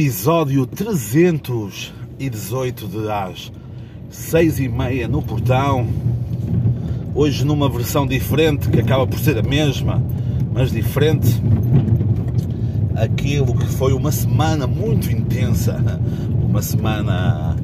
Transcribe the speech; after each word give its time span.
episódio 0.00 0.66
318 0.66 2.88
de 2.88 3.10
às 3.10 3.52
6 4.08 4.60
e 4.60 4.66
meia 4.66 5.06
no 5.06 5.20
portão. 5.20 5.86
Hoje 7.14 7.44
numa 7.44 7.68
versão 7.68 8.06
diferente, 8.06 8.70
que 8.70 8.80
acaba 8.80 9.06
por 9.06 9.18
ser 9.18 9.36
a 9.36 9.42
mesma, 9.42 10.02
mas 10.54 10.72
diferente. 10.72 11.28
Aquilo 12.96 13.54
que 13.54 13.66
foi 13.66 13.92
uma 13.92 14.10
semana 14.10 14.66
muito 14.66 15.12
intensa, 15.12 15.78
uma 16.48 16.62
semana. 16.62 17.54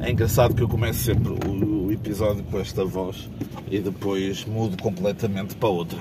É 0.00 0.10
engraçado 0.10 0.54
que 0.54 0.62
eu 0.62 0.68
começo 0.68 1.00
sempre 1.00 1.34
o 1.46 1.92
episódio 1.92 2.42
com 2.44 2.60
esta 2.60 2.82
voz 2.82 3.28
e 3.70 3.78
depois 3.78 4.46
mudo 4.46 4.82
completamente 4.82 5.54
para 5.54 5.68
outra. 5.68 5.98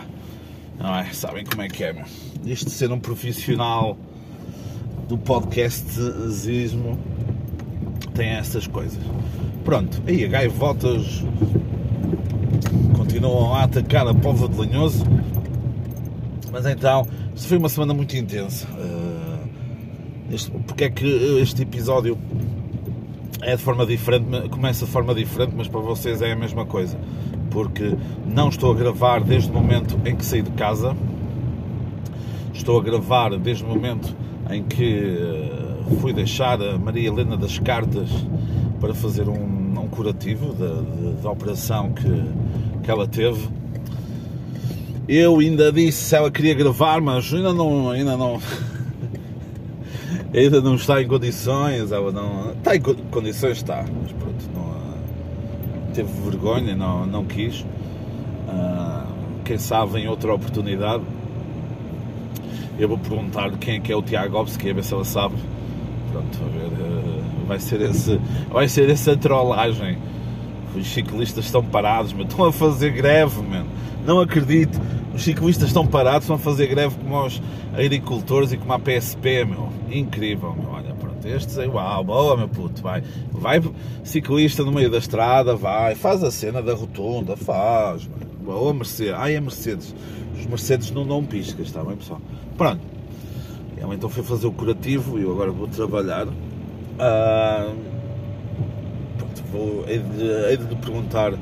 Não 0.80 0.96
é? 0.96 1.12
Sabem 1.12 1.44
como 1.44 1.62
é 1.62 1.68
que 1.68 1.84
é, 1.84 1.92
meu? 1.92 2.06
Isto 2.46 2.68
de 2.68 2.72
ser 2.72 2.90
um 2.90 3.00
profissional 3.00 3.98
do 5.08 5.18
podcastismo 5.18 6.98
tem 8.14 8.30
essas 8.30 8.68
coisas. 8.68 9.00
Pronto, 9.64 10.02
aí 10.08 10.26
a 10.26 10.28
gaivotas 10.28 11.24
continuam 12.96 13.54
a 13.54 13.64
atacar 13.64 14.08
a 14.08 14.14
povo 14.14 14.48
de 14.48 14.58
Lanhoso. 14.58 15.06
Mas 16.52 16.66
então, 16.66 17.06
isto 17.36 17.48
foi 17.48 17.58
uma 17.58 17.70
semana 17.70 17.94
muito 17.94 18.16
intensa. 18.18 18.68
Uh, 18.68 19.48
este, 20.34 20.52
porque 20.52 20.86
é 20.86 20.90
que 20.90 21.06
este 21.42 21.62
episódio 21.62 22.18
é 23.42 23.56
de 23.56 23.62
forma 23.62 23.86
diferente, 23.86 24.50
começa 24.50 24.86
de 24.86 24.92
forma 24.92 25.14
diferente, 25.14 25.54
mas 25.56 25.68
para 25.68 25.80
vocês 25.80 26.22
é 26.22 26.32
a 26.32 26.36
mesma 26.36 26.66
coisa. 26.66 26.98
Porque 27.52 27.96
não 28.26 28.50
estou 28.50 28.72
a 28.72 28.76
gravar 28.76 29.24
desde 29.24 29.50
o 29.50 29.54
momento 29.54 29.98
em 30.06 30.16
que 30.16 30.26
saí 30.26 30.42
de 30.42 30.52
casa, 30.52 30.96
estou 32.54 32.80
a 32.80 32.84
gravar 32.84 33.38
desde 33.38 33.64
o 33.64 33.68
momento 33.68 34.16
em 34.50 34.64
que 34.64 35.18
eh, 35.20 35.96
fui 36.00 36.14
deixar 36.14 36.62
a 36.62 36.78
Maria 36.78 37.10
Helena 37.10 37.36
das 37.38 37.60
Cartas 37.60 38.10
para 38.80 38.94
fazer 38.94 39.28
um, 39.28 39.34
um 39.80 39.88
curativo 39.88 40.54
da, 40.54 41.22
da 41.22 41.32
operação 41.32 41.92
que, 41.92 42.24
que 42.84 42.92
ela 42.92 43.08
teve. 43.08 43.48
Eu 45.08 45.40
ainda 45.40 45.72
disse 45.72 46.04
se 46.06 46.16
ela 46.16 46.30
queria 46.30 46.54
gravar, 46.54 47.02
mas 47.02 47.34
ainda 47.34 47.54
não, 47.54 47.90
ainda 47.90 48.18
não, 48.18 48.40
ainda 50.34 50.62
não 50.62 50.76
está 50.76 51.02
em 51.02 51.08
condições. 51.08 51.92
Ela 51.92 52.12
não 52.12 52.52
está 52.52 52.76
em 52.76 52.82
condições, 52.82 53.58
está, 53.58 53.86
mas 54.02 54.12
pronto, 54.12 54.50
não, 54.54 55.94
teve 55.94 56.10
vergonha, 56.30 56.76
não, 56.76 57.06
não 57.06 57.26
quis. 57.26 57.62
Uh, 58.48 59.08
quem 59.44 59.58
sabe 59.58 60.00
em 60.00 60.08
outra 60.08 60.34
oportunidade 60.34 61.04
eu 62.80 62.88
vou 62.88 62.98
perguntar 62.98 63.52
quem 63.58 63.76
é 63.76 63.80
que 63.80 63.92
é 63.92 63.96
o 63.96 64.02
Tiago 64.02 64.38
Obski, 64.38 64.70
a 64.70 64.74
ver 64.74 64.84
se 64.84 64.94
ela 64.94 65.06
sabe. 65.06 65.36
Pronto, 66.12 66.40
a 66.42 66.48
ver, 66.50 66.72
eh, 66.82 67.22
vai 67.48 67.60
ser 67.60 67.82
esse, 67.82 68.20
vai 68.52 68.68
ser 68.68 68.90
essa 68.90 69.16
trollagem. 69.18 69.98
Os 70.76 70.88
ciclistas 70.88 71.46
estão 71.46 71.64
parados, 71.64 72.14
mas 72.14 72.28
estão 72.28 72.46
a 72.46 72.52
fazer 72.54 72.92
greve, 72.92 73.42
mano. 73.42 73.68
Não 74.06 74.20
acredito. 74.20 74.80
Os 75.14 75.24
ciclistas 75.24 75.70
estão 75.70 75.88
parados, 75.88 76.24
estão 76.24 76.36
a 76.36 76.40
fazer 76.40 76.68
greve 76.68 76.96
como 76.96 77.26
os 77.26 77.42
agricultores 77.74 78.52
e 78.52 78.58
como 78.58 78.72
a 78.74 78.80
PSP, 78.80 79.46
meu. 79.46 79.70
Incrível, 79.90 80.54
meu. 80.54 80.72
Olha, 80.72 80.94
pronto, 80.94 81.28
estes 81.28 81.58
aí, 81.58 81.68
uau, 81.68 82.04
boa, 82.04 82.38
meu 82.38 82.48
puto, 82.48 82.84
vai. 82.84 83.02
Vai 83.32 83.60
ciclista 84.04 84.64
no 84.64 84.72
meio 84.72 84.92
da 84.92 85.00
estrada, 85.00 85.56
vai. 85.56 85.96
Faz 85.96 86.24
a 86.24 86.30
cena 86.30 86.62
da 86.62 86.76
rotunda, 86.76 87.36
faz, 87.36 88.08
mano. 88.08 88.28
Boa, 88.46 88.74
Mercedes. 88.74 89.14
Ai, 89.14 89.36
é 89.36 89.42
Mercedes. 89.42 89.96
Os 90.40 90.46
Mercedes 90.46 90.92
não 90.92 91.06
dão 91.06 91.24
piscas, 91.24 91.68
está 91.68 91.84
bem, 91.84 91.96
pessoal? 91.96 92.22
Pronto. 92.58 92.82
Ela 93.78 93.96
então 93.96 94.10
foi 94.10 94.24
fazer 94.24 94.48
o 94.48 94.52
curativo 94.52 95.20
e 95.20 95.24
eu 95.24 95.32
agora 95.32 95.52
vou 95.52 95.68
trabalhar. 95.68 96.28
Uh, 96.28 97.76
pronto, 99.18 99.44
vou, 99.52 99.86
hei 99.88 100.00
de, 100.00 100.24
hei 100.50 100.58
de 100.58 100.76
perguntar 100.76 101.34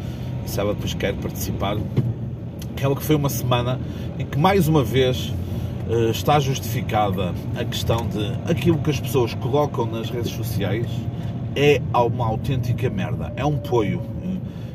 se 0.45 0.59
ela 0.59 0.73
depois 0.73 0.93
quer 0.93 1.13
participar. 1.15 1.77
Aquela 2.71 2.95
que 2.95 3.03
foi 3.03 3.15
uma 3.15 3.29
semana 3.29 3.79
em 4.19 4.25
que 4.25 4.37
mais 4.37 4.67
uma 4.67 4.83
vez 4.83 5.33
uh, 5.87 6.11
está 6.11 6.39
justificada 6.39 7.33
a 7.55 7.63
questão 7.63 8.05
de 8.07 8.33
aquilo 8.49 8.77
que 8.79 8.89
as 8.89 8.99
pessoas 8.99 9.33
colocam 9.33 9.85
nas 9.85 10.09
redes 10.09 10.31
sociais 10.31 10.87
é 11.55 11.81
uma 11.93 12.25
autêntica 12.25 12.89
merda. 12.89 13.31
É 13.35 13.45
um 13.45 13.57
poio. 13.57 14.01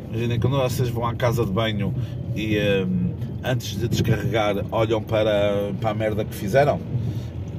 Imaginem 0.08 0.40
quando 0.40 0.56
vocês 0.56 0.88
vão 0.88 1.06
à 1.06 1.14
casa 1.14 1.44
de 1.44 1.52
banho 1.52 1.94
e. 2.34 2.56
Uh, 2.56 3.09
antes 3.42 3.78
de 3.78 3.88
descarregar, 3.88 4.64
olham 4.70 5.02
para, 5.02 5.72
para 5.80 5.90
a 5.90 5.94
merda 5.94 6.24
que 6.24 6.34
fizeram. 6.34 6.76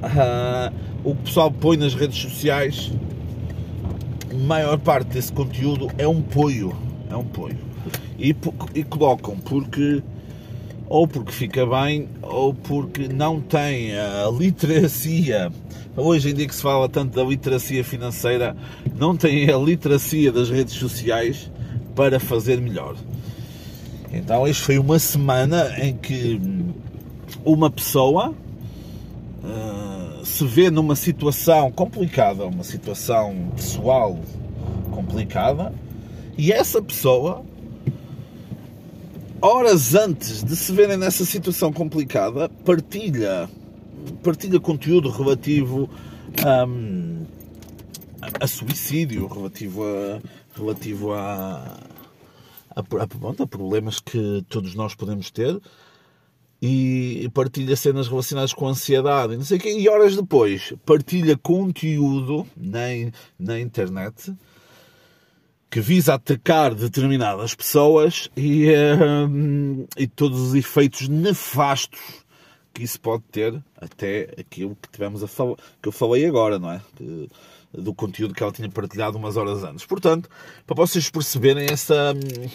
Uh, 0.02 0.72
o 1.04 1.14
que 1.14 1.20
o 1.20 1.24
pessoal 1.24 1.50
põe 1.50 1.76
nas 1.76 1.94
redes 1.94 2.18
sociais, 2.18 2.92
maior 4.46 4.78
parte 4.78 5.08
desse 5.08 5.32
conteúdo 5.32 5.88
é 5.98 6.06
um 6.06 6.22
poio. 6.22 6.74
É 7.10 7.16
um 7.16 7.24
poio. 7.24 7.58
E, 8.18 8.34
e 8.74 8.84
colocam 8.84 9.36
porque 9.36 10.02
ou 10.88 11.08
porque 11.08 11.32
fica 11.32 11.64
bem 11.64 12.08
ou 12.20 12.52
porque 12.52 13.08
não 13.08 13.40
tem 13.40 13.96
a 13.96 14.30
literacia. 14.30 15.50
Hoje 15.96 16.30
em 16.30 16.34
dia 16.34 16.46
que 16.46 16.54
se 16.54 16.62
fala 16.62 16.88
tanto 16.88 17.14
da 17.16 17.24
literacia 17.24 17.82
financeira, 17.82 18.56
não 18.94 19.16
tem 19.16 19.48
a 19.50 19.56
literacia 19.56 20.30
das 20.30 20.50
redes 20.50 20.74
sociais 20.74 21.50
para 21.94 22.20
fazer 22.20 22.60
melhor. 22.60 22.94
Então, 24.12 24.46
isto 24.46 24.64
foi 24.64 24.78
uma 24.78 24.98
semana 24.98 25.74
em 25.78 25.96
que 25.96 26.38
uma 27.44 27.70
pessoa 27.70 28.34
uh, 29.42 30.24
se 30.24 30.44
vê 30.44 30.70
numa 30.70 30.94
situação 30.94 31.72
complicada, 31.72 32.44
uma 32.44 32.62
situação 32.62 33.50
pessoal 33.56 34.18
complicada, 34.90 35.72
e 36.36 36.52
essa 36.52 36.82
pessoa, 36.82 37.42
horas 39.40 39.94
antes 39.94 40.44
de 40.44 40.56
se 40.56 40.72
verem 40.72 40.98
nessa 40.98 41.24
situação 41.24 41.72
complicada, 41.72 42.50
partilha, 42.66 43.48
partilha 44.22 44.60
conteúdo 44.60 45.08
relativo 45.08 45.88
um, 46.68 47.24
a, 48.20 48.44
a 48.44 48.46
suicídio, 48.46 49.26
relativo 49.26 49.84
a, 49.84 50.20
relativo 50.54 51.12
a 51.14 51.91
a, 52.74 52.80
a, 52.80 53.42
a 53.42 53.46
problemas 53.46 54.00
que 54.00 54.44
todos 54.48 54.74
nós 54.74 54.94
podemos 54.94 55.30
ter 55.30 55.60
e 56.60 57.28
partilha 57.34 57.74
cenas 57.74 58.06
relacionadas 58.06 58.52
com 58.52 58.68
ansiedade, 58.68 59.36
não 59.36 59.44
sei 59.44 59.58
quê, 59.58 59.76
e 59.76 59.88
horas 59.88 60.14
depois 60.14 60.72
partilha 60.86 61.36
conteúdo 61.36 62.46
na, 62.56 62.86
na 63.38 63.58
internet 63.58 64.32
que 65.68 65.80
visa 65.80 66.14
atacar 66.14 66.74
determinadas 66.74 67.54
pessoas 67.54 68.28
e, 68.36 68.68
um, 69.28 69.86
e 69.96 70.06
todos 70.06 70.38
os 70.40 70.54
efeitos 70.54 71.08
nefastos 71.08 72.22
que 72.72 72.82
isso 72.82 73.00
pode 73.00 73.22
ter, 73.30 73.62
até 73.76 74.34
aquilo 74.38 74.76
que 74.80 74.88
tivemos 74.88 75.22
a 75.22 75.28
falar, 75.28 75.56
que 75.80 75.88
eu 75.88 75.92
falei 75.92 76.24
agora, 76.26 76.58
não 76.58 76.70
é? 76.70 76.80
Que, 76.96 77.28
do 77.72 77.94
conteúdo 77.94 78.34
que 78.34 78.42
ela 78.42 78.52
tinha 78.52 78.68
partilhado 78.68 79.16
umas 79.16 79.36
horas 79.36 79.64
antes. 79.64 79.86
Portanto, 79.86 80.28
para 80.66 80.76
vocês 80.76 81.08
perceberem 81.08 81.66
essa 81.70 82.14
hum, 82.14 82.48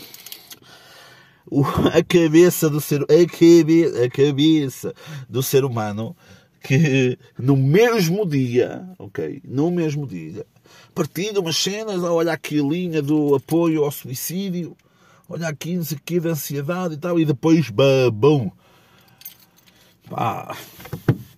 a 1.93 2.03
cabeça 2.03 2.69
do 2.69 2.81
ser 2.81 3.01
a, 3.03 3.25
cabe, 3.25 3.85
a 4.03 4.09
cabeça 4.09 4.93
do 5.29 5.41
ser 5.41 5.63
humano 5.63 6.15
que 6.61 7.17
no 7.39 7.55
mesmo 7.55 8.25
dia, 8.25 8.89
ok, 8.99 9.41
no 9.45 9.71
mesmo 9.71 10.05
dia, 10.05 10.45
partilha 10.93 11.39
umas 11.39 11.55
cenas, 11.55 12.03
olha 12.03 12.33
aqui 12.33 12.59
a 12.59 12.63
linha 12.63 13.01
do 13.01 13.35
apoio 13.35 13.85
ao 13.85 13.91
suicídio, 13.91 14.75
olha 15.29 15.47
aqui, 15.47 15.75
não 15.75 15.83
sei 15.83 15.97
aqui, 15.97 16.19
da 16.19 16.31
ansiedade 16.31 16.95
e 16.95 16.97
tal, 16.97 17.17
e 17.19 17.23
depois, 17.23 17.69
bum, 17.69 18.51
pá, 20.09 20.57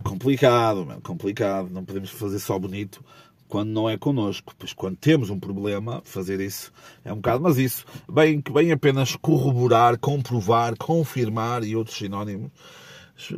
complicado, 0.04 0.86
man, 0.86 1.00
complicado, 1.02 1.70
não 1.70 1.86
podemos 1.86 2.10
fazer 2.10 2.40
só 2.40 2.58
bonito 2.58 3.04
quando 3.50 3.70
não 3.70 3.90
é 3.90 3.98
connosco, 3.98 4.54
pois 4.58 4.72
quando 4.72 4.96
temos 4.96 5.32
um 5.32 5.40
problema, 5.40 6.02
fazer 6.06 6.40
isso 6.40 6.72
é 7.04 7.12
um 7.12 7.16
bocado, 7.16 7.44
mas 7.44 7.58
isso 7.58 7.84
bem 8.08 8.42
bem 8.54 8.72
apenas 8.72 9.16
corroborar, 9.16 9.98
comprovar, 9.98 10.78
confirmar 10.78 11.64
e 11.64 11.76
outros 11.76 11.98
sinónimos 11.98 12.52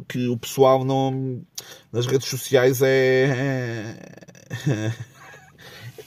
que 0.07 0.27
o 0.27 0.37
pessoal 0.37 0.83
não 0.83 1.41
nas 1.91 2.05
redes 2.05 2.27
sociais 2.27 2.81
é 2.81 3.95
é, 4.67 4.93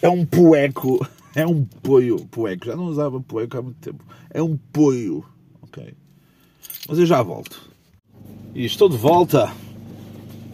é 0.03 0.09
um 0.09 0.25
poeco, 0.25 1.05
é 1.35 1.47
um 1.47 1.65
poio, 1.65 2.27
poeco, 2.27 2.67
já 2.67 2.77
não 2.77 2.85
usava 2.85 3.21
poeco 3.21 3.57
há 3.57 3.63
muito 3.63 3.79
tempo, 3.79 4.05
é 4.31 4.43
um 4.43 4.57
poio, 4.57 5.25
ok? 5.63 5.95
Mas 6.87 6.99
eu 6.99 7.07
já 7.07 7.23
volto. 7.23 7.73
E 8.55 8.67
estou 8.67 8.89
de 8.89 8.99
volta 8.99 9.51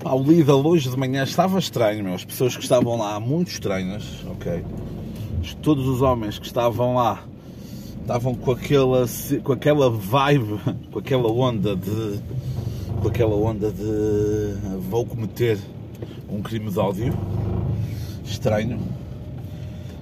Pá, 0.02 0.14
o 0.14 0.23
Lidl 0.23 0.67
hoje 0.67 0.88
de 0.88 0.97
manhã 0.97 1.25
estava 1.25 1.58
estranho, 1.58 2.02
meu. 2.02 2.14
As 2.14 2.25
pessoas 2.25 2.56
que 2.56 2.62
estavam 2.62 2.97
lá, 2.97 3.20
muito 3.20 3.49
estranhas, 3.49 4.25
ok? 4.31 4.64
Todos 5.61 5.87
os 5.87 6.00
homens 6.00 6.38
que 6.38 6.47
estavam 6.47 6.94
lá 6.94 7.23
estavam 8.00 8.35
com 8.35 8.50
aquela, 8.50 9.05
com 9.44 9.52
aquela 9.52 9.91
vibe, 9.91 10.58
com 10.91 10.99
aquela 10.99 11.31
onda 11.31 11.76
de. 11.76 12.19
com 13.02 13.08
aquela 13.08 13.37
onda 13.37 13.70
de. 13.70 14.79
vou 14.88 15.05
cometer 15.05 15.58
um 16.31 16.41
crime 16.41 16.70
de 16.70 16.79
ódio, 16.79 17.14
Estranho. 18.25 18.81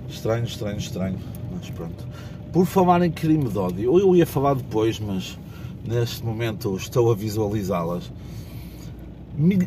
Estranho, 0.08 0.44
estranho, 0.44 0.78
estranho. 0.78 1.18
Mas 1.52 1.70
pronto. 1.70 2.06
Por 2.52 2.66
falar 2.66 3.02
em 3.04 3.10
crime 3.10 3.48
de 3.48 3.58
ódio, 3.58 3.98
eu 3.98 4.14
ia 4.14 4.26
falar 4.26 4.54
depois, 4.54 5.00
mas 5.00 5.36
neste 5.84 6.24
momento 6.24 6.76
estou 6.76 7.10
a 7.10 7.16
visualizá-las. 7.16 8.12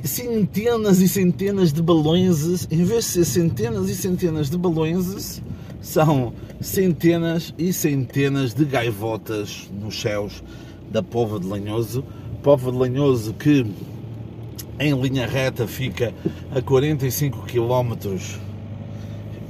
Centenas 0.03 0.99
e 0.99 1.07
centenas 1.07 1.71
de 1.71 1.81
balões, 1.81 2.67
em 2.69 2.83
vez 2.83 3.05
de 3.05 3.11
ser 3.11 3.25
centenas 3.25 3.89
e 3.89 3.95
centenas 3.95 4.49
de 4.49 4.57
balões, 4.57 5.41
são 5.81 6.33
centenas 6.59 7.53
e 7.57 7.71
centenas 7.71 8.53
de 8.53 8.65
gaivotas 8.65 9.69
nos 9.71 9.99
céus 10.01 10.43
da 10.91 11.01
Pova 11.01 11.39
de 11.39 11.47
Lanhoso. 11.47 12.03
Pova 12.43 12.69
de 12.69 12.77
Lanhoso 12.77 13.33
que 13.33 13.65
em 14.77 14.93
linha 14.99 15.25
reta 15.25 15.65
fica 15.65 16.13
a 16.53 16.61
45 16.61 17.43
km 17.43 17.93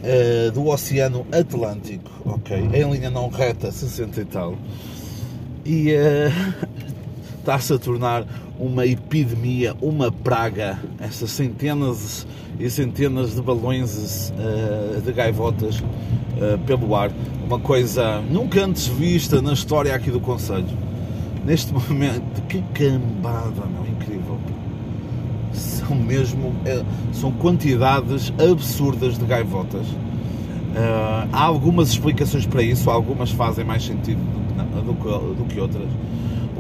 uh, 0.03 0.51
do 0.51 0.67
Oceano 0.67 1.25
Atlântico, 1.31 2.11
ok? 2.25 2.57
Em 2.73 2.91
linha 2.91 3.09
não 3.09 3.27
reta, 3.27 3.71
60 3.71 4.21
e 4.21 4.25
tal. 4.25 4.55
E 5.65 5.93
uh, 5.93 6.67
está-se 7.41 7.73
a 7.73 7.79
tornar 7.79 8.23
uma 8.59 8.85
epidemia, 8.85 9.75
uma 9.81 10.11
praga, 10.11 10.79
essas 10.99 11.31
centenas 11.31 12.27
e 12.59 12.69
centenas 12.69 13.35
de 13.35 13.41
balões 13.41 14.31
uh, 14.31 15.01
de 15.01 15.11
gaivotas 15.11 15.79
uh, 15.79 16.57
pelo 16.65 16.95
ar. 16.95 17.11
Uma 17.45 17.59
coisa 17.59 18.21
nunca 18.29 18.63
antes 18.63 18.87
vista 18.87 19.41
na 19.41 19.53
história 19.53 19.93
aqui 19.93 20.11
do 20.11 20.19
Conselho. 20.19 20.67
Neste 21.43 21.73
momento, 21.73 22.41
que 22.47 22.61
cambada, 22.73 23.65
meu, 23.65 23.91
incrível. 23.91 24.37
São 25.51 25.95
mesmo, 25.95 26.49
uh, 26.49 26.85
são 27.11 27.31
quantidades 27.31 28.31
absurdas 28.39 29.17
de 29.17 29.25
gaivotas. 29.25 29.87
há 31.33 31.41
algumas 31.41 31.89
explicações 31.89 32.45
para 32.45 32.61
isso, 32.61 32.89
algumas 32.89 33.31
fazem 33.31 33.65
mais 33.65 33.83
sentido 33.83 34.21
do 34.85 34.93
que, 34.93 35.41
do 35.41 35.45
que 35.45 35.59
outras 35.59 35.89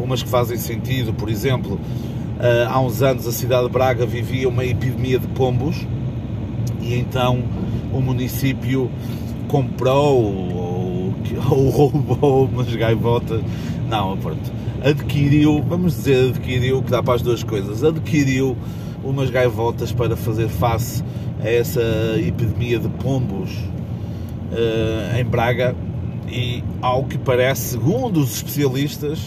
umas 0.01 0.23
que 0.23 0.29
fazem 0.29 0.57
sentido, 0.57 1.13
por 1.13 1.29
exemplo, 1.29 1.79
eh, 2.39 2.67
há 2.67 2.79
uns 2.79 3.01
anos 3.01 3.27
a 3.27 3.31
cidade 3.31 3.67
de 3.67 3.69
Braga 3.71 4.05
vivia 4.05 4.49
uma 4.49 4.65
epidemia 4.65 5.19
de 5.19 5.27
pombos 5.27 5.85
e 6.81 6.95
então 6.95 7.43
o 7.93 8.01
município 8.01 8.89
comprou 9.47 10.23
ou, 10.23 11.13
ou 11.51 11.69
roubou 11.69 12.45
umas 12.45 12.73
gaivotas, 12.75 13.41
não, 13.87 14.17
pronto, 14.17 14.51
adquiriu, 14.83 15.63
vamos 15.67 15.95
dizer 15.95 16.29
adquiriu, 16.29 16.81
que 16.81 16.89
dá 16.89 17.03
para 17.03 17.15
as 17.15 17.21
duas 17.21 17.43
coisas, 17.43 17.83
adquiriu 17.83 18.57
umas 19.03 19.29
gaivotas 19.29 19.91
para 19.91 20.15
fazer 20.15 20.47
face 20.47 21.03
a 21.43 21.47
essa 21.47 21.81
epidemia 22.17 22.79
de 22.79 22.87
pombos 22.89 23.51
uh, 24.51 25.19
em 25.19 25.25
Braga 25.25 25.75
e 26.27 26.63
ao 26.81 27.03
que 27.03 27.17
parece, 27.17 27.71
segundo 27.71 28.19
os 28.19 28.35
especialistas, 28.35 29.19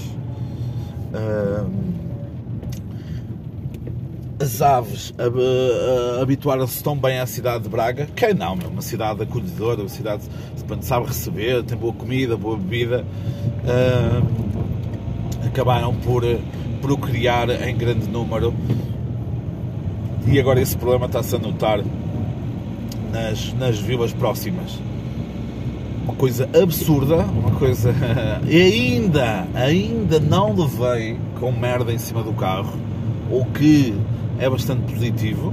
as 4.41 4.61
aves 4.61 5.15
habituaram-se 6.21 6.83
tão 6.83 6.97
bem 6.97 7.19
à 7.19 7.27
cidade 7.27 7.65
de 7.65 7.69
Braga, 7.69 8.07
quem 8.15 8.35
não, 8.35 8.57
meu, 8.57 8.69
uma 8.69 8.83
cidade 8.83 9.23
acolhedora, 9.23 9.81
uma 9.81 9.89
cidade 9.89 10.23
que 10.57 10.85
sabe 10.85 11.07
receber, 11.07 11.63
tem 11.63 11.79
boa 11.79 11.93
comida, 11.93 12.37
boa 12.37 12.57
bebida, 12.57 13.05
acabaram 15.47 15.95
por 15.95 16.23
procriar 16.83 17.51
em 17.51 17.77
grande 17.77 18.09
número. 18.09 18.53
E 20.27 20.41
agora 20.41 20.61
esse 20.61 20.77
problema 20.77 21.07
está-se 21.07 21.37
a 21.37 21.39
notar 21.39 21.81
nas, 23.13 23.53
nas 23.55 23.79
vilas 23.79 24.13
próximas 24.13 24.81
uma 26.05 26.15
coisa 26.15 26.49
absurda, 26.61 27.17
uma 27.17 27.51
coisa. 27.53 27.95
E 28.47 28.61
ainda, 28.61 29.47
ainda 29.55 30.21
não 30.21 30.55
levei 30.55 31.19
com 31.41 31.51
merda 31.51 31.93
em 31.93 31.99
cima 31.99 32.23
do 32.23 32.33
carro, 32.33 32.75
o 33.31 33.45
que 33.47 33.95
é 34.39 34.49
bastante 34.49 34.93
positivo 34.93 35.53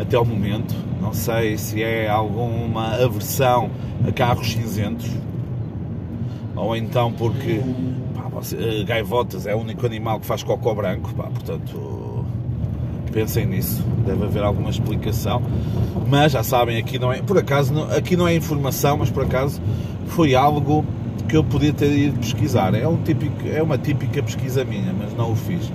até 0.00 0.16
ao 0.16 0.24
momento. 0.24 0.74
Não 1.00 1.12
sei 1.12 1.56
se 1.56 1.82
é 1.82 2.08
alguma 2.08 2.94
aversão 2.94 3.70
a 4.06 4.10
carros 4.10 4.50
cinzentos 4.50 5.10
ou 6.56 6.74
então 6.74 7.12
porque 7.12 7.60
pá, 8.14 8.30
eh, 8.58 8.82
gaivotas 8.84 9.46
é 9.46 9.54
o 9.54 9.58
único 9.58 9.84
animal 9.84 10.18
que 10.18 10.26
faz 10.26 10.42
cocó 10.42 10.74
branco, 10.74 11.14
pá, 11.14 11.24
portanto 11.24 12.05
pensem 13.16 13.46
nisso, 13.46 13.82
deve 14.04 14.24
haver 14.24 14.42
alguma 14.42 14.68
explicação. 14.68 15.40
Mas 16.06 16.32
já 16.32 16.42
sabem, 16.42 16.76
aqui 16.76 16.98
não 16.98 17.10
é, 17.10 17.22
por 17.22 17.38
acaso, 17.38 17.72
aqui 17.84 18.14
não 18.14 18.28
é 18.28 18.34
informação, 18.34 18.98
mas 18.98 19.08
por 19.08 19.24
acaso 19.24 19.58
foi 20.08 20.34
algo 20.34 20.84
que 21.26 21.34
eu 21.34 21.42
podia 21.42 21.72
ter 21.72 21.90
ido 21.96 22.20
pesquisar. 22.20 22.74
É, 22.74 22.86
um 22.86 22.98
típico, 22.98 23.48
é 23.48 23.62
uma 23.62 23.78
típica 23.78 24.22
pesquisa 24.22 24.66
minha, 24.66 24.92
mas 24.92 25.14
não 25.14 25.32
o 25.32 25.34
fiz. 25.34 25.72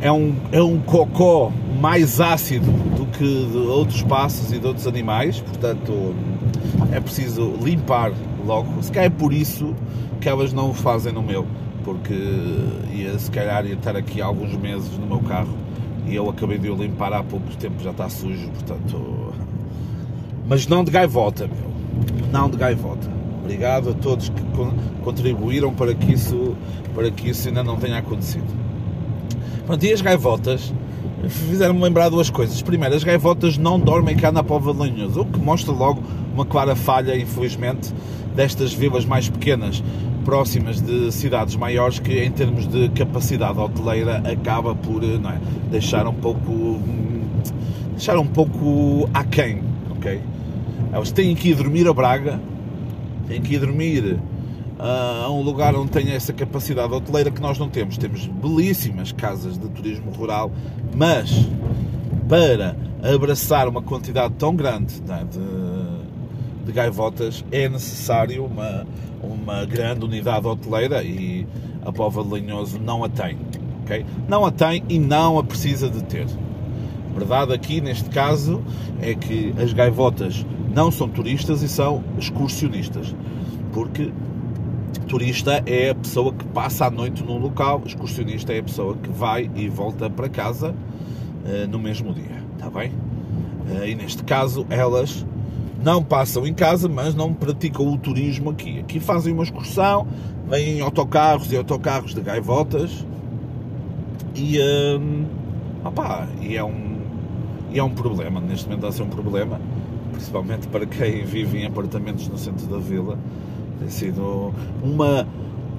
É 0.00 0.10
um, 0.10 0.34
é 0.52 0.62
um 0.62 0.78
cocó 0.80 1.52
mais 1.78 2.18
ácido 2.18 2.72
do 2.96 3.04
que 3.06 3.18
de 3.18 3.58
outros 3.58 4.02
passos 4.02 4.52
e 4.52 4.58
de 4.58 4.66
outros 4.66 4.86
animais, 4.86 5.40
portanto 5.40 6.14
é 6.92 7.00
preciso 7.00 7.52
limpar 7.62 8.10
logo. 8.46 8.82
Se 8.82 8.90
calhar 8.90 9.12
é 9.12 9.14
por 9.14 9.34
isso 9.34 9.74
que 10.18 10.30
elas 10.30 10.54
não 10.54 10.70
o 10.70 10.74
fazem 10.74 11.12
no 11.12 11.22
meu, 11.22 11.46
porque 11.84 12.14
ia 12.94 13.18
se 13.18 13.30
calhar 13.30 13.66
ia 13.66 13.74
estar 13.74 13.94
aqui 13.94 14.22
alguns 14.22 14.56
meses 14.56 14.96
no 14.96 15.06
meu 15.06 15.18
carro 15.18 15.65
e 16.06 16.14
eu 16.14 16.28
acabei 16.28 16.58
de 16.58 16.70
o 16.70 16.76
limpar 16.76 17.12
há 17.12 17.22
pouco 17.22 17.54
tempo, 17.56 17.82
já 17.82 17.90
está 17.90 18.08
sujo, 18.08 18.48
portanto. 18.50 19.32
Mas 20.48 20.66
não 20.66 20.84
de 20.84 20.90
gaivota, 20.90 21.48
meu. 21.48 22.30
Não 22.30 22.48
de 22.48 22.56
gaivota. 22.56 23.10
Obrigado 23.42 23.90
a 23.90 23.94
todos 23.94 24.28
que 24.28 24.42
contribuíram 25.02 25.72
para 25.72 25.94
que 25.94 26.12
isso, 26.12 26.56
para 26.94 27.10
que 27.10 27.30
isso 27.30 27.48
ainda 27.48 27.62
não 27.62 27.76
tenha 27.76 27.98
acontecido. 27.98 28.46
Pronto, 29.66 29.84
e 29.84 29.92
as 29.92 30.00
gaivotas 30.00 30.72
fizeram-me 31.28 31.82
lembrar 31.82 32.08
duas 32.08 32.30
coisas. 32.30 32.62
Primeiro, 32.62 32.94
as 32.94 33.02
gaivotas 33.02 33.58
não 33.58 33.78
dormem 33.78 34.16
cá 34.16 34.30
na 34.30 34.42
Pova 34.42 34.72
de 34.72 34.78
Lanhoso, 34.78 35.22
o 35.22 35.24
que 35.24 35.38
mostra 35.38 35.72
logo 35.72 36.02
uma 36.34 36.44
clara 36.44 36.76
falha, 36.76 37.16
infelizmente, 37.16 37.92
destas 38.34 38.72
vilas 38.72 39.04
mais 39.04 39.28
pequenas 39.28 39.82
próximas 40.26 40.80
de 40.80 41.12
cidades 41.12 41.54
maiores 41.54 42.00
que 42.00 42.20
em 42.20 42.32
termos 42.32 42.66
de 42.66 42.88
capacidade 42.88 43.60
hoteleira 43.60 44.16
acaba 44.28 44.74
por 44.74 45.04
eh, 45.04 45.14
é, 45.14 45.70
deixar 45.70 46.04
um 46.08 46.12
pouco 46.12 46.80
deixar 47.92 48.18
um 48.18 48.26
pouco 48.26 49.08
aquém, 49.14 49.62
ok? 49.88 50.20
Elas 50.92 51.12
têm 51.12 51.32
que 51.36 51.50
ir 51.50 51.54
dormir 51.54 51.86
a 51.86 51.92
Braga, 51.92 52.40
têm 53.28 53.40
que 53.40 53.54
ir 53.54 53.60
dormir 53.60 54.18
uh, 54.78 55.26
a 55.26 55.30
um 55.30 55.42
lugar 55.42 55.76
onde 55.76 55.92
tenha 55.92 56.14
essa 56.14 56.32
capacidade 56.32 56.92
hoteleira 56.92 57.30
que 57.30 57.40
nós 57.40 57.56
não 57.56 57.68
temos. 57.68 57.96
Temos 57.96 58.26
belíssimas 58.26 59.12
casas 59.12 59.56
de 59.56 59.68
turismo 59.68 60.10
rural, 60.10 60.50
mas 60.92 61.48
para 62.28 62.76
abraçar 63.14 63.68
uma 63.68 63.80
quantidade 63.80 64.34
tão 64.34 64.56
grande 64.56 65.00
é, 65.08 65.24
de, 65.24 65.75
de 66.66 66.72
gaivotas 66.72 67.44
é 67.50 67.68
necessário 67.68 68.44
uma 68.44 68.84
uma 69.22 69.64
grande 69.64 70.04
unidade 70.04 70.46
hoteleira 70.46 71.02
e 71.02 71.46
a 71.84 71.92
Pova 71.92 72.22
de 72.22 72.30
Linhoso 72.30 72.78
não 72.78 73.04
a 73.04 73.08
tem. 73.08 73.38
Okay? 73.84 74.04
Não 74.28 74.44
a 74.44 74.50
tem 74.50 74.82
e 74.88 74.98
não 74.98 75.38
a 75.38 75.44
precisa 75.44 75.88
de 75.88 76.02
ter. 76.04 76.26
A 77.14 77.18
verdade 77.18 77.52
aqui, 77.52 77.80
neste 77.80 78.10
caso, 78.10 78.62
é 79.00 79.14
que 79.14 79.54
as 79.58 79.72
gaivotas 79.72 80.44
não 80.74 80.90
são 80.90 81.08
turistas 81.08 81.62
e 81.62 81.68
são 81.68 82.04
excursionistas. 82.18 83.14
Porque 83.72 84.12
turista 85.08 85.62
é 85.66 85.90
a 85.90 85.94
pessoa 85.94 86.32
que 86.32 86.44
passa 86.46 86.86
a 86.86 86.90
noite 86.90 87.22
num 87.22 87.38
local, 87.38 87.82
excursionista 87.86 88.52
é 88.52 88.58
a 88.58 88.62
pessoa 88.62 88.96
que 88.96 89.08
vai 89.08 89.50
e 89.54 89.68
volta 89.68 90.10
para 90.10 90.28
casa 90.28 90.72
uh, 90.72 91.68
no 91.68 91.78
mesmo 91.78 92.12
dia. 92.12 92.42
Está 92.54 92.68
bem? 92.68 92.90
Uh, 92.90 93.86
e 93.86 93.94
neste 93.94 94.22
caso, 94.24 94.66
elas 94.68 95.24
não 95.86 96.02
passam 96.02 96.44
em 96.44 96.52
casa, 96.52 96.88
mas 96.88 97.14
não 97.14 97.32
praticam 97.32 97.86
o 97.86 97.96
turismo 97.96 98.50
aqui. 98.50 98.80
Aqui 98.80 98.98
fazem 98.98 99.32
uma 99.32 99.44
excursão, 99.44 100.04
vêm 100.48 100.80
autocarros 100.80 101.52
e 101.52 101.56
autocarros 101.56 102.12
de 102.12 102.20
gaivotas 102.20 103.06
e, 104.34 104.58
hum, 104.60 105.26
e, 106.42 106.56
é 106.56 106.64
um, 106.64 106.96
e 107.70 107.78
é 107.78 107.84
um 107.84 107.90
problema. 107.90 108.40
Neste 108.40 108.64
momento 108.64 108.84
está 108.84 108.88
a 108.88 108.92
ser 108.92 109.02
um 109.04 109.14
problema, 109.14 109.60
principalmente 110.10 110.66
para 110.66 110.86
quem 110.86 111.24
vive 111.24 111.58
em 111.58 111.66
apartamentos 111.66 112.26
no 112.26 112.36
centro 112.36 112.66
da 112.66 112.78
vila. 112.78 113.16
Tem 113.78 113.88
sido 113.88 114.52
uma, 114.82 115.24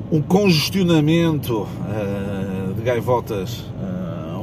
um 0.09 0.21
congestionamento 0.21 1.63
uh, 1.63 2.73
de 2.73 2.81
gaivotas. 2.81 3.65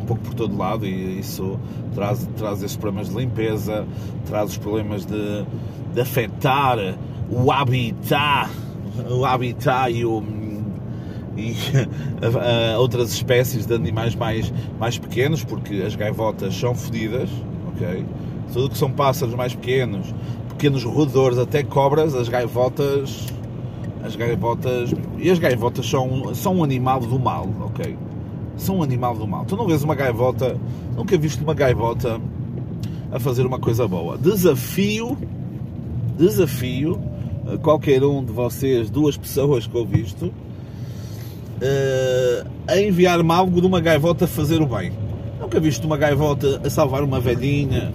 Um 0.05 0.07
pouco 0.07 0.23
por 0.23 0.35
todo 0.35 0.55
lado 0.55 0.85
e 0.85 1.19
isso 1.19 1.59
traz, 1.95 2.29
traz 2.37 2.63
esses 2.63 2.77
problemas 2.77 3.09
de 3.09 3.17
limpeza, 3.17 3.87
traz 4.27 4.51
os 4.51 4.59
problemas 4.59 5.07
de, 5.07 5.47
de 5.95 6.01
afetar 6.01 6.79
o 7.31 7.51
habitat, 7.51 8.51
o 9.11 9.25
habitat 9.25 9.91
e, 9.91 10.05
o, 10.05 10.23
e 11.39 11.55
a, 12.23 12.75
a 12.75 12.79
outras 12.79 13.15
espécies 13.15 13.65
de 13.65 13.73
animais 13.73 14.15
mais, 14.15 14.53
mais 14.79 14.99
pequenos, 14.99 15.43
porque 15.43 15.77
as 15.77 15.97
gaivotas 15.97 16.55
são 16.55 16.75
fedidas, 16.75 17.31
ok? 17.69 18.05
tudo 18.53 18.69
que 18.69 18.77
são 18.77 18.91
pássaros 18.91 19.35
mais 19.35 19.55
pequenos, 19.55 20.15
pequenos 20.51 20.85
roedores, 20.85 21.39
até 21.39 21.63
cobras, 21.63 22.15
as 22.15 22.29
gaivotas. 22.29 23.27
As 24.05 24.15
gaivotas. 24.15 24.95
E 25.17 25.31
as 25.31 25.39
gaivotas 25.39 25.89
são, 25.89 26.35
são 26.35 26.57
um 26.57 26.65
animal 26.65 27.01
do 27.01 27.19
mal, 27.19 27.49
ok? 27.63 27.97
São 28.57 28.79
um 28.79 28.83
animal 28.83 29.17
do 29.17 29.27
mal. 29.27 29.45
Tu 29.45 29.57
não 29.57 29.67
vês 29.67 29.83
uma 29.83 29.95
gaivota, 29.95 30.57
nunca 30.97 31.17
viste 31.19 31.43
uma 31.43 31.55
gaivota 31.55 32.21
a 33.11 33.19
fazer 33.19 33.47
uma 33.47 33.59
coisa 33.59 33.87
boa. 33.87 34.17
Desafio, 34.17 35.17
desafio 36.19 37.01
qualquer 37.63 38.03
um 38.03 38.25
de 38.25 38.33
vocês, 38.33 38.91
duas 38.91 39.17
pessoas 39.17 39.67
que 39.67 39.75
eu 39.75 39.85
visto, 39.85 40.27
uh, 40.27 40.33
a 42.67 42.79
enviar-me 42.81 43.33
algo 43.33 43.61
de 43.61 43.67
uma 43.67 43.81
gaivota 43.81 44.25
a 44.25 44.29
fazer 44.29 44.61
o 44.63 44.67
bem. 44.67 44.93
Nunca 45.41 45.61
viste 45.61 45.85
uma 45.85 45.97
gaivota 45.97 46.61
a 46.65 46.71
salvar 46.71 47.03
uma 47.03 47.21
velhinha? 47.21 47.93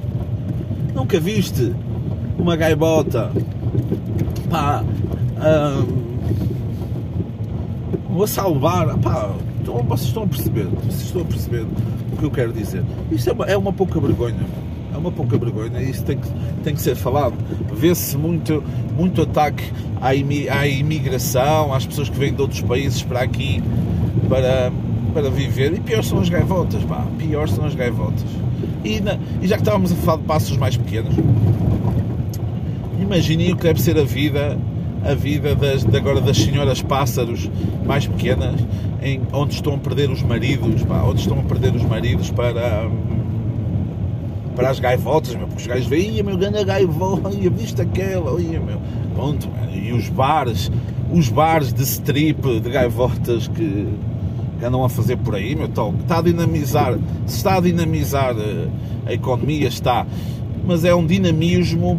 Nunca 0.93 1.19
viste 1.19 1.73
uma 2.37 2.55
gaivota 2.55 3.31
pá, 4.49 4.83
um, 8.11 8.21
a 8.21 8.27
salvar? 8.27 8.97
Pá, 8.99 9.33
vocês 9.73 10.07
estão 10.07 10.23
a 10.23 10.27
perceber? 10.27 10.65
Vocês 10.85 11.01
estão 11.03 11.21
a 11.21 11.25
perceber 11.25 11.65
o 12.13 12.17
que 12.17 12.23
eu 12.23 12.31
quero 12.31 12.53
dizer? 12.53 12.83
Isso 13.11 13.29
é 13.29 13.33
uma, 13.33 13.45
é 13.45 13.57
uma 13.57 13.73
pouca 13.73 13.99
vergonha. 13.99 14.45
É 14.93 14.97
uma 14.97 15.11
pouca 15.11 15.37
vergonha. 15.37 15.81
Isso 15.81 16.03
tem 16.03 16.17
que, 16.17 16.27
tem 16.63 16.75
que 16.75 16.81
ser 16.81 16.95
falado. 16.95 17.35
Vê-se 17.73 18.17
muito, 18.17 18.63
muito 18.97 19.21
ataque 19.21 19.63
à, 20.01 20.15
imigração, 20.15 21.73
às 21.73 21.85
pessoas 21.85 22.09
que 22.09 22.17
vêm 22.17 22.33
de 22.33 22.41
outros 22.41 22.61
países 22.61 23.03
para 23.03 23.21
aqui 23.21 23.61
para, 24.27 24.71
para 25.13 25.29
viver. 25.29 25.73
E 25.73 25.79
pior 25.79 26.03
são 26.03 26.19
as 26.19 26.29
gaivotas, 26.29 26.83
pá. 26.83 27.05
Pior 27.17 27.47
são 27.47 27.65
as 27.65 27.75
gaivotas. 27.75 28.25
E, 28.83 28.99
na, 29.01 29.17
e 29.41 29.47
já 29.47 29.55
que 29.55 29.61
estávamos 29.61 29.91
a 29.91 29.95
falar 29.95 30.17
de 30.17 30.23
passos 30.23 30.57
mais 30.57 30.77
pequenos, 30.77 31.13
imaginem 32.99 33.51
o 33.51 33.57
que 33.57 33.63
deve 33.63 33.81
ser 33.81 33.97
a 33.97 34.03
vida 34.03 34.57
a 35.03 35.13
vida 35.13 35.55
das, 35.55 35.85
agora 35.85 36.21
das 36.21 36.37
senhoras 36.37 36.81
pássaros 36.81 37.49
mais 37.85 38.05
pequenas, 38.07 38.55
em, 39.01 39.21
onde 39.31 39.53
estão 39.53 39.75
a 39.75 39.77
perder 39.77 40.09
os 40.09 40.21
maridos, 40.21 40.83
pá, 40.83 41.03
onde 41.03 41.21
estão 41.21 41.39
a 41.39 41.43
perder 41.43 41.75
os 41.75 41.83
maridos 41.83 42.29
para, 42.31 42.89
para 44.55 44.69
as 44.69 44.79
gaivotas, 44.79 45.35
meu, 45.35 45.47
porque 45.47 45.61
os 45.61 45.67
gajos 45.67 45.87
veem, 45.87 46.11
ia 46.11 46.23
meu, 46.23 46.37
grande 46.37 46.63
gaivota, 46.63 47.29
ia 47.33 47.49
viste 47.49 47.81
aquela, 47.81 48.39
ia 48.41 48.59
meu, 48.59 48.79
pronto, 49.15 49.49
e 49.73 49.91
os 49.93 50.09
bares, 50.09 50.71
os 51.11 51.29
bares 51.29 51.71
de 51.71 51.83
strip 51.83 52.59
de 52.59 52.69
gaivotas 52.69 53.47
que 53.47 53.87
andam 54.61 54.83
a 54.83 54.89
fazer 54.89 55.17
por 55.17 55.35
aí, 55.35 55.55
meu, 55.55 55.67
está, 55.67 55.87
está 56.01 56.17
a 56.19 56.21
dinamizar, 56.21 56.97
se 57.25 57.37
está 57.37 57.57
a 57.57 57.61
dinamizar 57.61 58.35
eh, 58.37 58.67
a 59.05 59.13
economia, 59.13 59.69
está, 59.69 60.05
mas 60.65 60.83
é 60.83 60.93
um 60.93 61.05
dinamismo 61.05 61.97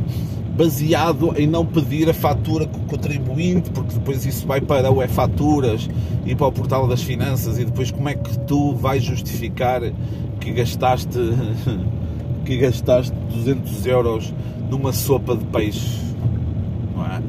baseado 0.60 1.32
em 1.38 1.46
não 1.46 1.64
pedir 1.64 2.10
a 2.10 2.12
fatura 2.12 2.66
com 2.66 2.76
o 2.76 2.82
contribuinte, 2.82 3.70
porque 3.70 3.94
depois 3.94 4.26
isso 4.26 4.46
vai 4.46 4.60
para 4.60 4.92
o 4.92 5.02
e-faturas 5.02 5.88
e 6.26 6.34
para 6.34 6.48
o 6.48 6.52
portal 6.52 6.86
das 6.86 7.02
finanças 7.02 7.58
e 7.58 7.64
depois 7.64 7.90
como 7.90 8.10
é 8.10 8.14
que 8.14 8.38
tu 8.40 8.74
vais 8.74 9.02
justificar 9.02 9.80
que 10.38 10.52
gastaste 10.52 11.18
que 12.44 12.58
gastaste 12.58 13.16
200 13.30 13.86
euros 13.86 14.34
numa 14.68 14.92
sopa 14.92 15.34
de 15.34 15.46
peixe, 15.46 15.98
não 16.94 17.06
é? 17.06 17.22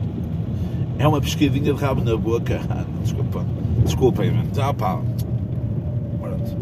É 0.99 1.07
uma 1.07 1.21
pescadinha 1.21 1.73
de 1.73 1.79
rabo 1.79 2.03
na 2.03 2.17
boca. 2.17 2.59
Desculpa, 3.01 3.45
desculpem, 3.85 4.31
ah, 4.61 4.73
pá. 4.73 4.99
Pronto. 6.19 6.57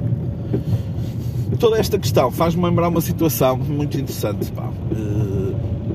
Toda 1.59 1.79
esta 1.79 1.97
questão 1.97 2.29
faz-me 2.29 2.63
lembrar 2.63 2.89
uma 2.89 3.01
situação 3.01 3.57
muito 3.57 3.97
interessante, 3.97 4.51
pá. 4.51 4.69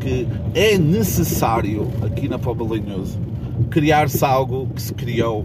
Que 0.00 0.26
é 0.54 0.76
necessário 0.78 1.88
aqui 2.02 2.28
na 2.28 2.38
Póvoa 2.38 2.76
Linhoso 2.76 3.18
criar-se 3.70 4.24
algo 4.24 4.68
que 4.74 4.82
se 4.82 4.92
criou 4.92 5.44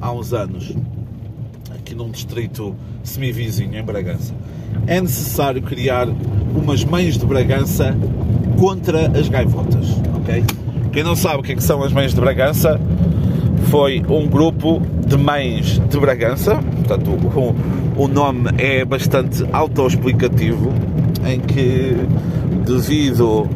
há 0.00 0.12
uns 0.12 0.32
anos 0.32 0.74
aqui 1.74 1.94
num 1.94 2.10
distrito 2.10 2.74
semivizinho 3.02 3.78
em 3.78 3.82
Bragança. 3.82 4.34
É 4.86 5.00
necessário 5.00 5.62
criar 5.62 6.08
umas 6.54 6.84
mães 6.84 7.16
de 7.18 7.26
Bragança 7.26 7.96
contra 8.58 9.06
as 9.18 9.28
gaivotas, 9.28 9.88
ok? 10.16 10.44
Quem 10.92 11.02
não 11.02 11.14
sabe 11.14 11.40
o 11.40 11.42
que, 11.42 11.52
é 11.52 11.54
que 11.54 11.62
são 11.62 11.82
as 11.82 11.92
mães 11.92 12.14
de 12.14 12.20
Bragança 12.20 12.80
foi 13.70 14.02
um 14.08 14.26
grupo 14.26 14.80
de 15.06 15.16
mães 15.16 15.78
de 15.78 15.98
Bragança, 15.98 16.56
portanto 16.56 17.10
o, 17.10 18.02
o 18.04 18.08
nome 18.08 18.50
é 18.58 18.84
bastante 18.84 19.44
autoexplicativo, 19.52 20.72
em 21.26 21.40
que 21.40 21.96
devido 22.64 23.48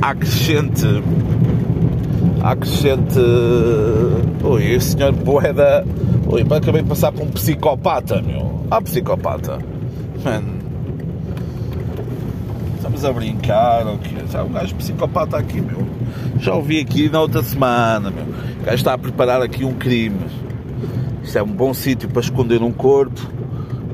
à 0.00 0.14
crescente. 0.14 0.86
À 2.42 2.56
crescente. 2.56 3.18
Ui, 4.42 4.72
esse 4.72 4.92
senhor 4.92 5.12
poeda. 5.12 5.84
Ui, 6.26 6.42
acabei 6.42 6.82
de 6.82 6.88
passar 6.88 7.12
por 7.12 7.22
um 7.22 7.30
psicopata, 7.30 8.22
meu. 8.22 8.64
Ah, 8.70 8.80
psicopata. 8.80 9.58
Estamos 12.76 13.04
a 13.04 13.12
brincar, 13.12 13.86
ou 13.86 13.98
quê? 13.98 14.16
Já 14.30 14.42
um 14.42 14.52
gajo 14.52 14.74
psicopata 14.76 15.36
aqui, 15.36 15.60
meu. 15.60 15.86
Já 16.38 16.54
ouvi 16.54 16.80
aqui 16.80 17.08
na 17.08 17.20
outra 17.20 17.42
semana, 17.42 18.10
meu. 18.10 18.24
O 18.24 18.64
gajo 18.64 18.76
está 18.76 18.94
a 18.94 18.98
preparar 18.98 19.42
aqui 19.42 19.64
um 19.64 19.74
crime. 19.74 20.20
Isto 21.22 21.38
é 21.38 21.42
um 21.42 21.52
bom 21.52 21.74
sítio 21.74 22.08
para 22.08 22.20
esconder 22.20 22.62
um 22.62 22.72
corpo. 22.72 23.20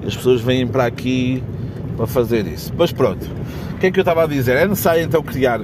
As 0.06 0.16
pessoas 0.16 0.40
vêm 0.40 0.66
para 0.66 0.86
aqui 0.86 1.42
para 1.96 2.06
fazer 2.06 2.46
isso. 2.46 2.72
Mas 2.76 2.92
pronto. 2.92 3.26
O 3.72 3.78
que 3.78 3.86
é 3.86 3.90
que 3.90 3.98
eu 3.98 4.02
estava 4.02 4.24
a 4.24 4.26
dizer? 4.26 4.56
É 4.56 4.66
necessário 4.66 5.02
então 5.02 5.22
criar 5.22 5.60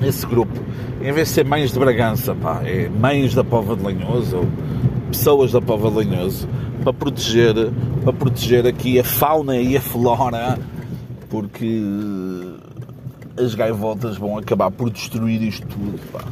esse 0.00 0.26
grupo, 0.26 0.60
em 1.00 1.12
vez 1.12 1.28
de 1.28 1.34
ser 1.34 1.44
mães 1.44 1.72
de 1.72 1.78
Bragança, 1.78 2.34
pá, 2.34 2.62
é 2.64 2.88
mães 2.88 3.34
da 3.34 3.44
Pova 3.44 3.76
de 3.76 3.82
Lanhoso, 3.82 4.38
ou 4.38 4.48
pessoas 5.10 5.52
da 5.52 5.60
Pova 5.60 5.90
de 5.90 6.08
Lanhoso, 6.08 6.48
para 6.82 6.92
proteger, 6.92 7.54
para 8.02 8.12
proteger 8.12 8.66
aqui 8.66 8.98
a 8.98 9.04
fauna 9.04 9.56
e 9.56 9.76
a 9.76 9.80
flora, 9.80 10.58
porque 11.28 11.82
as 13.36 13.54
gaivotas 13.54 14.16
vão 14.16 14.38
acabar 14.38 14.70
por 14.70 14.90
destruir 14.90 15.42
isto 15.42 15.66
tudo, 15.66 15.98
pá. 16.12 16.24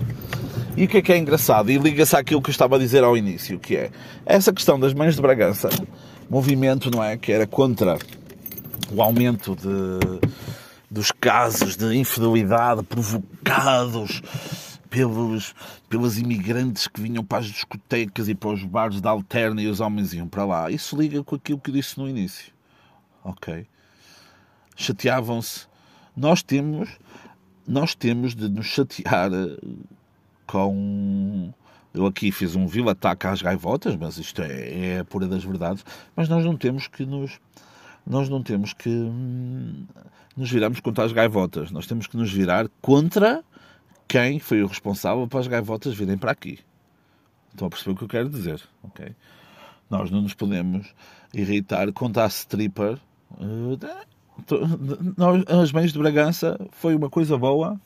E 0.77 0.85
o 0.85 0.89
que 0.89 0.99
é 0.99 1.03
que 1.03 1.13
é 1.13 1.19
engraçado? 1.19 1.71
E 1.71 1.79
liga-se 1.79 2.17
àquilo 2.17 2.41
que 2.41 2.49
eu 2.49 2.53
estava 2.53 2.77
a 2.77 2.79
dizer 2.79 3.05
ao 3.05 3.17
início, 3.17 3.59
que 3.59 3.77
é 3.77 3.91
essa 4.25 4.53
questão 4.53 4.79
das 4.79 4.95
mães 4.95 5.15
de 5.15 5.21
Bragança, 5.21 5.69
movimento, 6.29 6.91
não 6.91 7.03
é? 7.03 7.17
Que 7.17 7.33
era 7.33 7.47
contra 7.47 7.99
o 8.93 9.03
aumento 9.03 9.57
de 9.57 10.21
dos 10.91 11.13
casos 11.13 11.77
de 11.77 11.95
infidelidade 11.95 12.83
provocados 12.83 14.21
pelos, 14.91 15.55
pelos 15.89 16.19
imigrantes 16.19 16.89
que 16.89 17.01
vinham 17.01 17.25
para 17.25 17.39
as 17.39 17.47
discotecas 17.47 18.29
e 18.29 18.35
para 18.35 18.51
os 18.51 18.65
bares 18.65 19.01
de 19.01 19.07
alterna 19.07 19.63
e 19.63 19.69
os 19.69 19.81
homens 19.81 20.13
iam 20.13 20.27
para 20.27 20.45
lá. 20.45 20.71
Isso 20.71 21.01
liga 21.01 21.23
com 21.23 21.37
aquilo 21.37 21.61
que 21.61 21.71
disse 21.71 21.97
no 21.99 22.09
início. 22.09 22.53
Ok? 23.23 23.67
Chateavam-se. 24.77 25.69
Nós 26.17 26.43
temos, 26.43 26.91
nós 27.67 27.95
temos 27.95 28.35
de 28.35 28.49
nos 28.49 28.67
chatear 28.67 29.33
eh, 29.33 29.57
com. 30.47 31.53
Eu 31.95 32.07
aqui 32.07 32.31
fiz 32.31 32.55
um 32.55 32.67
vil 32.67 32.89
ataque 32.89 33.27
às 33.27 33.43
gaivotas, 33.43 33.97
mas 33.97 34.17
isto 34.17 34.43
é, 34.43 34.95
é 34.95 34.99
a 35.01 35.05
pura 35.05 35.27
das 35.27 35.45
verdades. 35.45 35.85
Mas 36.15 36.29
nós 36.29 36.45
não 36.45 36.57
temos 36.57 36.89
que 36.89 37.05
nos 37.05 37.39
nós 38.11 38.29
não 38.29 38.43
temos 38.43 38.73
que 38.73 38.89
hum, 38.89 39.87
nos 40.37 40.51
virarmos 40.51 40.81
contra 40.81 41.05
as 41.05 41.13
gaivotas. 41.13 41.71
Nós 41.71 41.87
temos 41.87 42.09
que 42.09 42.17
nos 42.17 42.33
virar 42.33 42.69
contra 42.83 43.45
quem 44.09 44.41
foi 44.41 44.63
o 44.63 44.67
responsável 44.67 45.29
para 45.29 45.39
as 45.39 45.47
gaivotas 45.47 45.95
virem 45.95 46.19
para 46.19 46.33
aqui. 46.33 46.59
Estão 47.53 47.69
a 47.69 47.71
perceber 47.71 47.93
o 47.93 47.97
que 47.97 48.03
eu 48.03 48.09
quero 48.09 48.29
dizer? 48.29 48.61
ok? 48.83 49.15
Nós 49.89 50.11
não 50.11 50.23
nos 50.23 50.35
podemos 50.35 50.93
irritar 51.33 51.93
contra 51.93 52.25
a 52.25 52.27
stripper. 52.27 52.99
Nós, 55.17 55.45
as 55.47 55.71
mães 55.71 55.93
de 55.93 55.99
Bragança 55.99 56.59
foi 56.73 56.97
uma 56.97 57.09
coisa 57.09 57.39
boa, 57.39 57.81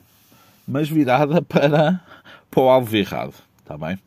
mas 0.67 0.89
virada 0.89 1.41
para, 1.45 2.03
para 2.51 2.63
o 2.63 2.71
alvo 2.71 2.97
errado. 2.97 3.35
Está 3.59 3.77
bem? 3.77 3.99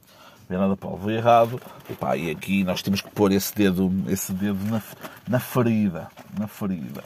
Nada 0.56 0.78
para 0.78 0.90
o 0.90 1.12
errado. 1.12 1.60
Epá, 1.90 2.16
e 2.16 2.32
aqui 2.32 2.64
nós 2.64 2.82
temos 2.82 3.02
que 3.02 3.10
pôr 3.10 3.32
esse 3.32 3.54
dedo, 3.54 3.92
esse 4.08 4.32
dedo 4.32 4.64
na, 4.66 4.82
na 5.28 5.40
ferida. 5.40 6.08
Na 6.38 6.48
ferida. 6.48 7.04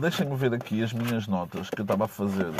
Deixem-me 0.00 0.36
ver 0.36 0.54
aqui 0.54 0.82
as 0.82 0.92
minhas 0.92 1.26
notas 1.26 1.70
que 1.70 1.80
eu 1.80 1.84
estava 1.84 2.06
a 2.06 2.08
fazer. 2.08 2.52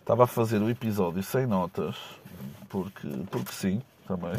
Estava 0.00 0.24
a 0.24 0.26
fazer 0.26 0.60
o 0.60 0.68
episódio 0.68 1.22
sem 1.22 1.46
notas, 1.46 1.96
porque, 2.68 3.08
porque 3.30 3.52
sim, 3.52 3.80
também. 4.06 4.34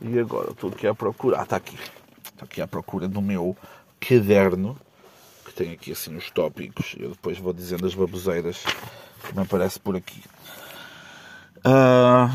E 0.00 0.18
agora 0.18 0.50
estou 0.50 0.70
aqui 0.70 0.86
à 0.86 0.94
procura. 0.94 1.40
Ah, 1.40 1.42
está 1.42 1.56
aqui. 1.56 1.78
Estou 2.24 2.46
aqui 2.46 2.62
à 2.62 2.66
procura 2.66 3.06
do 3.06 3.20
meu 3.20 3.56
caderno, 4.00 4.78
que 5.44 5.52
tem 5.52 5.72
aqui 5.72 5.92
assim 5.92 6.16
os 6.16 6.30
tópicos. 6.30 6.94
Eu 6.98 7.10
depois 7.10 7.38
vou 7.38 7.52
dizendo 7.52 7.86
as 7.86 7.94
baboseiras 7.94 8.64
que 9.26 9.34
me 9.34 9.42
aparece 9.42 9.78
por 9.78 9.96
aqui. 9.96 10.22
Uh, 11.66 12.28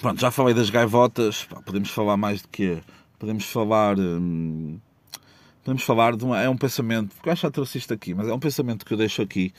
pronto, 0.00 0.20
já 0.20 0.30
falei 0.30 0.54
das 0.54 0.70
gaivotas. 0.70 1.48
podemos 1.64 1.90
falar 1.90 2.16
mais 2.16 2.42
de 2.42 2.48
quê? 2.48 2.80
Podemos 3.18 3.44
falar. 3.44 3.98
Hum, 3.98 4.78
podemos 5.64 5.82
falar 5.82 6.16
de 6.16 6.24
é 6.32 6.48
um 6.48 6.56
pensamento, 6.56 7.14
porque 7.14 7.28
eu 7.28 7.32
acho 7.32 7.50
que 7.50 7.78
isto 7.78 7.92
aqui, 7.92 8.14
mas 8.14 8.28
é 8.28 8.32
um 8.32 8.38
pensamento 8.38 8.84
que 8.84 8.92
eu 8.92 8.98
deixo 8.98 9.20
aqui, 9.22 9.52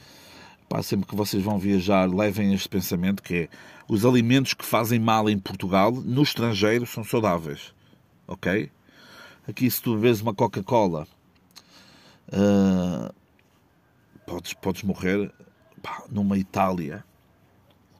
pá, 0.68 0.82
sempre 0.82 1.08
que 1.08 1.16
vocês 1.16 1.44
vão 1.44 1.60
viajar, 1.60 2.10
levem 2.10 2.54
este 2.54 2.68
pensamento, 2.68 3.22
que 3.22 3.36
é, 3.36 3.50
os 3.88 4.06
alimentos 4.06 4.54
que 4.54 4.66
fazem 4.66 5.00
mal 5.00 5.30
em 5.30 5.38
Portugal, 5.38 5.92
no 5.92 6.24
estrangeiro, 6.24 6.86
são 6.86 7.04
saudáveis, 7.04 7.74
ok? 8.28 8.72
Aqui 9.48 9.70
se 9.70 9.82
tu 9.82 9.96
bebes 9.96 10.22
uma 10.22 10.34
Coca-Cola, 10.34 11.08
uh, 12.30 13.14
podes, 14.26 14.54
podes 14.54 14.84
morrer 14.84 15.32
pá, 15.82 16.04
numa 16.10 16.38
Itália, 16.38 17.04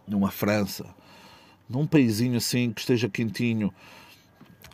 numa 0.08 0.32
França, 0.32 0.86
num 1.70 1.88
paísinho 1.88 2.38
assim 2.38 2.72
que 2.72 2.82
esteja 2.82 3.10
quentinho, 3.10 3.74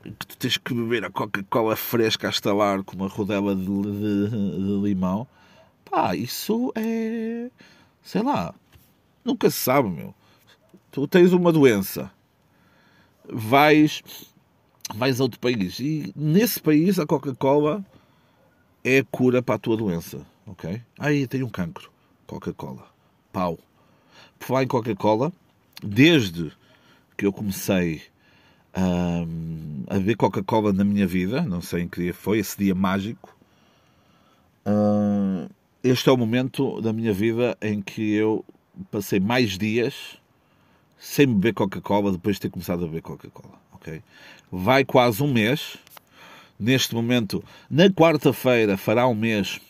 que 0.04 0.28
tu 0.28 0.38
tens 0.38 0.58
que 0.58 0.74
beber 0.74 1.06
a 1.06 1.12
Coca-Cola 1.12 1.76
fresca 1.76 2.28
a 2.28 2.30
estalar 2.30 2.84
com 2.84 2.96
uma 2.96 3.08
rodela 3.08 3.56
de, 3.56 3.66
de, 3.66 4.30
de, 4.30 4.82
limão, 4.82 5.28
pá, 5.86 6.16
isso 6.16 6.72
é. 6.76 7.50
sei 8.02 8.22
lá, 8.22 8.54
nunca 9.24 9.50
se 9.50 9.58
sabe, 9.58 9.90
meu. 9.90 10.14
Tu 10.92 11.08
tens 11.08 11.34
uma 11.34 11.52
doença, 11.52 12.12
vais, 13.30 14.02
vais 14.96 15.20
a 15.20 15.24
outro 15.24 15.40
país 15.40 15.80
e 15.80 16.12
nesse 16.16 16.60
país 16.60 16.98
a 16.98 17.06
Coca-Cola 17.06 17.86
é 18.84 19.00
a 19.00 19.06
cura 19.06 19.42
para 19.42 19.56
a 19.56 19.60
tua 19.60 19.78
doença, 19.78 20.26
ok? 20.46 20.82
Aí 20.98 21.28
tem 21.28 21.44
um 21.44 21.50
cancro, 21.50 21.92
Coca-Cola, 22.26 22.88
pau. 23.32 23.60
Por 24.40 24.46
falar 24.46 24.64
em 24.64 24.68
Coca-Cola, 24.68 25.32
desde 25.84 26.52
que 27.18 27.26
eu 27.26 27.34
comecei 27.34 28.02
um, 28.78 29.84
a 29.88 29.98
ver 29.98 30.16
Coca-Cola 30.16 30.72
na 30.72 30.84
minha 30.84 31.08
vida, 31.08 31.42
não 31.42 31.62
sei 31.62 31.84
em 31.84 31.88
que 31.88 32.02
dia 32.02 32.14
foi, 32.14 32.40
esse 32.40 32.58
dia 32.58 32.76
mágico. 32.76 33.36
Este 35.84 36.10
é 36.10 36.12
o 36.12 36.18
momento 36.18 36.82
da 36.82 36.92
minha 36.92 37.14
vida 37.14 37.58
em 37.62 37.82
que 37.82 38.14
eu 38.14 38.44
passei 38.92 39.20
mais 39.20 39.58
dias 39.58 40.18
sem 41.00 41.26
beber 41.28 41.54
Coca-Cola 41.54 42.12
depois 42.12 42.36
de 42.36 42.42
ter 42.42 42.50
começado 42.50 42.84
a 42.84 42.88
beber 42.88 43.02
Coca-Cola. 43.02 43.56
Okay? 43.74 44.02
Vai 44.52 44.84
quase 44.84 45.24
um 45.24 45.32
mês. 45.32 45.78
Neste 46.60 46.94
momento, 46.96 47.44
na 47.70 47.90
quarta-feira, 47.90 48.76
fará 48.76 49.08
um 49.08 49.16
mês 49.16 49.62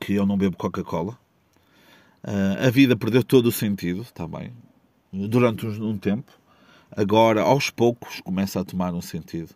que 0.00 0.14
eu 0.14 0.26
não 0.26 0.36
bebo 0.36 0.56
Coca-Cola. 0.56 1.16
Uh, 2.24 2.66
a 2.66 2.70
vida 2.70 2.96
perdeu 2.96 3.22
todo 3.22 3.46
o 3.46 3.52
sentido, 3.52 4.02
está 4.02 4.26
bem, 4.26 4.52
durante 5.12 5.66
um, 5.66 5.90
um 5.90 5.98
tempo 5.98 6.32
agora 6.96 7.42
aos 7.42 7.70
poucos 7.70 8.20
começa 8.20 8.60
a 8.60 8.64
tomar 8.64 8.92
um 8.92 9.02
sentido. 9.02 9.50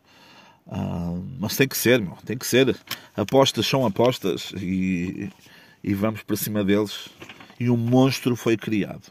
Uh, 0.66 1.24
mas 1.38 1.56
tem 1.56 1.66
que 1.66 1.76
ser, 1.76 2.00
meu, 2.00 2.16
tem 2.24 2.38
que 2.38 2.46
ser. 2.46 2.76
Apostas 3.16 3.66
são 3.66 3.84
apostas 3.84 4.52
e, 4.56 5.30
e 5.82 5.94
vamos 5.94 6.22
para 6.22 6.36
cima 6.36 6.62
deles. 6.64 7.08
E 7.58 7.68
um 7.68 7.76
monstro 7.76 8.36
foi 8.36 8.56
criado. 8.56 9.10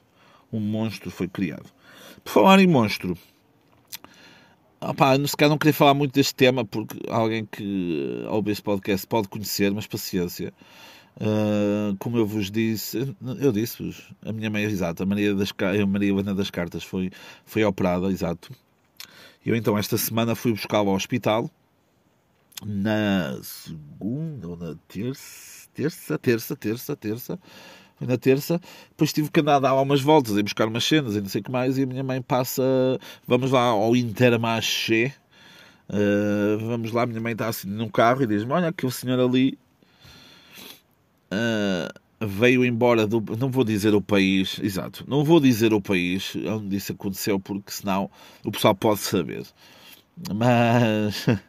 Um 0.52 0.60
monstro 0.60 1.12
foi 1.12 1.28
criado. 1.28 1.70
Por 2.24 2.32
falar 2.32 2.60
em 2.60 2.68
monstro, 2.68 3.18
opá, 4.80 5.16
se 5.26 5.36
calhar 5.36 5.50
não 5.50 5.58
queria 5.58 5.74
falar 5.74 5.94
muito 5.94 6.14
deste 6.14 6.34
tema 6.34 6.66
porque 6.66 6.98
alguém 7.10 7.46
que 7.46 8.26
ouve 8.30 8.52
este 8.52 8.64
podcast 8.64 9.06
pode 9.06 9.28
conhecer, 9.28 9.72
mas 9.72 9.86
paciência. 9.86 10.54
Uh, 11.20 11.98
como 12.00 12.18
eu 12.18 12.26
vos 12.26 12.50
disse, 12.50 13.14
eu 13.42 13.52
disse-vos, 13.52 14.10
a 14.26 14.32
minha 14.32 14.50
mãe, 14.50 14.64
exato, 14.64 15.04
a 15.04 15.06
Maria, 15.06 15.36
das, 15.36 15.52
a 15.52 15.86
Maria 15.86 16.12
Helena 16.12 16.34
das 16.34 16.50
Cartas 16.50 16.82
foi, 16.82 17.12
foi 17.46 17.62
operada, 17.66 18.10
exato. 18.10 18.54
Eu 19.46 19.54
então 19.54 19.78
esta 19.78 19.98
semana 19.98 20.34
fui 20.34 20.54
buscá-la 20.54 20.90
ao 20.90 20.96
hospital, 20.96 21.52
na 22.66 23.38
segunda 23.44 24.48
ou 24.48 24.56
na 24.56 24.76
terça, 24.88 25.68
terça, 25.74 26.18
terça, 26.18 26.56
terça, 26.56 26.96
terça, 26.96 27.40
foi 27.98 28.08
na 28.08 28.18
terça, 28.18 28.62
depois 28.90 29.12
tive 29.12 29.30
que 29.30 29.42
andar 29.42 29.58
a 29.58 29.60
dar 29.60 29.74
umas 29.76 30.00
voltas 30.00 30.38
e 30.38 30.44
buscar 30.44 30.68
umas 30.70 30.86
cenas 30.86 31.18
e 31.18 31.22
não 31.22 31.28
sei 31.28 31.42
o 31.42 31.44
que 31.44 31.52
mais, 31.52 31.78
e 31.78 31.84
a 31.84 31.86
minha 31.86 32.04
mãe 32.04 32.22
passa, 32.22 32.64
vamos 33.28 33.52
lá 33.52 33.64
ao 33.64 33.94
Intermarché, 33.94 35.14
uh, 35.90 36.58
vamos 36.66 36.94
lá, 36.94 37.04
a 37.04 37.06
minha 37.06 37.20
mãe 37.20 37.34
está 37.34 37.50
assim 37.50 37.68
num 37.68 37.90
carro 37.90 38.24
e 38.24 38.28
diz-me, 38.28 38.54
olha 38.54 38.72
que 38.72 38.86
o 38.86 38.92
senhor 38.92 39.20
ali 39.20 39.58
uh, 41.32 42.26
veio 42.26 42.66
embora 42.66 43.08
do. 43.08 43.24
Não 43.38 43.50
vou 43.50 43.64
dizer 43.64 43.94
o 43.94 44.02
país, 44.02 44.60
exato, 44.62 45.04
não 45.08 45.24
vou 45.24 45.40
dizer 45.40 45.74
o 45.74 45.82
país 45.82 46.36
onde 46.36 46.76
isso 46.76 46.92
aconteceu, 46.92 47.40
porque 47.40 47.72
senão 47.72 48.10
o 48.44 48.52
pessoal 48.52 48.76
pode 48.76 49.00
saber. 49.00 49.44
Mas. 50.34 51.26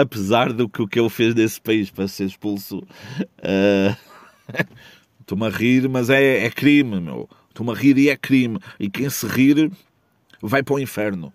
apesar 0.00 0.52
do 0.52 0.68
que 0.68 0.82
o 0.82 0.86
que 0.86 1.00
ele 1.00 1.08
fez 1.08 1.34
nesse 1.34 1.60
país 1.60 1.90
para 1.90 2.06
ser 2.06 2.26
expulso, 2.26 2.78
uh, 2.78 3.96
estou-me 5.20 5.46
a 5.46 5.50
rir, 5.50 5.88
mas 5.88 6.10
é, 6.10 6.44
é 6.44 6.50
crime, 6.50 7.00
meu. 7.00 7.28
Estou-me 7.48 7.72
a 7.72 7.74
rir 7.74 7.98
e 7.98 8.08
é 8.08 8.16
crime. 8.16 8.58
E 8.78 8.88
quem 8.88 9.10
se 9.10 9.26
rir 9.26 9.70
vai 10.40 10.62
para 10.62 10.74
o 10.74 10.78
inferno. 10.78 11.32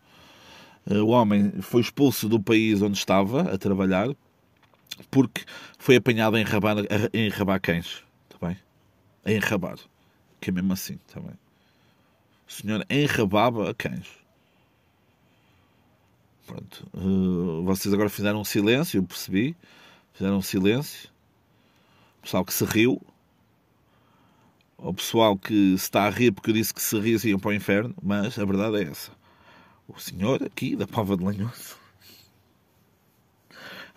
Uh, 0.90 1.04
o 1.04 1.10
homem 1.10 1.52
foi 1.62 1.82
expulso 1.82 2.30
do 2.30 2.40
país 2.40 2.82
onde 2.82 2.98
estava 2.98 3.54
a 3.54 3.58
trabalhar 3.58 4.10
porque 5.10 5.46
foi 5.78 5.96
apanhado 5.96 6.36
a 6.36 6.42
enrabar, 6.42 6.78
a 6.78 7.18
enrabar 7.18 7.62
cães. 7.62 8.04
Está 8.30 8.48
bem? 8.48 8.58
A 9.26 9.32
enrabar. 9.32 9.78
Que 10.40 10.50
é 10.50 10.54
mesmo 10.54 10.74
assim. 10.74 11.00
Está 11.08 11.20
bem? 11.20 11.34
O 12.48 12.52
senhor 12.52 12.86
enrabava 12.90 13.74
cães. 13.74 14.08
Pronto. 16.46 16.88
Uh, 16.94 17.64
vocês 17.64 17.94
agora 17.94 18.10
fizeram 18.10 18.40
um 18.40 18.46
silêncio, 18.46 19.00
eu 19.00 19.04
percebi. 19.04 19.56
Fizeram 20.14 20.38
um 20.38 20.42
silêncio. 20.42 21.10
O 22.20 22.22
pessoal 22.24 22.46
que 22.46 22.54
se 22.54 22.66
riu. 22.66 23.02
O 24.78 24.94
pessoal 24.94 25.38
que 25.38 25.78
se 25.78 25.84
está 25.84 26.04
a 26.06 26.10
rir 26.10 26.32
porque 26.32 26.52
eu 26.52 26.54
disse 26.54 26.74
que 26.74 26.82
se 26.82 26.98
ria 27.00 27.18
iam 27.26 27.40
para 27.40 27.50
o 27.50 27.54
inferno. 27.54 27.94
Mas 28.02 28.38
a 28.40 28.46
verdade 28.46 28.78
é 28.78 28.84
essa. 28.84 29.12
O 29.88 30.00
senhor 30.00 30.44
aqui 30.44 30.76
da 30.76 30.88
Pova 30.88 31.18
de 31.18 31.24
Lanhoso 31.24 31.77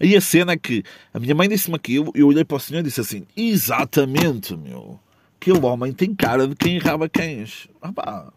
Aí 0.01 0.17
a 0.17 0.21
cena 0.21 0.53
é 0.53 0.57
que 0.57 0.83
a 1.13 1.19
minha 1.21 1.35
mãe 1.35 1.49
disse-me 1.49 1.77
aquilo, 1.77 2.11
eu 2.15 2.27
olhei 2.27 2.45
para 2.45 2.57
o 2.57 2.61
senhor 2.61 2.81
e 2.81 2.85
disse 2.85 3.01
assim: 3.01 3.27
Exatamente, 3.37 4.57
meu. 4.57 4.99
Aquele 5.37 5.65
homem 5.65 5.93
tem 5.93 6.15
cara 6.15 6.49
de 6.49 6.55
quem 6.55 6.79
raba 6.79 7.09
cães. 7.09 7.69
Ah, 7.81 7.93
pá. 7.93 8.33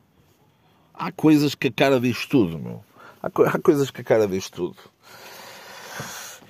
Há 0.93 1.11
coisas 1.11 1.55
que 1.55 1.67
a 1.67 1.71
cara 1.71 1.99
diz 1.99 2.25
tudo, 2.25 2.59
meu. 2.59 2.83
Há, 3.21 3.29
co 3.29 3.43
há 3.43 3.57
coisas 3.59 3.89
que 3.89 4.01
a 4.01 4.03
cara 4.03 4.27
diz 4.27 4.49
tudo. 4.49 4.75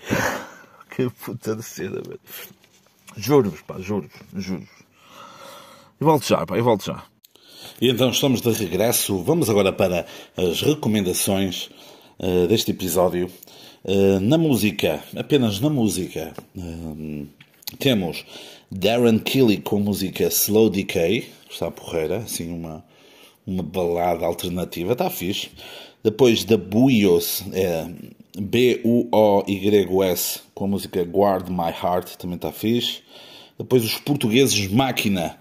Que 0.95 1.09
puta 1.09 1.55
de 1.55 1.63
cena, 1.63 2.03
velho. 2.05 2.19
Juro-vos, 3.17 3.61
pá, 3.61 3.79
juro-vos, 3.79 4.13
juro-vos. 4.35 4.69
E 5.99 6.03
volto 6.03 6.27
já, 6.27 6.45
pá, 6.45 6.55
e 6.55 6.61
volto 6.61 6.85
já. 6.85 7.03
E 7.81 7.89
então 7.89 8.11
estamos 8.11 8.41
de 8.41 8.51
regresso. 8.51 9.23
Vamos 9.23 9.49
agora 9.49 9.73
para 9.73 10.05
as 10.37 10.61
recomendações 10.61 11.71
uh, 12.19 12.47
deste 12.47 12.69
episódio. 12.69 13.27
Eh, 13.85 14.17
na 14.21 14.37
música, 14.37 15.03
apenas 15.13 15.59
na 15.59 15.69
música, 15.69 16.31
uh, 16.55 17.27
temos 17.77 18.23
Darren 18.71 19.19
Kelly 19.19 19.57
com 19.57 19.75
a 19.75 19.79
música 19.79 20.23
Slow 20.23 20.69
Decay, 20.69 21.27
está 21.51 21.69
porreira, 21.69 22.19
assim 22.19 22.49
uma, 22.49 22.81
uma 23.45 23.61
balada 23.61 24.25
alternativa, 24.25 24.93
está 24.93 25.09
fixe. 25.09 25.49
Depois 26.01 26.45
da 26.45 26.55
Buios, 26.55 27.43
é, 27.51 27.85
B-U-O-Y-S, 28.39 30.39
com 30.53 30.63
a 30.63 30.67
música 30.69 31.03
Guard 31.03 31.49
My 31.49 31.71
Heart, 31.71 32.15
também 32.15 32.37
está 32.37 32.53
fixe. 32.53 33.01
Depois 33.57 33.83
os 33.83 33.97
portugueses 33.97 34.65
Máquina, 34.69 35.37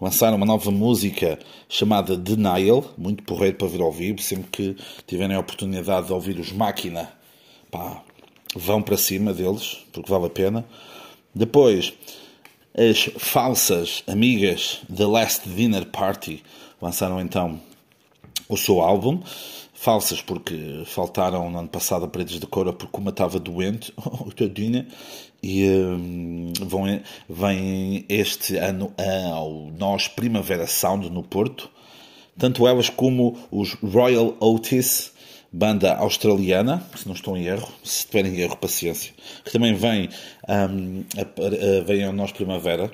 lançaram 0.00 0.38
uma 0.38 0.46
nova 0.46 0.70
música 0.70 1.38
chamada 1.68 2.16
Denial, 2.16 2.90
muito 2.96 3.22
porreiro 3.22 3.58
para 3.58 3.68
vir 3.68 3.82
ao 3.82 3.92
vivo, 3.92 4.22
sempre 4.22 4.48
que 4.50 4.76
tiverem 5.06 5.36
a 5.36 5.40
oportunidade 5.40 6.06
de 6.06 6.12
ouvir 6.14 6.38
os 6.38 6.52
Máquina 6.52 7.20
pá, 7.72 8.02
vão 8.54 8.82
para 8.82 8.98
cima 8.98 9.32
deles, 9.32 9.78
porque 9.92 10.10
vale 10.10 10.26
a 10.26 10.30
pena. 10.30 10.64
Depois, 11.34 11.94
as 12.76 13.10
falsas 13.18 14.04
amigas 14.06 14.82
The 14.94 15.06
Last 15.06 15.48
Dinner 15.48 15.86
Party 15.86 16.42
lançaram 16.80 17.20
então 17.20 17.58
o 18.48 18.56
seu 18.56 18.80
álbum. 18.80 19.20
Falsas 19.72 20.20
porque 20.20 20.82
faltaram 20.84 21.50
no 21.50 21.58
ano 21.58 21.68
passado 21.68 22.04
a 22.04 22.08
Paredes 22.08 22.38
de 22.38 22.46
Cora 22.46 22.72
porque 22.72 22.98
uma 22.98 23.10
estava 23.10 23.40
doente, 23.40 23.92
tadinha, 24.36 24.86
e 25.42 25.66
um, 25.68 26.52
vão, 26.60 26.84
vem 27.28 28.04
este 28.08 28.56
ano 28.58 28.92
ao 29.34 29.72
Nós 29.76 30.06
Primavera 30.06 30.68
Sound 30.68 31.10
no 31.10 31.22
Porto. 31.22 31.68
Tanto 32.38 32.66
elas 32.66 32.88
como 32.88 33.36
os 33.50 33.72
Royal 33.74 34.36
Otis 34.38 35.11
banda 35.52 35.94
australiana, 35.96 36.82
se 36.96 37.06
não 37.06 37.14
estou 37.14 37.36
em 37.36 37.44
erro, 37.44 37.68
se 37.84 38.06
tiverem 38.06 38.40
erro, 38.40 38.56
paciência, 38.56 39.12
que 39.44 39.52
também 39.52 39.74
vem, 39.74 40.08
um, 40.48 41.04
a, 41.16 41.20
a, 41.20 41.84
vem 41.84 42.04
ao 42.04 42.12
Nós 42.12 42.32
Primavera, 42.32 42.90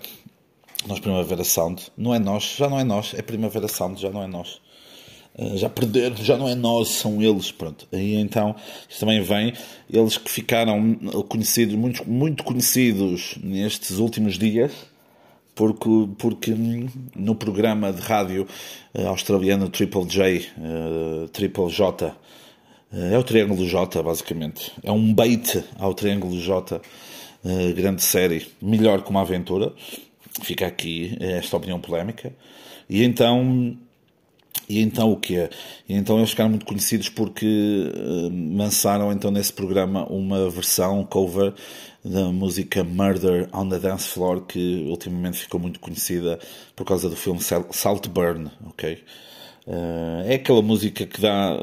Nós 0.86 0.98
Primavera 0.98 1.44
Sound, 1.44 1.86
não 1.96 2.12
é 2.12 2.18
nós, 2.18 2.56
já 2.56 2.68
não 2.68 2.80
é 2.80 2.84
nós, 2.84 3.14
é 3.14 3.22
Primavera 3.22 3.68
Sound, 3.68 4.00
já 4.00 4.10
não 4.10 4.22
é 4.22 4.26
nós. 4.26 4.60
Uh, 5.38 5.56
já 5.56 5.68
perderam, 5.68 6.16
já 6.16 6.36
não 6.36 6.48
é 6.48 6.56
nós, 6.56 6.88
são 6.88 7.22
eles, 7.22 7.52
pronto. 7.52 7.86
E 7.92 8.16
então, 8.16 8.56
também 8.98 9.22
vem, 9.22 9.52
eles 9.88 10.18
que 10.18 10.28
ficaram 10.28 10.96
conhecidos, 11.28 11.76
muito, 11.76 12.08
muito 12.10 12.42
conhecidos 12.42 13.36
nestes 13.40 13.98
últimos 13.98 14.36
dias, 14.36 14.72
porque, 15.54 16.08
porque 16.18 16.54
no 17.14 17.36
programa 17.36 17.92
de 17.92 18.00
rádio 18.00 18.48
uh, 18.94 19.06
australiano 19.06 19.68
Triple 19.68 20.06
J, 20.06 20.48
uh, 20.58 21.28
Triple 21.28 21.68
J, 21.70 22.16
é 22.92 23.18
o 23.18 23.22
Triângulo 23.22 23.66
J, 23.66 24.02
basicamente. 24.02 24.72
É 24.82 24.90
um 24.90 25.12
bait 25.12 25.64
ao 25.78 25.94
Triângulo 25.94 26.38
J, 26.38 26.80
grande 27.74 28.02
série, 28.02 28.46
melhor 28.60 29.02
que 29.02 29.10
uma 29.10 29.22
aventura. 29.22 29.72
Fica 30.42 30.66
aqui 30.66 31.16
esta 31.20 31.56
opinião 31.56 31.80
polémica. 31.80 32.32
E 32.88 33.02
então 33.02 33.76
e 34.68 34.80
então 34.80 35.10
o 35.10 35.16
quê? 35.16 35.48
E 35.88 35.94
então 35.94 36.18
eles 36.18 36.30
ficaram 36.30 36.50
muito 36.50 36.66
conhecidos 36.66 37.08
porque 37.08 37.90
uh, 37.94 38.56
lançaram 38.56 39.10
então 39.10 39.30
nesse 39.30 39.52
programa 39.52 40.04
uma 40.12 40.50
versão 40.50 41.04
cover 41.04 41.54
da 42.04 42.26
música 42.26 42.84
Murder 42.84 43.48
on 43.52 43.68
the 43.68 43.78
Dance 43.78 44.08
Floor 44.08 44.42
que 44.42 44.86
ultimamente 44.88 45.38
ficou 45.38 45.58
muito 45.58 45.80
conhecida 45.80 46.38
por 46.76 46.84
causa 46.84 47.08
do 47.08 47.16
filme 47.16 47.40
Saltburn, 47.70 48.50
ok? 48.66 49.02
Uh, 49.66 50.22
é 50.26 50.34
aquela 50.34 50.62
música 50.62 51.06
que 51.06 51.20
dá 51.20 51.58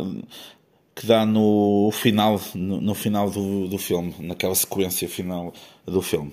que 0.95 1.05
dá 1.05 1.25
no 1.25 1.89
final 1.91 2.39
no, 2.53 2.79
no 2.79 2.95
final 2.95 3.29
do, 3.29 3.67
do 3.67 3.77
filme, 3.77 4.15
naquela 4.19 4.55
sequência 4.55 5.10
final 5.10 5.53
do 5.86 6.01
filme. 6.01 6.31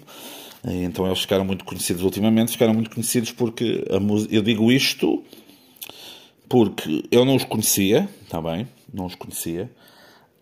Então 0.64 1.04
eles 1.06 1.18
ficaram 1.18 1.44
muito 1.44 1.64
conhecidos 1.64 2.04
ultimamente, 2.04 2.52
ficaram 2.52 2.72
muito 2.72 2.90
conhecidos 2.90 3.32
porque 3.32 3.84
a 3.90 3.96
eu 4.32 4.42
digo 4.42 4.70
isto 4.70 5.24
porque 6.48 7.02
eu 7.10 7.24
não 7.24 7.34
os 7.34 7.44
conhecia, 7.44 8.08
está 8.22 8.40
bem, 8.40 8.68
não 8.92 9.06
os 9.06 9.14
conhecia. 9.14 9.70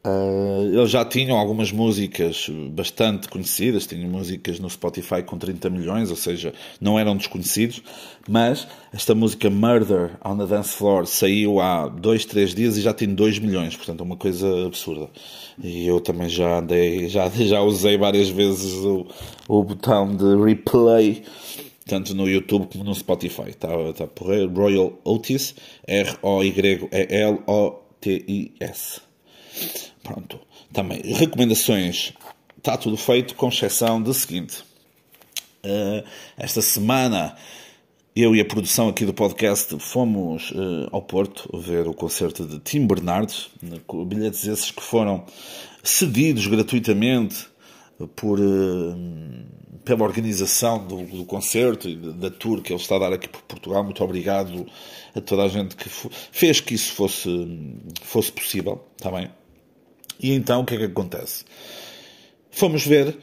Uh, 0.03 0.65
eles 0.73 0.91
já 0.91 1.05
tinham 1.05 1.37
algumas 1.37 1.71
músicas 1.71 2.49
bastante 2.71 3.29
conhecidas, 3.29 3.87
tinham 3.87 4.09
músicas 4.09 4.59
no 4.59 4.71
Spotify 4.71 5.23
com 5.23 5.37
30 5.37 5.69
milhões, 5.69 6.09
ou 6.09 6.17
seja, 6.17 6.55
não 6.81 6.99
eram 6.99 7.15
desconhecidos, 7.19 7.83
mas 8.27 8.67
esta 8.95 9.15
música 9.15 9.51
Murder 9.51 10.13
on 10.25 10.39
the 10.39 10.47
Dance 10.47 10.73
Floor 10.73 11.05
saiu 11.07 11.61
há 11.61 11.87
2, 11.87 12.25
3 12.25 12.55
dias 12.55 12.79
e 12.79 12.81
já 12.81 12.95
tem 12.95 13.15
2 13.15 13.41
milhões, 13.41 13.77
portanto 13.77 14.01
é 14.01 14.03
uma 14.03 14.17
coisa 14.17 14.67
absurda. 14.67 15.11
E 15.63 15.87
eu 15.87 16.01
também 16.01 16.31
já 16.31 16.61
andei, 16.61 17.07
já, 17.11 17.29
já 17.29 17.61
usei 17.61 17.99
várias 17.99 18.31
vezes 18.31 18.73
o, 18.77 19.07
o 19.47 19.63
botão 19.63 20.17
de 20.17 20.35
replay 20.43 21.23
tanto 21.87 22.15
no 22.15 22.27
YouTube 22.27 22.69
como 22.73 22.85
no 22.85 22.95
Spotify. 22.95 23.51
Está 23.51 23.69
tá 23.93 24.07
por 24.07 24.29
Royal 24.29 24.99
Otis, 25.05 25.55
R-O-Y-L-O-T-I-S. 25.87 26.71
Pronto. 30.03 30.41
Também, 30.73 31.01
recomendações. 31.03 32.13
Está 32.57 32.77
tudo 32.77 32.97
feito, 32.97 33.35
com 33.35 33.49
exceção 33.49 34.01
do 34.01 34.13
seguinte. 34.13 34.63
Uh, 35.65 36.07
esta 36.37 36.63
semana, 36.63 37.37
eu 38.15 38.35
e 38.35 38.41
a 38.41 38.45
produção 38.45 38.89
aqui 38.89 39.05
do 39.05 39.13
podcast 39.13 39.79
fomos 39.79 40.51
uh, 40.53 40.89
ao 40.91 41.03
Porto 41.03 41.49
ver 41.59 41.87
o 41.87 41.95
concerto 41.95 42.47
de 42.47 42.59
Tim 42.61 42.87
Bernardes, 42.87 43.51
bilhetes 44.07 44.47
esses 44.47 44.71
que 44.71 44.83
foram 44.83 45.25
cedidos 45.83 46.47
gratuitamente 46.47 47.47
por 48.17 48.41
uh, 48.41 48.97
pela 49.85 50.05
organização 50.05 50.87
do, 50.87 51.03
do, 51.05 51.25
concerto 51.25 51.89
e 51.89 51.97
da 51.97 52.31
tour 52.31 52.61
que 52.63 52.73
ele 52.73 52.81
está 52.81 52.97
a 52.97 52.99
dar 52.99 53.13
aqui 53.13 53.29
por 53.29 53.43
Portugal. 53.43 53.83
Muito 53.83 54.03
obrigado 54.05 54.67
a 55.15 55.21
toda 55.21 55.45
a 55.45 55.49
gente 55.49 55.75
que 55.77 55.89
fez 56.31 56.61
que 56.61 56.75
isso 56.75 56.93
fosse, 56.93 57.29
fosse 58.03 58.31
possível, 58.31 58.85
está 58.97 59.11
bem? 59.11 59.31
E 60.23 60.33
então 60.33 60.61
o 60.61 60.65
que 60.65 60.75
é 60.75 60.79
que 60.79 60.85
acontece? 60.85 61.45
Fomos 62.51 62.85
ver, 62.85 63.17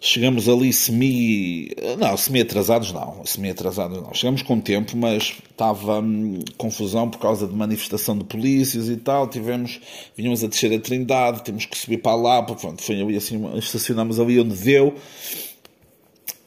chegamos 0.00 0.48
ali 0.48 0.72
semi. 0.72 1.70
Não, 1.98 2.16
semi-atrasados 2.16 2.92
não, 2.92 3.24
semi-atrasados 3.24 4.02
não. 4.02 4.14
Chegamos 4.14 4.42
com 4.42 4.60
tempo, 4.60 4.96
mas 4.96 5.34
estava 5.50 6.00
hum, 6.00 6.38
confusão 6.56 7.10
por 7.10 7.18
causa 7.18 7.46
de 7.46 7.54
manifestação 7.54 8.16
de 8.16 8.24
polícias 8.24 8.88
e 8.88 8.96
tal. 8.96 9.28
Tivemos, 9.28 9.80
vinhamos 10.16 10.42
a 10.42 10.48
descer 10.48 10.72
a 10.72 10.80
Trindade, 10.80 11.42
temos 11.42 11.66
que 11.66 11.76
subir 11.76 11.98
para 11.98 12.16
lá, 12.16 12.42
pronto, 12.42 12.82
foi 12.82 13.00
ali 13.00 13.16
assim, 13.16 13.40
estacionamos 13.58 14.18
ali 14.18 14.40
onde 14.40 14.56
deu 14.56 14.94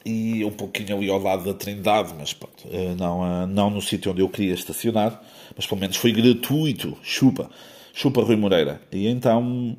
e 0.06 0.44
um 0.44 0.52
pouquinho 0.52 0.96
ali 0.96 1.10
ao 1.10 1.20
lado 1.20 1.42
da 1.44 1.52
Trindade, 1.52 2.14
mas 2.16 2.32
pronto, 2.32 2.64
eh, 2.70 2.94
não, 2.96 3.26
eh, 3.26 3.46
não 3.46 3.70
no 3.70 3.82
sítio 3.82 4.12
onde 4.12 4.20
eu 4.22 4.28
queria 4.28 4.54
estacionar, 4.54 5.20
mas 5.56 5.66
pelo 5.66 5.80
menos 5.80 5.96
foi 5.96 6.12
gratuito, 6.12 6.96
chupa, 7.02 7.50
chupa 7.96 8.22
Rui 8.22 8.36
Moreira. 8.36 8.80
E 8.92 9.08
então 9.08 9.74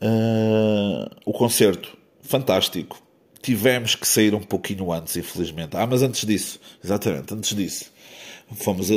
uh, 0.00 1.10
o 1.26 1.32
concerto, 1.32 1.96
fantástico. 2.22 2.98
Tivemos 3.42 3.94
que 3.94 4.08
sair 4.08 4.34
um 4.34 4.40
pouquinho 4.40 4.90
antes, 4.90 5.14
infelizmente. 5.18 5.76
Ah, 5.76 5.86
mas 5.86 6.02
antes 6.02 6.24
disso, 6.24 6.58
exatamente, 6.82 7.34
antes 7.34 7.54
disso, 7.54 7.92
fomos 8.56 8.90
a, 8.90 8.94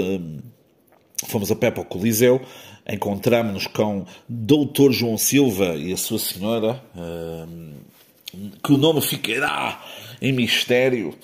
fomos 1.28 1.52
a 1.52 1.56
pé 1.56 1.70
para 1.70 1.82
o 1.82 1.86
Coliseu, 1.86 2.42
encontramos-nos 2.90 3.68
com 3.68 4.06
Doutor 4.28 4.94
João 4.94 5.18
Silva 5.18 5.76
e 5.76 5.92
a 5.92 5.98
sua 5.98 6.18
senhora. 6.18 6.82
Uh, 6.96 7.76
que 8.64 8.74
o 8.74 8.78
nome 8.78 9.02
ficará 9.02 9.82
em 10.22 10.32
mistério 10.32 11.16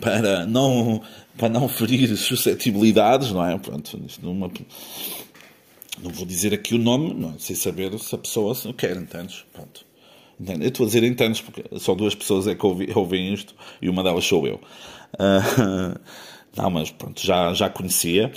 para 0.00 0.46
não, 0.46 1.02
para 1.36 1.48
não 1.48 1.68
ferir 1.68 2.16
suscetibilidades, 2.16 3.30
não 3.30 3.46
é? 3.46 3.58
Pronto, 3.58 4.00
numa, 4.22 4.50
não 6.02 6.10
vou 6.10 6.26
dizer 6.26 6.54
aqui 6.54 6.74
o 6.74 6.78
nome, 6.78 7.14
não, 7.14 7.30
é? 7.30 7.38
sem 7.38 7.56
saber 7.56 7.98
se 7.98 8.14
a 8.14 8.18
pessoa 8.18 8.54
se 8.54 8.72
quer, 8.72 8.96
entendes? 8.96 9.44
Pronto. 9.52 9.86
Eu 10.40 10.68
estou 10.68 10.84
a 10.84 10.86
dizer 10.86 11.02
entendes 11.02 11.40
porque 11.40 11.64
só 11.78 11.94
duas 11.94 12.14
pessoas 12.14 12.46
é 12.46 12.54
que 12.54 12.64
ouvem, 12.64 12.88
ouvem 12.94 13.34
isto 13.34 13.54
e 13.82 13.88
uma 13.88 14.04
delas 14.04 14.24
sou 14.24 14.46
eu. 14.46 14.60
Uh, 15.14 15.98
não, 16.56 16.70
mas 16.70 16.90
pronto, 16.90 17.20
já, 17.20 17.52
já 17.52 17.68
conhecia, 17.68 18.30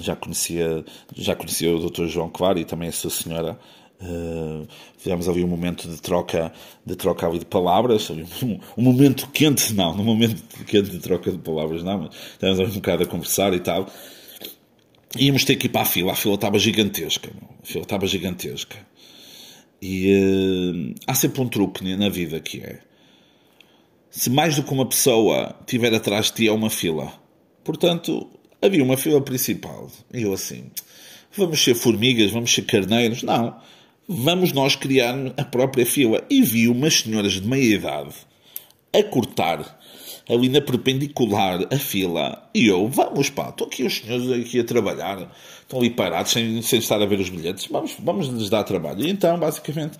já 0.00 0.14
conhecia, 0.14 0.84
já 1.16 1.34
conhecia 1.34 1.74
o 1.74 1.90
Dr. 1.90 2.06
João 2.06 2.28
Claro 2.28 2.58
e 2.58 2.64
também 2.64 2.88
a 2.88 2.92
sua 2.92 3.10
senhora 3.10 3.58
Uh, 4.02 4.66
fizemos 4.96 5.28
ali 5.28 5.44
um 5.44 5.46
momento 5.46 5.86
de 5.86 6.00
troca 6.00 6.50
de 6.86 6.96
troca 6.96 7.26
ali 7.26 7.38
de 7.38 7.44
palavras 7.44 8.08
um, 8.08 8.58
um, 8.78 8.82
momento 8.82 9.28
quente 9.28 9.74
não 9.74 9.92
um 9.92 10.02
momento 10.02 10.42
quente 10.64 10.88
de 10.88 10.98
troca 11.00 11.30
de 11.30 11.36
palavras 11.36 11.82
não 11.82 12.04
mas 12.04 12.14
estávamos 12.32 12.70
um 12.70 12.80
bocado 12.80 13.02
a 13.02 13.06
conversar 13.06 13.52
e 13.52 13.60
tal 13.60 13.86
íamos 15.18 15.44
ter 15.44 15.56
que 15.56 15.66
ir 15.66 15.70
para 15.70 15.82
a 15.82 15.86
fila. 15.86 16.12
A 16.12 16.16
fila 16.16 16.34
estava 16.34 16.58
gigantesca 16.58 17.30
a 17.62 17.66
fila 17.66 17.82
estava 17.82 18.06
gigantesca. 18.06 18.76
E 19.82 20.14
uh, 20.14 20.94
há 21.06 21.14
sempre 21.14 21.40
um 21.40 21.48
truque 21.48 21.84
na 21.96 22.08
vida 22.08 22.38
que 22.40 22.60
é 22.60 22.80
se 24.10 24.28
mais 24.28 24.56
do 24.56 24.64
que 24.64 24.72
uma 24.72 24.86
pessoa 24.86 25.56
tiver 25.66 25.94
atrás 25.94 26.26
de 26.26 26.32
ti 26.32 26.48
é 26.48 26.52
uma 26.52 26.68
fila. 26.70 27.12
Portanto 27.64 28.28
havia 28.60 28.82
uma 28.82 28.96
fila 28.96 29.20
principal. 29.20 29.90
E 30.12 30.22
eu 30.22 30.32
assim 30.32 30.70
vamos 31.36 31.62
ser 31.62 31.74
formigas 31.74 32.30
vamos 32.30 32.52
ser 32.52 32.62
carneiros? 32.62 33.22
Não. 33.22 33.56
Vamos 34.08 34.52
nós 34.52 34.74
criar 34.74 35.14
a 35.36 35.44
própria 35.44 35.86
fila. 35.86 36.24
E 36.28 36.42
vi 36.42 36.68
umas 36.68 37.00
senhoras 37.00 37.34
de 37.34 37.46
meia 37.46 37.76
idade 37.76 38.14
a 38.92 39.02
cortar 39.04 39.79
ali 40.30 40.48
na 40.48 40.60
perpendicular 40.60 41.66
a 41.72 41.76
fila. 41.76 42.48
E 42.54 42.66
eu, 42.68 42.88
vamos 42.88 43.30
pá, 43.30 43.48
estão 43.48 43.66
aqui 43.66 43.82
os 43.82 43.98
senhores 43.98 44.30
aqui 44.30 44.60
a 44.60 44.64
trabalhar, 44.64 45.30
estão 45.62 45.80
ali 45.80 45.90
parados 45.90 46.32
sem, 46.32 46.62
sem 46.62 46.78
estar 46.78 47.02
a 47.02 47.06
ver 47.06 47.18
os 47.18 47.28
bilhetes, 47.28 47.66
vamos, 47.66 47.94
vamos 47.98 48.28
lhes 48.28 48.48
dar 48.48 48.62
trabalho. 48.62 49.04
E 49.04 49.10
então, 49.10 49.38
basicamente, 49.38 49.98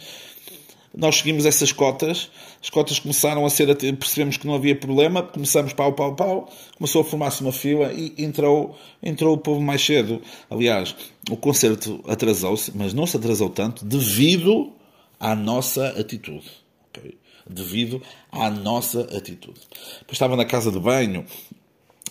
nós 0.97 1.16
seguimos 1.16 1.47
essas 1.47 1.73
cotas, 1.73 2.31
as 2.62 2.69
cotas 2.69 2.99
começaram 2.99 3.45
a 3.47 3.51
ser, 3.51 3.75
percebemos 3.97 4.37
que 4.37 4.47
não 4.47 4.55
havia 4.55 4.75
problema, 4.75 5.23
começamos 5.23 5.73
pau, 5.73 5.93
pau, 5.93 6.14
pau, 6.14 6.53
começou 6.77 7.03
a 7.03 7.05
formar-se 7.05 7.43
uma 7.43 7.53
fila 7.53 7.93
e 7.93 8.14
entrou, 8.19 8.77
entrou 9.03 9.35
o 9.35 9.38
povo 9.38 9.61
mais 9.61 9.85
cedo. 9.85 10.21
Aliás, 10.49 10.95
o 11.31 11.37
concerto 11.37 12.01
atrasou-se, 12.09 12.73
mas 12.77 12.93
não 12.93 13.07
se 13.07 13.16
atrasou 13.16 13.51
tanto 13.51 13.85
devido 13.85 14.73
à 15.19 15.35
nossa 15.35 15.88
atitude. 15.90 16.51
Okay? 16.88 17.16
Devido 17.52 18.00
à 18.30 18.50
nossa 18.50 19.00
atitude. 19.16 19.60
Depois 19.98 20.12
estava 20.12 20.36
na 20.36 20.44
casa 20.44 20.70
de 20.70 20.78
banho 20.78 21.24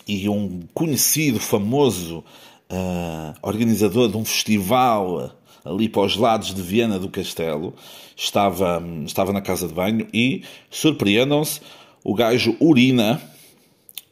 e 0.08 0.28
um 0.28 0.62
conhecido, 0.73 1.39
famoso 1.39 2.23
uh, 2.69 3.36
organizador 3.41 4.10
de 4.10 4.17
um 4.17 4.25
festival 4.25 5.36
ali 5.63 5.89
para 5.89 6.02
os 6.02 6.15
lados 6.15 6.54
de 6.54 6.62
Viena 6.62 6.97
do 6.97 7.10
Castelo, 7.10 7.73
estava, 8.15 8.82
estava 9.06 9.34
na 9.34 9.41
casa 9.41 9.67
de 9.67 9.73
banho 9.73 10.08
e, 10.13 10.43
surpreendam-se, 10.69 11.62
o 12.04 12.13
gajo 12.13 12.56
urina 12.60 13.21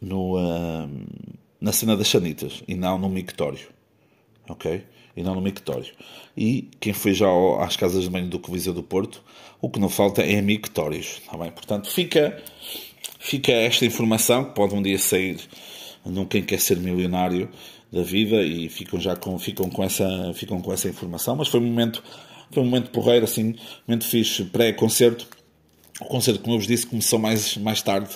no, 0.01 0.35
uh, 0.37 0.89
na 1.59 1.71
cena 1.71 1.95
das 1.95 2.07
sanitas 2.07 2.63
e 2.67 2.75
não 2.75 2.97
no 2.97 3.09
mictório. 3.09 3.67
Ok? 4.49 4.83
E 5.17 5.23
não 5.23 5.33
no 5.33 5.41
mictório. 5.41 5.91
E 6.37 6.69
quem 6.79 6.93
foi 6.93 7.11
já 7.11 7.27
às 7.59 7.75
casas 7.75 8.03
de 8.03 8.09
banho 8.09 8.27
do 8.27 8.37
Coviseu 8.37 8.71
do 8.71 8.83
Porto, 8.83 9.23
o 9.59 9.67
que 9.67 9.79
não 9.79 9.89
falta 9.89 10.21
é 10.21 10.39
mictórios. 10.43 11.19
Tá 11.29 11.35
bem? 11.35 11.49
Portanto, 11.49 11.89
fica, 11.89 12.39
fica 13.19 13.51
esta 13.51 13.83
informação 13.83 14.45
que 14.45 14.53
pode 14.53 14.75
um 14.75 14.81
dia 14.81 14.99
sair 14.99 15.39
num 16.05 16.23
quem 16.23 16.43
quer 16.43 16.59
ser 16.59 16.77
milionário 16.77 17.49
da 17.91 18.03
vida 18.03 18.43
e 18.43 18.69
ficam 18.69 18.99
já 18.99 19.15
com, 19.15 19.39
ficam 19.39 19.69
com, 19.71 19.83
essa, 19.83 20.31
ficam 20.35 20.61
com 20.61 20.71
essa 20.71 20.87
informação. 20.87 21.35
Mas 21.35 21.47
foi 21.47 21.59
um 21.59 21.65
momento, 21.65 22.03
foi 22.51 22.61
um 22.61 22.65
momento 22.67 22.91
porreiro, 22.91 23.25
assim, 23.25 23.49
um 23.49 23.55
momento 23.87 24.05
fixe 24.05 24.45
pré-concerto. 24.45 25.27
O 25.99 26.05
concerto, 26.05 26.41
como 26.41 26.53
eu 26.53 26.59
vos 26.59 26.67
disse, 26.67 26.85
começou 26.85 27.17
mais, 27.17 27.57
mais 27.57 27.81
tarde. 27.81 28.15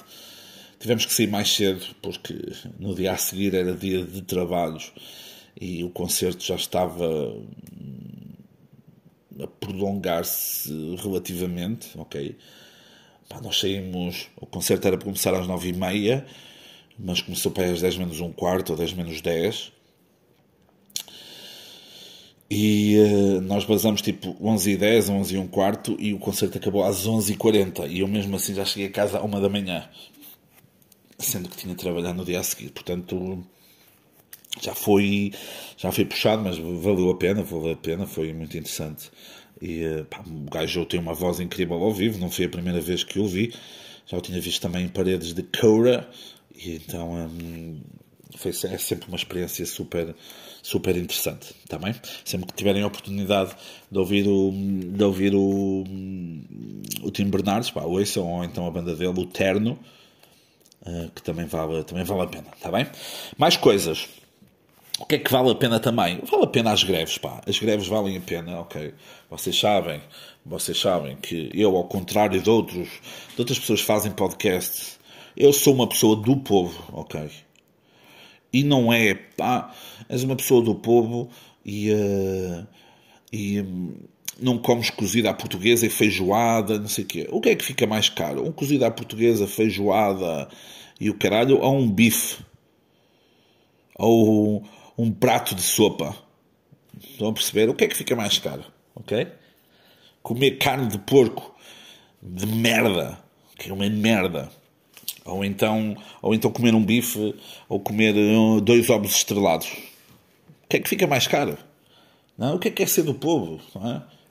Tivemos 0.80 1.04
que 1.04 1.14
sair 1.14 1.28
mais 1.28 1.52
cedo, 1.52 1.84
porque 2.00 2.36
no 2.80 2.94
dia 2.94 3.12
a 3.12 3.18
seguir 3.18 3.56
era 3.56 3.74
dia 3.74 4.04
de 4.04 4.22
trabalhos 4.22 4.92
e 5.60 5.84
o 5.84 5.90
concerto 5.90 6.44
já 6.44 6.56
estava 6.56 7.06
a 9.42 9.48
prolongar-se 9.48 10.96
relativamente, 10.98 11.98
ok? 11.98 12.38
Pá, 13.28 13.42
nós 13.42 13.60
saímos, 13.60 14.28
o 14.40 14.46
concerto 14.46 14.88
era 14.88 14.98
para 14.98 15.06
começar 15.06 15.34
às 15.34 15.48
nove 15.48 15.70
e 15.70 15.74
meia, 15.74 16.26
mas 17.00 17.22
começou 17.22 17.52
para 17.52 17.72
às 17.72 17.82
10 17.82 17.98
menos 17.98 18.20
um 18.20 18.32
quarto 18.32 18.72
ou 18.72 18.78
10 18.78 18.94
menos 18.94 19.22
10. 19.22 19.72
E 22.50 22.98
uh, 22.98 23.42
nós 23.42 23.64
basamos 23.64 24.02
tipo 24.02 24.36
11 24.42 24.72
e 24.72 24.78
10, 24.78 25.10
11 25.10 25.36
e 25.36 25.38
um 25.38 25.48
quarto 25.48 25.96
e 25.98 26.14
o 26.14 26.20
concerto 26.20 26.58
acabou 26.58 26.84
às 26.84 27.08
11 27.08 27.32
e 27.32 27.38
40 27.38 27.88
e 27.88 28.02
eu 28.02 28.08
mesmo 28.10 28.36
assim 28.36 28.54
já 28.54 28.66
cheguei 28.66 28.88
a 28.88 28.92
casa 28.92 29.20
à 29.20 29.24
uma 29.24 29.40
da 29.40 29.48
manhã, 29.48 29.88
sendo 31.18 31.48
que 31.48 31.56
tinha 31.56 31.74
de 31.74 31.80
trabalhar 31.82 32.14
no 32.14 32.26
dia 32.26 32.42
a 32.42 32.44
seguir. 32.44 32.72
Portanto, 32.72 33.42
já 34.62 34.76
foi, 34.76 35.34
já 35.76 35.92
foi 35.92 36.06
puxado, 36.06 36.44
mas 36.44 36.58
valeu 36.58 37.10
a 37.10 37.18
pena, 37.18 37.44
valeu 37.44 37.74
a 37.74 37.76
pena, 37.76 38.06
foi 38.06 38.32
muito 38.32 38.56
interessante. 38.56 39.12
E 39.62 39.84
eh, 39.84 40.04
pá, 40.10 40.24
o 40.26 40.50
gajo 40.50 40.86
tem 40.86 41.00
uma 41.00 41.14
voz 41.14 41.40
incrível 41.40 41.78
ao 41.84 41.94
vivo, 41.94 42.20
não 42.20 42.30
foi 42.30 42.46
a 42.46 42.50
primeira 42.50 42.80
vez 42.80 43.04
que 43.04 43.20
o 43.20 43.28
vi, 43.28 43.54
já 44.06 44.18
o 44.18 44.22
tinha 44.22 44.40
visto 44.40 44.62
também 44.62 44.86
em 44.86 44.90
paredes 44.90 45.34
de 45.34 45.44
Cora, 45.44 46.10
e 46.56 46.76
então 46.76 47.14
hum, 47.14 47.80
foi, 48.38 48.52
é 48.52 48.78
sempre 48.78 49.08
uma 49.08 49.18
experiência 49.18 49.66
super, 49.66 50.16
super 50.62 50.96
interessante, 50.96 51.54
tá 51.68 51.78
bem? 51.78 51.94
Sempre 52.26 52.48
que 52.48 52.54
tiverem 52.54 52.84
a 52.84 52.88
oportunidade 52.88 53.56
de 53.90 53.98
ouvir 53.98 54.28
o, 54.28 54.52
de 54.52 55.04
ouvir 55.04 55.36
o, 55.36 55.84
o 57.04 57.12
Tim 57.12 57.26
Bernardes, 57.26 57.72
pá, 57.72 57.82
ouçam, 57.82 58.28
ou 58.28 58.44
então 58.44 58.66
a 58.68 58.72
banda 58.72 58.96
dele, 58.96 59.20
o 59.20 59.26
Terno, 59.26 59.78
uh, 60.82 61.12
que 61.14 61.22
também 61.22 61.46
vale, 61.46 61.84
também 61.84 62.04
vale 62.04 62.22
a 62.22 62.28
pena, 62.28 62.48
tá 62.60 62.72
bem? 62.72 62.88
Mais 63.38 63.58
coisas. 63.58 64.21
O 65.02 65.06
que 65.08 65.16
é 65.16 65.18
que 65.18 65.32
vale 65.32 65.50
a 65.50 65.56
pena 65.56 65.80
também? 65.80 66.20
Vale 66.30 66.44
a 66.44 66.48
pena 66.48 66.72
as 66.72 66.84
greves, 66.84 67.18
pá. 67.18 67.42
As 67.48 67.58
greves 67.58 67.88
valem 67.88 68.18
a 68.18 68.22
pena, 68.22 68.60
ok. 68.60 68.94
Vocês 69.32 69.60
sabem, 69.60 70.00
vocês 70.46 70.80
sabem 70.80 71.18
que 71.18 71.50
eu, 71.56 71.76
ao 71.76 71.86
contrário 71.86 72.40
de 72.40 72.48
outros, 72.48 72.88
de 73.34 73.40
outras 73.40 73.58
pessoas 73.58 73.82
que 73.82 73.88
fazem 73.88 74.12
podcast, 74.12 75.00
eu 75.36 75.52
sou 75.52 75.74
uma 75.74 75.90
pessoa 75.90 76.16
do 76.16 76.38
povo, 76.38 76.84
ok. 76.94 77.32
E 78.54 78.64
não 78.64 78.94
é, 78.94 79.16
pá, 79.16 79.74
és 80.08 80.24
uma 80.24 80.36
pessoa 80.36 80.64
do 80.64 80.76
povo 80.76 81.30
e, 81.66 81.92
uh, 81.92 82.68
e 83.34 83.60
um, 83.60 83.96
não 84.40 84.60
comes 84.60 84.92
cozida 84.92 85.32
à 85.32 85.34
portuguesa 85.34 85.88
e 85.88 85.90
feijoada, 85.90 86.78
não 86.78 86.88
sei 86.88 87.06
o 87.06 87.08
quê. 87.08 87.28
O 87.32 87.42
que 87.42 87.50
é 87.50 87.56
que 87.56 87.66
fica 87.66 87.88
mais 87.88 88.08
caro? 88.08 88.48
Um 88.48 88.52
cozido 88.52 88.86
à 88.86 88.92
portuguesa, 88.92 89.48
feijoada 89.48 90.48
e 91.00 91.10
o 91.10 91.18
caralho, 91.18 91.60
ou 91.60 91.76
um 91.76 91.90
bife? 91.90 92.38
Ou 93.96 94.64
um 94.98 95.12
prato 95.12 95.56
de 95.56 95.62
sopa. 95.62 96.16
Estão 97.00 97.30
a 97.30 97.34
perceber? 97.34 97.70
O 97.70 97.74
que 97.74 97.86
é 97.86 97.88
que 97.88 97.98
fica 97.98 98.16
mais 98.16 98.38
caro? 98.38 98.64
Ok? 98.96 99.28
Comer 100.22 100.58
carne 100.58 100.88
de 100.88 101.00
porco 101.00 101.56
de 102.22 102.46
merda, 102.46 103.18
que 103.58 103.70
é 103.70 103.74
uma 103.74 103.90
merda. 103.90 104.52
Ou 105.26 105.46
então, 105.46 105.96
ou 106.22 106.34
então 106.34 106.52
comer 106.52 106.74
um 106.74 106.84
bife 106.84 107.36
ou 107.70 107.80
comer 107.80 108.16
uh, 108.16 108.60
dois 108.62 108.90
ovos 108.90 109.16
estrelados. 109.16 109.68
O 110.64 110.68
que 110.68 110.78
é 110.78 110.80
que 110.80 110.90
fica 110.90 111.08
mais 111.08 111.28
caro? 111.28 111.58
Não? 112.38 112.56
O 112.56 112.60
que 112.60 112.70
é 112.70 112.72
que 112.72 112.84
é 112.84 112.86
ser 112.86 113.04
do 113.04 113.14
povo? 113.14 113.60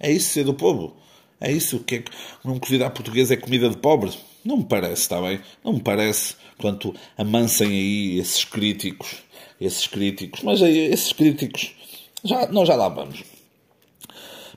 É? 0.01 0.09
é? 0.09 0.13
isso 0.13 0.31
ser 0.33 0.45
do 0.45 0.55
povo. 0.55 0.97
É 1.41 1.51
isso 1.51 1.79
que 1.81 1.97
é 1.97 2.05
um 2.45 2.59
cozido 2.59 2.85
à 2.85 2.91
portuguesa 2.91 3.35
é 3.35 3.37
comida 3.37 3.69
de 3.69 3.77
pobres. 3.77 4.19
Não 4.45 4.59
me 4.59 4.65
parece, 4.65 5.03
está 5.03 5.21
bem? 5.21 5.41
Não 5.65 5.73
me 5.73 5.81
parece. 5.81 6.35
Portanto, 6.57 6.95
amansem 7.17 7.69
aí 7.69 8.19
esses 8.19 8.45
críticos 8.45 9.23
esses 9.61 9.87
críticos, 9.87 10.43
mas 10.43 10.61
esses 10.63 11.13
críticos, 11.13 11.73
já, 12.25 12.49
nós 12.49 12.67
já 12.67 12.75
lá 12.75 12.89
vamos. 12.89 13.23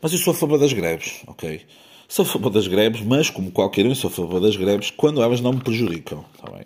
Mas 0.02 0.13
eu 0.13 0.20
sou 0.20 0.34
a 0.34 0.36
favor 0.36 0.58
das 0.58 0.74
greves, 0.74 1.22
ok? 1.28 1.62
Sou 2.08 2.24
a 2.24 2.28
favor 2.28 2.50
das 2.50 2.68
greves, 2.68 3.02
mas 3.02 3.30
como 3.30 3.52
qualquer 3.52 3.86
um, 3.86 3.96
sou 3.96 4.10
a 4.10 4.12
favor 4.12 4.39
das 4.39 4.56
greves 4.56 4.92
quando 4.92 5.22
elas 5.22 5.42
não 5.42 5.54
me 5.54 5.62
prejudicam, 5.62 6.24
está 6.36 6.52
bem? 6.52 6.66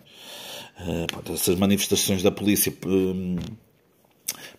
Uh, 0.79 1.33
essas 1.33 1.55
manifestações 1.55 2.21
da 2.21 2.29
polícia 2.29 2.73
um, 2.85 3.37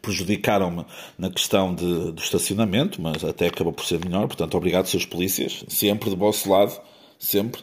prejudicaram-me 0.01 0.85
na 1.17 1.31
questão 1.31 1.75
de, 1.75 2.13
do 2.13 2.21
estacionamento, 2.21 3.01
mas 3.01 3.25
até 3.25 3.47
acabou 3.47 3.73
por 3.73 3.85
ser 3.85 4.05
melhor, 4.05 4.27
portanto, 4.27 4.57
obrigado, 4.57 4.87
seus 4.87 5.05
polícias, 5.05 5.65
sempre 5.69 6.11
do 6.11 6.17
vosso 6.17 6.51
lado, 6.51 6.81
sempre. 7.19 7.63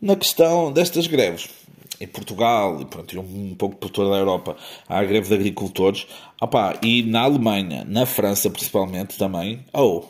Na 0.00 0.16
questão 0.16 0.72
destas 0.72 1.06
greves, 1.06 1.48
em 2.04 2.08
Portugal 2.08 2.80
e, 2.80 2.84
pronto, 2.84 3.20
um 3.20 3.54
pouco 3.54 3.76
por 3.76 3.90
toda 3.90 4.14
a 4.14 4.18
Europa 4.18 4.56
há 4.88 4.98
a 4.98 5.04
greve 5.04 5.28
de 5.28 5.34
agricultores 5.34 6.06
Opa, 6.40 6.78
e 6.82 7.02
na 7.02 7.22
Alemanha, 7.22 7.84
na 7.88 8.04
França 8.04 8.50
principalmente 8.50 9.16
também, 9.16 9.64
oh, 9.72 10.04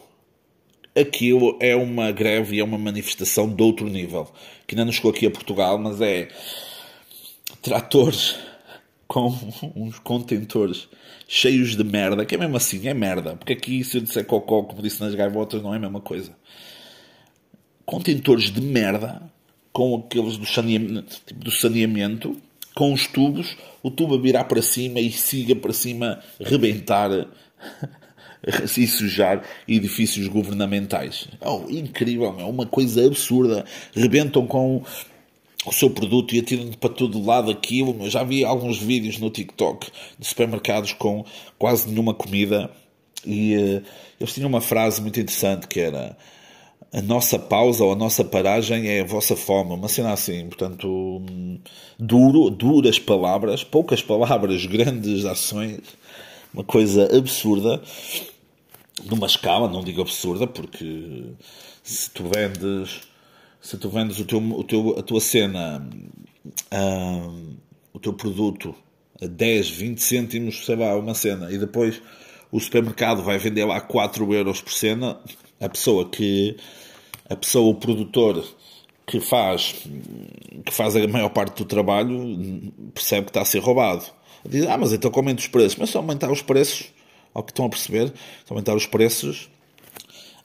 aquilo 0.98 1.56
é 1.60 1.76
uma 1.76 2.10
greve 2.10 2.56
e 2.56 2.60
é 2.60 2.64
uma 2.64 2.78
manifestação 2.78 3.48
de 3.48 3.62
outro 3.62 3.88
nível 3.88 4.28
que 4.66 4.74
ainda 4.74 4.84
não 4.84 4.92
chegou 4.92 5.10
aqui 5.10 5.26
a 5.26 5.30
Portugal, 5.30 5.78
mas 5.78 6.00
é 6.00 6.28
tratores 7.62 8.36
com 9.06 9.32
uns 9.76 9.98
contentores 9.98 10.88
cheios 11.28 11.76
de 11.76 11.84
merda, 11.84 12.24
que 12.24 12.34
é 12.34 12.38
mesmo 12.38 12.56
assim, 12.56 12.86
é 12.88 12.94
merda, 12.94 13.36
porque 13.36 13.52
aqui 13.52 13.84
se 13.84 13.98
eu 13.98 14.02
disser 14.02 14.24
cocó, 14.24 14.62
como 14.62 14.82
disse 14.82 15.00
nas 15.00 15.14
gaivotas, 15.14 15.62
não 15.62 15.72
é 15.72 15.76
a 15.76 15.80
mesma 15.80 16.00
coisa. 16.00 16.36
Contentores 17.84 18.50
de 18.50 18.60
merda 18.60 19.22
com 19.74 19.96
aqueles 19.96 20.36
do 20.36 20.46
saneamento, 20.46 21.20
tipo, 21.26 21.44
do 21.44 21.50
saneamento, 21.50 22.40
com 22.76 22.92
os 22.92 23.08
tubos, 23.08 23.56
o 23.82 23.90
tubo 23.90 24.14
a 24.14 24.18
virar 24.18 24.44
para 24.44 24.62
cima 24.62 25.00
e 25.00 25.10
siga 25.10 25.56
para 25.56 25.72
cima 25.72 26.22
rebentar 26.40 27.10
e 28.78 28.86
sujar 28.86 29.42
edifícios 29.66 30.28
governamentais. 30.28 31.26
Oh, 31.40 31.64
incrível, 31.68 32.36
é 32.38 32.44
uma 32.44 32.66
coisa 32.66 33.04
absurda. 33.04 33.64
Rebentam 33.92 34.46
com 34.46 34.80
o 35.66 35.72
seu 35.72 35.90
produto 35.90 36.36
e 36.36 36.38
atiram 36.38 36.70
para 36.72 36.90
todo 36.90 37.24
lado 37.24 37.50
aquilo. 37.50 37.96
Eu 38.04 38.10
já 38.10 38.22
vi 38.22 38.44
alguns 38.44 38.78
vídeos 38.78 39.18
no 39.18 39.28
TikTok 39.28 39.90
de 40.16 40.26
supermercados 40.26 40.92
com 40.92 41.24
quase 41.58 41.88
nenhuma 41.88 42.14
comida 42.14 42.70
e 43.26 43.56
uh, 43.56 43.82
eles 44.20 44.32
tinham 44.32 44.48
uma 44.48 44.60
frase 44.60 45.00
muito 45.00 45.18
interessante 45.18 45.66
que 45.66 45.80
era 45.80 46.16
a 46.94 47.02
nossa 47.02 47.40
pausa 47.40 47.82
ou 47.82 47.92
a 47.92 47.96
nossa 47.96 48.24
paragem 48.24 48.86
é 48.86 49.00
a 49.00 49.04
vossa 49.04 49.34
fome, 49.34 49.72
uma 49.72 49.88
cena 49.88 50.12
assim, 50.12 50.46
portanto, 50.46 51.20
duro, 51.98 52.48
duras 52.50 53.00
palavras, 53.00 53.64
poucas 53.64 54.00
palavras, 54.00 54.64
grandes 54.66 55.24
ações, 55.24 55.80
uma 56.52 56.62
coisa 56.62 57.14
absurda, 57.16 57.82
numa 59.06 59.26
escala, 59.26 59.68
não 59.68 59.82
digo 59.82 60.02
absurda, 60.02 60.46
porque 60.46 61.24
se 61.82 62.08
tu 62.10 62.30
vendes, 62.32 63.00
se 63.60 63.76
tu 63.76 63.88
vendes 63.88 64.20
o 64.20 64.24
teu, 64.24 64.38
o 64.38 64.62
teu, 64.62 64.96
a 64.96 65.02
tua 65.02 65.20
cena, 65.20 65.84
o 67.92 67.98
teu 67.98 68.12
produto 68.12 68.72
a 69.20 69.26
10, 69.26 69.68
20 69.68 69.98
cêntimos, 69.98 70.64
sei 70.64 70.76
lá, 70.76 70.94
uma 70.94 71.14
cena, 71.14 71.50
e 71.50 71.58
depois 71.58 72.00
o 72.52 72.60
supermercado 72.60 73.20
vai 73.20 73.36
vender 73.36 73.64
lá 73.64 73.80
4 73.80 74.32
euros 74.32 74.60
por 74.60 74.72
cena, 74.72 75.18
a 75.60 75.68
pessoa 75.68 76.08
que 76.08 76.56
a 77.28 77.36
pessoa, 77.36 77.70
o 77.70 77.74
produtor 77.74 78.44
que 79.06 79.20
faz, 79.20 79.74
que 80.64 80.72
faz 80.72 80.96
a 80.96 81.06
maior 81.06 81.28
parte 81.30 81.58
do 81.58 81.64
trabalho 81.64 82.72
percebe 82.94 83.26
que 83.26 83.30
está 83.30 83.42
a 83.42 83.44
ser 83.44 83.58
roubado. 83.58 84.04
Diz, 84.46 84.66
ah, 84.66 84.76
mas 84.76 84.92
então 84.92 85.10
aumente 85.14 85.40
os 85.40 85.48
preços. 85.48 85.76
Mas 85.78 85.90
se 85.90 85.96
aumentar 85.96 86.30
os 86.30 86.42
preços, 86.42 86.92
ao 87.32 87.42
que 87.42 87.50
estão 87.50 87.66
a 87.66 87.68
perceber, 87.68 88.08
se 88.08 88.52
aumentar 88.52 88.74
os 88.74 88.86
preços, 88.86 89.48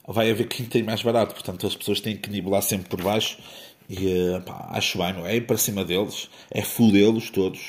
vai 0.08 0.32
haver 0.32 0.48
quem 0.48 0.66
tem 0.66 0.84
mais 0.84 1.02
barato. 1.02 1.34
Portanto, 1.34 1.68
as 1.68 1.76
pessoas 1.76 2.02
têm 2.02 2.16
que 2.16 2.30
nivelar 2.30 2.62
sempre 2.62 2.90
por 2.90 3.02
baixo. 3.02 3.38
E 3.90 4.08
eh, 4.08 4.40
pá, 4.42 4.68
acho 4.72 4.98
bem, 4.98 5.14
não 5.14 5.26
é? 5.26 5.36
Ir 5.36 5.42
para 5.48 5.58
cima 5.58 5.84
deles, 5.84 6.30
é 6.52 6.62
fudê-los 6.62 7.30
todos. 7.30 7.60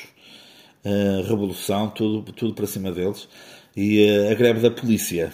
Uh, 0.83 1.21
revolução, 1.27 1.89
tudo, 1.89 2.31
tudo 2.31 2.53
para 2.53 2.65
cima 2.65 2.91
deles. 2.91 3.27
E 3.75 4.03
uh, 4.03 4.31
a 4.31 4.33
greve 4.33 4.61
da 4.61 4.71
polícia 4.71 5.33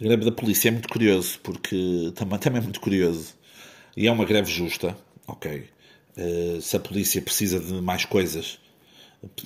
greve 0.00 0.24
da 0.24 0.32
polícia 0.32 0.68
é 0.68 0.70
muito 0.70 0.88
curioso, 0.88 1.38
porque 1.42 2.12
também, 2.14 2.38
também 2.38 2.60
é 2.60 2.62
muito 2.62 2.80
curioso. 2.80 3.34
E 3.96 4.06
é 4.06 4.12
uma 4.12 4.24
greve 4.24 4.50
justa, 4.50 4.96
ok. 5.26 5.64
Uh, 6.16 6.60
se 6.60 6.76
a 6.76 6.80
polícia 6.80 7.20
precisa 7.20 7.58
de 7.58 7.72
mais 7.74 8.04
coisas, 8.04 8.58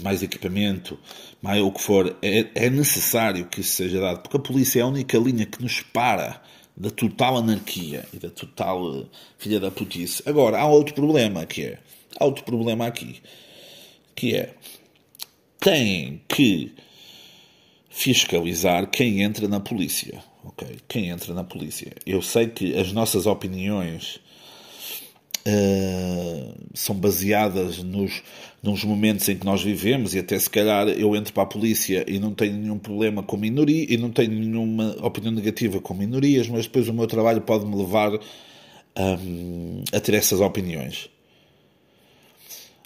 mais 0.02 0.22
equipamento, 0.22 0.98
mais 1.40 1.60
o 1.60 1.70
que 1.70 1.80
for, 1.80 2.16
é, 2.22 2.46
é 2.54 2.70
necessário 2.70 3.46
que 3.46 3.60
isso 3.60 3.76
seja 3.76 4.00
dado, 4.00 4.20
porque 4.20 4.36
a 4.36 4.40
polícia 4.40 4.80
é 4.80 4.82
a 4.82 4.86
única 4.86 5.18
linha 5.18 5.46
que 5.46 5.62
nos 5.62 5.80
para 5.80 6.42
da 6.76 6.90
total 6.90 7.36
anarquia 7.36 8.06
e 8.12 8.18
da 8.18 8.30
total 8.30 8.82
uh, 8.82 9.10
filha 9.38 9.60
da 9.60 9.70
putice. 9.70 10.22
Agora, 10.26 10.58
há 10.58 10.66
outro 10.66 10.94
problema 10.94 11.44
que 11.46 11.62
é, 11.62 11.78
há 12.18 12.24
outro 12.24 12.44
problema 12.44 12.86
aqui, 12.86 13.20
que 14.14 14.34
é 14.34 14.54
tem 15.60 16.20
que 16.28 16.74
fiscalizar 17.92 18.90
quem 18.90 19.22
entra 19.22 19.46
na 19.46 19.60
polícia. 19.60 20.24
Ok? 20.42 20.66
Quem 20.88 21.10
entra 21.10 21.32
na 21.34 21.44
polícia. 21.44 21.92
Eu 22.04 22.20
sei 22.22 22.48
que 22.48 22.76
as 22.76 22.90
nossas 22.90 23.26
opiniões 23.26 24.18
uh, 25.46 26.54
são 26.74 26.96
baseadas 26.96 27.78
nos, 27.78 28.22
nos 28.62 28.82
momentos 28.82 29.28
em 29.28 29.36
que 29.36 29.44
nós 29.44 29.62
vivemos 29.62 30.14
e 30.14 30.18
até 30.18 30.36
se 30.38 30.48
calhar 30.48 30.88
eu 30.88 31.14
entro 31.14 31.32
para 31.32 31.44
a 31.44 31.46
polícia 31.46 32.04
e 32.08 32.18
não 32.18 32.32
tenho 32.32 32.56
nenhum 32.56 32.78
problema 32.78 33.22
com 33.22 33.36
minoria 33.36 33.86
e 33.88 33.96
não 33.96 34.10
tenho 34.10 34.32
nenhuma 34.32 34.96
opinião 35.00 35.32
negativa 35.32 35.80
com 35.80 35.94
minorias, 35.94 36.48
mas 36.48 36.64
depois 36.66 36.88
o 36.88 36.94
meu 36.94 37.06
trabalho 37.06 37.42
pode 37.42 37.66
me 37.66 37.76
levar 37.76 38.18
um, 38.98 39.84
a 39.92 40.00
ter 40.00 40.14
essas 40.14 40.40
opiniões. 40.40 41.08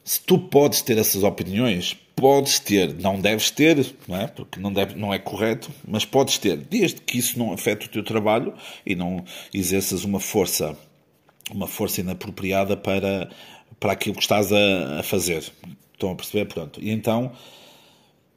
Se 0.06 0.20
tu 0.20 0.38
podes 0.38 0.82
ter 0.82 0.96
essas 0.98 1.24
opiniões, 1.24 1.96
podes 2.14 2.60
ter, 2.60 2.94
não 2.94 3.20
deves 3.20 3.50
ter, 3.50 3.92
não 4.06 4.16
é? 4.16 4.28
porque 4.28 4.60
não, 4.60 4.72
deve, 4.72 4.94
não 4.94 5.12
é 5.12 5.18
correto, 5.18 5.68
mas 5.84 6.04
podes 6.04 6.38
ter, 6.38 6.56
desde 6.58 7.00
que 7.00 7.18
isso 7.18 7.36
não 7.36 7.52
afete 7.52 7.86
o 7.86 7.90
teu 7.90 8.04
trabalho 8.04 8.54
e 8.86 8.94
não 8.94 9.24
exerças 9.52 10.04
uma 10.04 10.20
força, 10.20 10.78
uma 11.50 11.66
força 11.66 12.02
inapropriada 12.02 12.76
para, 12.76 13.28
para 13.80 13.94
aquilo 13.94 14.14
que 14.14 14.22
estás 14.22 14.52
a, 14.52 15.00
a 15.00 15.02
fazer. 15.02 15.42
Estão 15.92 16.12
a 16.12 16.14
perceber? 16.14 16.44
Pronto. 16.44 16.80
E 16.80 16.92
então 16.92 17.32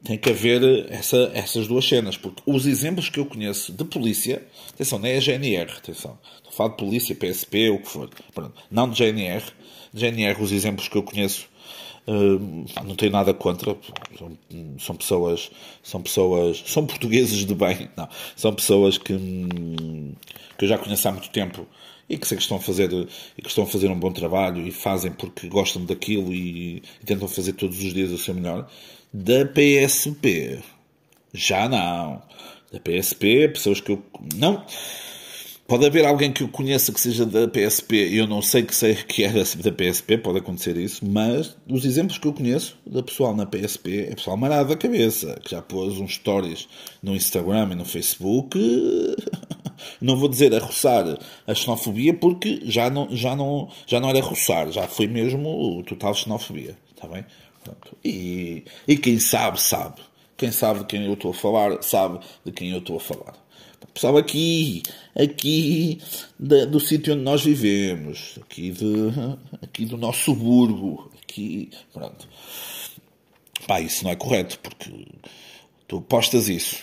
tem 0.02 0.18
que 0.18 0.28
haver 0.28 0.90
essa, 0.90 1.30
essas 1.34 1.68
duas 1.68 1.86
cenas, 1.86 2.16
porque 2.16 2.42
os 2.44 2.66
exemplos 2.66 3.08
que 3.08 3.20
eu 3.20 3.26
conheço 3.26 3.72
de 3.72 3.84
polícia, 3.84 4.44
atenção, 4.74 4.98
não 4.98 5.06
é 5.06 5.18
a 5.18 5.20
GNR, 5.20 5.70
atenção, 5.70 6.18
estou 6.34 6.50
a 6.50 6.52
falar 6.52 6.70
de 6.70 6.78
polícia, 6.78 7.14
PSP, 7.14 7.70
o 7.70 7.78
que 7.78 7.88
for, 7.88 8.10
pronto, 8.34 8.60
não 8.68 8.90
de 8.90 8.98
GNR, 8.98 9.44
de 9.94 10.00
GNR, 10.00 10.42
os 10.42 10.50
exemplos 10.50 10.88
que 10.88 10.96
eu 10.96 11.04
conheço 11.04 11.48
não 12.84 12.94
tenho 12.96 13.12
nada 13.12 13.32
contra, 13.32 13.76
são, 14.18 14.38
são, 14.78 14.96
pessoas, 14.96 15.50
são 15.82 16.02
pessoas, 16.02 16.62
são 16.66 16.86
portugueses 16.86 17.44
de 17.46 17.54
bem, 17.54 17.88
não, 17.96 18.08
são 18.36 18.54
pessoas 18.54 18.98
que, 18.98 19.16
que 20.58 20.64
eu 20.64 20.68
já 20.68 20.78
conheço 20.78 21.08
há 21.08 21.12
muito 21.12 21.30
tempo 21.30 21.66
e 22.08 22.18
que 22.18 22.26
sei 22.26 22.36
que 22.36 22.42
estão 22.42 22.56
a 22.56 22.60
fazer 22.60 22.92
e 23.38 23.42
que 23.42 23.48
estão 23.48 23.64
a 23.64 23.66
fazer 23.66 23.88
um 23.88 23.98
bom 23.98 24.10
trabalho 24.10 24.66
e 24.66 24.72
fazem 24.72 25.12
porque 25.12 25.48
gostam 25.48 25.84
daquilo 25.84 26.32
e, 26.32 26.82
e 27.00 27.06
tentam 27.06 27.28
fazer 27.28 27.52
todos 27.52 27.78
os 27.78 27.94
dias 27.94 28.10
o 28.10 28.18
seu 28.18 28.34
melhor. 28.34 28.68
Da 29.12 29.46
PSP, 29.46 30.58
já 31.32 31.68
não. 31.68 32.20
Da 32.72 32.80
PSP, 32.80 33.48
pessoas 33.48 33.80
que 33.80 33.92
eu 33.92 34.02
não 34.34 34.64
Pode 35.70 35.86
haver 35.86 36.04
alguém 36.04 36.32
que 36.32 36.42
eu 36.42 36.48
conheça 36.48 36.92
que 36.92 37.00
seja 37.00 37.24
da 37.24 37.46
PSP 37.46 38.08
e 38.08 38.16
eu 38.16 38.26
não 38.26 38.42
sei 38.42 38.64
que 38.64 38.74
sei 38.74 38.96
que 38.96 39.22
é 39.22 39.32
da 39.32 39.70
PSP, 39.70 40.18
pode 40.18 40.38
acontecer 40.38 40.76
isso, 40.76 41.08
mas 41.08 41.56
os 41.70 41.84
exemplos 41.84 42.18
que 42.18 42.26
eu 42.26 42.32
conheço 42.32 42.76
da 42.84 43.04
pessoal 43.04 43.36
na 43.36 43.46
PSP 43.46 44.08
é 44.10 44.16
pessoal 44.16 44.36
marado 44.36 44.70
da 44.70 44.76
cabeça, 44.76 45.38
que 45.44 45.52
já 45.52 45.62
pôs 45.62 45.96
uns 46.00 46.14
stories 46.14 46.68
no 47.00 47.14
Instagram 47.14 47.68
e 47.70 47.74
no 47.76 47.84
Facebook, 47.84 48.58
não 50.02 50.16
vou 50.16 50.28
dizer 50.28 50.52
a 50.52 50.58
roçar 50.58 51.16
a 51.46 51.54
xenofobia 51.54 52.14
porque 52.14 52.62
já 52.64 52.90
não, 52.90 53.06
já 53.14 53.36
não, 53.36 53.68
já 53.86 54.00
não 54.00 54.10
era 54.10 54.20
roçar, 54.20 54.72
já 54.72 54.88
foi 54.88 55.06
mesmo 55.06 55.84
total 55.86 56.14
xenofobia, 56.14 56.76
está 56.92 57.06
bem? 57.06 57.24
Pronto. 57.62 57.96
E, 58.04 58.64
e 58.88 58.96
quem 58.96 59.20
sabe, 59.20 59.62
sabe. 59.62 60.00
Quem 60.36 60.50
sabe 60.50 60.80
de 60.80 60.86
quem 60.86 61.04
eu 61.04 61.12
estou 61.12 61.30
a 61.30 61.34
falar, 61.34 61.80
sabe 61.80 62.18
de 62.44 62.50
quem 62.50 62.72
eu 62.72 62.78
estou 62.78 62.96
a 62.96 63.00
falar. 63.00 63.49
Pessoal 63.94 64.18
aqui, 64.18 64.82
aqui 65.14 66.00
da, 66.38 66.64
do 66.66 66.78
sítio 66.78 67.14
onde 67.14 67.22
nós 67.22 67.42
vivemos, 67.42 68.38
aqui, 68.42 68.70
de, 68.70 68.86
aqui 69.62 69.84
do 69.86 69.96
nosso 69.96 70.24
subúrbio, 70.24 71.10
aqui, 71.22 71.70
pronto. 71.92 72.28
Pá, 73.66 73.80
isso 73.80 74.04
não 74.04 74.10
é 74.10 74.16
correto, 74.16 74.58
porque 74.60 75.06
tu 75.88 76.00
postas 76.02 76.48
isso, 76.48 76.76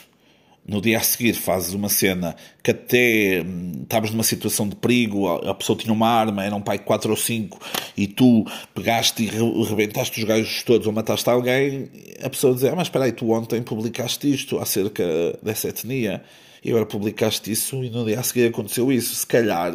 no 0.68 0.82
dia 0.82 0.98
a 0.98 1.02
seguir 1.02 1.34
fazes 1.34 1.74
uma 1.74 1.88
cena 1.88 2.36
que 2.62 2.72
até 2.72 3.42
hum, 3.46 3.84
estavas 3.84 4.12
numa 4.12 4.24
situação 4.24 4.68
de 4.68 4.76
perigo, 4.76 5.28
a, 5.28 5.54
pessoa 5.54 5.78
tinha 5.78 5.94
uma 5.94 6.10
arma, 6.10 6.44
era 6.44 6.56
um 6.56 6.62
pai 6.62 6.80
de 6.80 6.84
4 6.84 7.10
ou 7.10 7.18
5, 7.18 7.60
e 7.96 8.08
tu 8.08 8.44
pegaste 8.74 9.24
e 9.24 9.64
rebentaste 9.64 10.20
os 10.20 10.26
gajos 10.26 10.64
todos 10.64 10.88
ou 10.88 10.94
mataste 10.94 11.30
alguém, 11.30 11.90
a 12.22 12.30
pessoa 12.30 12.54
diz, 12.54 12.64
ah, 12.66 12.76
mas 12.76 12.88
espera 12.88 13.06
aí, 13.06 13.12
tu 13.12 13.32
ontem 13.32 13.62
publicaste 13.62 14.32
isto 14.32 14.60
acerca 14.60 15.06
dessa 15.42 15.70
etnia 15.70 16.24
e 16.68 16.70
agora 16.70 16.86
publicaste 16.86 17.50
isso 17.50 17.82
e 17.82 17.90
no 17.90 18.04
dia 18.04 18.20
a 18.20 18.24
seguir 18.24 18.48
aconteceu 18.48 18.92
isso. 18.92 19.16
Se 19.16 19.26
calhar 19.26 19.72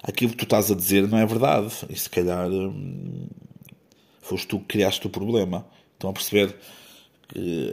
aquilo 0.00 0.30
que 0.30 0.36
tu 0.36 0.44
estás 0.44 0.70
a 0.70 0.74
dizer 0.74 1.08
não 1.08 1.18
é 1.18 1.26
verdade. 1.26 1.74
E 1.90 1.98
se 1.98 2.08
calhar 2.08 2.48
hum, 2.48 3.26
foste 4.22 4.46
tu 4.46 4.60
que 4.60 4.66
criaste 4.66 5.04
o 5.04 5.10
problema. 5.10 5.66
Estão 5.94 6.10
a 6.10 6.12
perceber? 6.12 6.54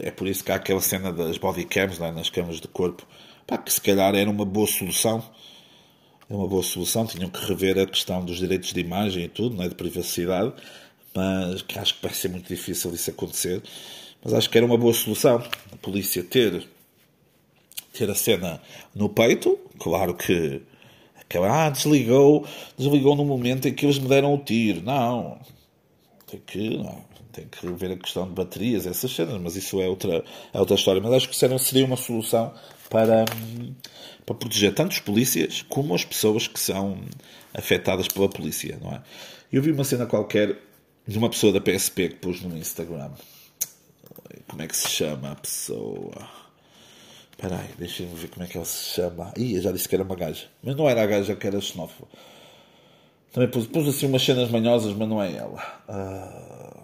É 0.02 0.10
por 0.10 0.28
isso 0.28 0.44
que 0.44 0.52
há 0.52 0.56
aquela 0.56 0.82
cena 0.82 1.14
das 1.14 1.38
bodycams 1.38 2.02
é? 2.02 2.12
nas 2.12 2.28
câmaras 2.32 2.60
de 2.60 2.68
corpo. 2.68 3.06
Pá, 3.46 3.60
que 3.60 3.72
se 3.72 3.80
calhar 3.80 4.16
era 4.16 4.32
uma 4.32 4.46
boa 4.46 4.66
solução. 4.66 5.24
É 6.28 6.34
uma 6.34 6.48
boa 6.48 6.64
solução. 6.64 7.06
Tinham 7.06 7.30
que 7.30 7.46
rever 7.46 7.78
a 7.78 7.86
questão 7.86 8.26
dos 8.26 8.38
direitos 8.40 8.74
de 8.74 8.80
imagem 8.80 9.26
e 9.26 9.30
tudo, 9.30 9.56
não 9.56 9.64
é? 9.64 9.70
de 9.70 9.76
privacidade. 9.76 10.52
Mas 11.14 11.62
que 11.62 11.78
acho 11.78 11.94
que 11.94 12.02
vai 12.02 12.16
ser 12.16 12.30
muito 12.30 12.48
difícil 12.48 12.92
isso 12.96 13.12
acontecer. 13.12 13.62
Mas 14.24 14.34
acho 14.34 14.50
que 14.50 14.58
era 14.58 14.66
uma 14.66 14.78
boa 14.78 14.94
solução. 14.94 15.44
A 15.72 15.78
polícia 15.78 16.24
ter 16.24 16.68
ter 17.94 18.10
a 18.10 18.16
cena 18.16 18.62
no 18.96 19.10
peito, 19.10 19.58
claro 19.78 20.14
que 20.14 20.62
ah, 21.40 21.70
desligou, 21.70 22.46
desligou 22.78 23.16
no 23.16 23.24
momento 23.24 23.68
em 23.68 23.74
que 23.74 23.86
eles 23.86 24.00
me 24.00 24.08
deram 24.08 24.34
o 24.34 24.38
tiro. 24.38 24.82
Não, 24.82 25.40
tem 26.28 26.42
que, 26.46 26.78
não, 26.78 27.04
tem 27.32 27.48
que 27.48 27.68
ver 27.68 27.92
a 27.92 27.98
questão 27.98 28.28
de 28.28 28.34
baterias, 28.34 28.86
essas 28.86 29.12
cenas, 29.12 29.40
mas 29.40 29.56
isso 29.56 29.82
é 29.82 29.88
outra, 29.88 30.24
é 30.54 30.60
outra 30.60 30.76
história. 30.76 31.02
Mas 31.02 31.14
acho 31.14 31.30
que 31.30 31.36
isso 31.36 31.60
seria 31.60 31.86
uma 31.86 31.96
solução 31.96 32.54
para, 32.90 33.26
para 34.26 34.36
proteger 34.36 34.74
tanto 34.74 34.92
os 34.92 35.00
polícias 35.00 35.62
como 35.70 35.96
as 35.96 36.04
pessoas 36.04 36.48
que 36.48 36.60
são 36.60 36.98
afetadas 37.54 38.08
pela 38.08 38.30
polícia, 38.30 38.78
não 38.82 38.92
é? 38.92 39.02
Eu 39.52 39.62
vi 39.62 39.72
uma 39.72 39.84
cena 39.84 40.06
qualquer 40.06 40.58
de 41.06 41.18
uma 41.18 41.30
pessoa 41.30 41.52
da 41.52 41.60
PSP 41.60 42.10
que 42.10 42.16
pôs 42.16 42.42
no 42.42 42.58
Instagram. 42.58 43.12
Como 44.48 44.62
é 44.62 44.68
que 44.68 44.76
se 44.76 44.90
chama 44.90 45.32
a 45.32 45.36
pessoa? 45.36 46.41
Espera 47.42 47.60
aí, 47.60 47.70
deixa-me 47.76 48.14
ver 48.14 48.28
como 48.30 48.46
é 48.46 48.48
que 48.48 48.56
ela 48.56 48.66
se 48.68 48.94
chama. 48.94 49.34
Ih, 49.36 49.56
eu 49.56 49.64
já 49.64 49.72
disse 49.72 49.90
que 49.90 49.96
era 49.96 50.04
uma 50.04 50.16
gaja. 50.16 50.46
Mas 50.62 50.76
não 50.76 50.88
era 50.88 51.02
a 51.02 51.08
gaja 51.08 51.36
que 51.36 51.48
era 51.48 51.60
xenófoba. 51.60 52.08
Também 53.34 53.50
pus, 53.50 53.66
pus 53.66 53.88
assim 53.88 54.06
umas 54.06 54.22
cenas 54.22 54.52
manhosas, 54.52 54.94
mas 54.94 55.10
não 55.10 55.20
é 55.20 55.36
ela. 55.36 55.60
Uh... 55.90 56.82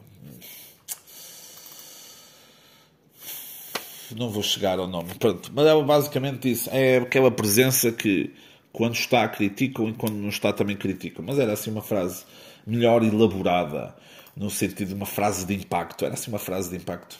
Não 4.18 4.32
vou 4.32 4.42
chegar 4.42 4.80
ao 4.80 4.88
nome. 4.88 5.14
Pronto. 5.20 5.52
Mas 5.54 5.68
ela 5.68 5.84
basicamente 5.84 6.40
disse: 6.40 6.68
é 6.72 6.98
aquela 6.98 7.30
presença 7.30 7.92
que 7.92 8.34
quando 8.74 8.96
está 8.96 9.28
criticam 9.28 9.90
e 9.90 9.94
quando 9.94 10.16
não 10.16 10.30
está 10.30 10.52
também 10.52 10.76
criticam. 10.76 11.24
Mas 11.24 11.38
era 11.38 11.54
assim 11.54 11.70
uma 11.70 11.84
frase 11.84 12.26
melhor 12.66 13.04
elaborada, 13.04 13.96
no 14.36 14.50
sentido 14.50 14.88
de 14.88 14.96
uma 14.96 15.06
frase 15.06 15.46
de 15.46 15.54
impacto. 15.54 16.04
Era 16.04 16.16
assim 16.16 16.32
uma 16.32 16.40
frase 16.40 16.72
de 16.72 16.78
impacto 16.78 17.20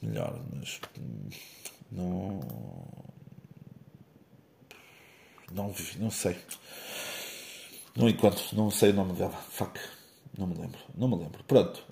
melhor, 0.00 0.40
mas 0.54 0.80
hum, 0.98 1.28
não. 1.90 2.40
Não 5.52 5.74
não 5.98 6.10
sei. 6.10 6.36
Não 7.96 8.08
encontro, 8.08 8.44
não 8.52 8.70
sei 8.70 8.90
o 8.90 8.94
nome 8.94 9.14
dela. 9.14 9.34
Fuck. 9.50 9.80
Não 10.36 10.46
me 10.46 10.54
lembro. 10.54 10.78
Não 10.94 11.08
me 11.08 11.16
lembro. 11.16 11.42
Pronto. 11.44 11.82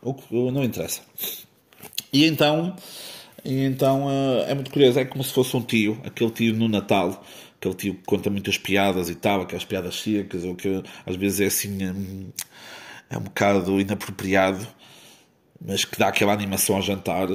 O 0.00 0.14
que 0.14 0.34
não 0.50 0.64
interessa. 0.64 1.02
E 2.12 2.24
então. 2.24 2.74
E 3.44 3.64
então 3.64 4.06
uh, 4.06 4.44
é 4.46 4.54
muito 4.54 4.70
curioso. 4.70 4.98
É 4.98 5.04
como 5.04 5.22
se 5.22 5.32
fosse 5.32 5.54
um 5.56 5.62
tio. 5.62 6.00
Aquele 6.04 6.30
tio 6.30 6.54
no 6.54 6.68
Natal. 6.68 7.22
Aquele 7.58 7.74
tio 7.74 7.94
que 7.94 8.04
conta 8.04 8.30
muitas 8.30 8.56
piadas 8.56 9.10
e 9.10 9.14
tal. 9.14 9.42
Aquelas 9.42 9.64
piadas 9.64 10.00
secas. 10.00 10.44
Ou 10.44 10.54
que 10.54 10.82
às 11.04 11.16
vezes 11.16 11.40
é 11.40 11.46
assim. 11.46 11.84
Um, 11.84 12.30
é 13.10 13.18
um 13.18 13.22
bocado 13.22 13.80
inapropriado 13.80 14.66
mas 15.60 15.84
que 15.84 15.98
dá 15.98 16.08
aquela 16.08 16.32
animação 16.32 16.76
ao 16.76 16.82
jantar, 16.82 17.28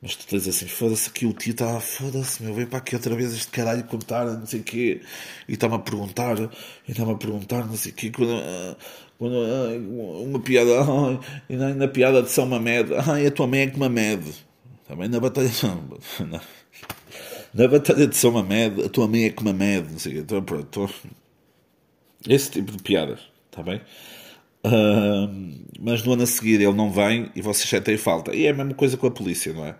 mas 0.00 0.14
tu 0.14 0.26
tens 0.26 0.46
assim, 0.46 0.66
foda-se 0.66 1.08
aqui 1.08 1.26
o 1.26 1.32
tio 1.32 1.50
está, 1.50 1.80
foda-se, 1.80 2.42
meu, 2.42 2.54
vem 2.54 2.64
para 2.66 2.78
aqui 2.78 2.94
outra 2.94 3.14
vez 3.16 3.32
este 3.32 3.48
caralho 3.48 3.82
contar, 3.84 4.24
não 4.24 4.46
sei 4.46 4.60
o 4.60 4.62
quê, 4.62 5.00
e 5.48 5.54
está-me 5.54 5.74
a 5.74 5.78
perguntar, 5.80 6.38
e 6.38 6.92
está-me 6.92 7.12
a 7.12 7.16
perguntar, 7.16 7.66
não 7.66 7.76
sei 7.76 7.90
o 7.90 7.94
quê, 7.94 8.10
quando, 8.10 8.32
ah, 8.32 8.76
quando 9.18 9.34
ah, 9.34 10.22
uma 10.22 10.38
piada, 10.40 10.70
e 11.50 11.56
na, 11.56 11.88
piada 11.88 12.22
de 12.22 12.30
São 12.30 12.46
Mamed, 12.46 12.94
ai, 13.06 13.26
a 13.26 13.30
tua 13.32 13.48
mãe 13.48 13.62
é 13.62 13.66
que 13.66 13.78
Mamed, 13.78 14.32
também 14.86 15.08
na 15.08 15.18
batalha, 15.18 15.50
na, 17.52 17.68
batalha 17.68 18.06
de 18.06 18.16
São 18.16 18.30
Mamed, 18.30 18.82
a 18.84 18.88
tua 18.88 19.08
mãe 19.08 19.24
é 19.24 19.30
que 19.30 19.42
Mamed, 19.42 19.90
não 19.90 19.98
sei 19.98 20.12
o 20.12 20.14
quê, 20.16 20.20
então, 20.20 20.42
pronto, 20.42 20.88
esse 22.28 22.48
tipo 22.52 22.70
de 22.70 22.80
piadas, 22.80 23.18
está 23.50 23.60
bem? 23.60 23.80
Mas 25.80 26.02
no 26.04 26.12
ano 26.12 26.22
a 26.22 26.26
seguir 26.26 26.60
ele 26.60 26.72
não 26.72 26.90
vem 26.90 27.30
e 27.34 27.42
vocês 27.42 27.68
sentem 27.68 27.96
falta. 27.96 28.34
E 28.34 28.46
é 28.46 28.50
a 28.50 28.54
mesma 28.54 28.74
coisa 28.74 28.96
com 28.96 29.06
a 29.06 29.10
polícia, 29.10 29.52
não 29.52 29.66
é? 29.66 29.74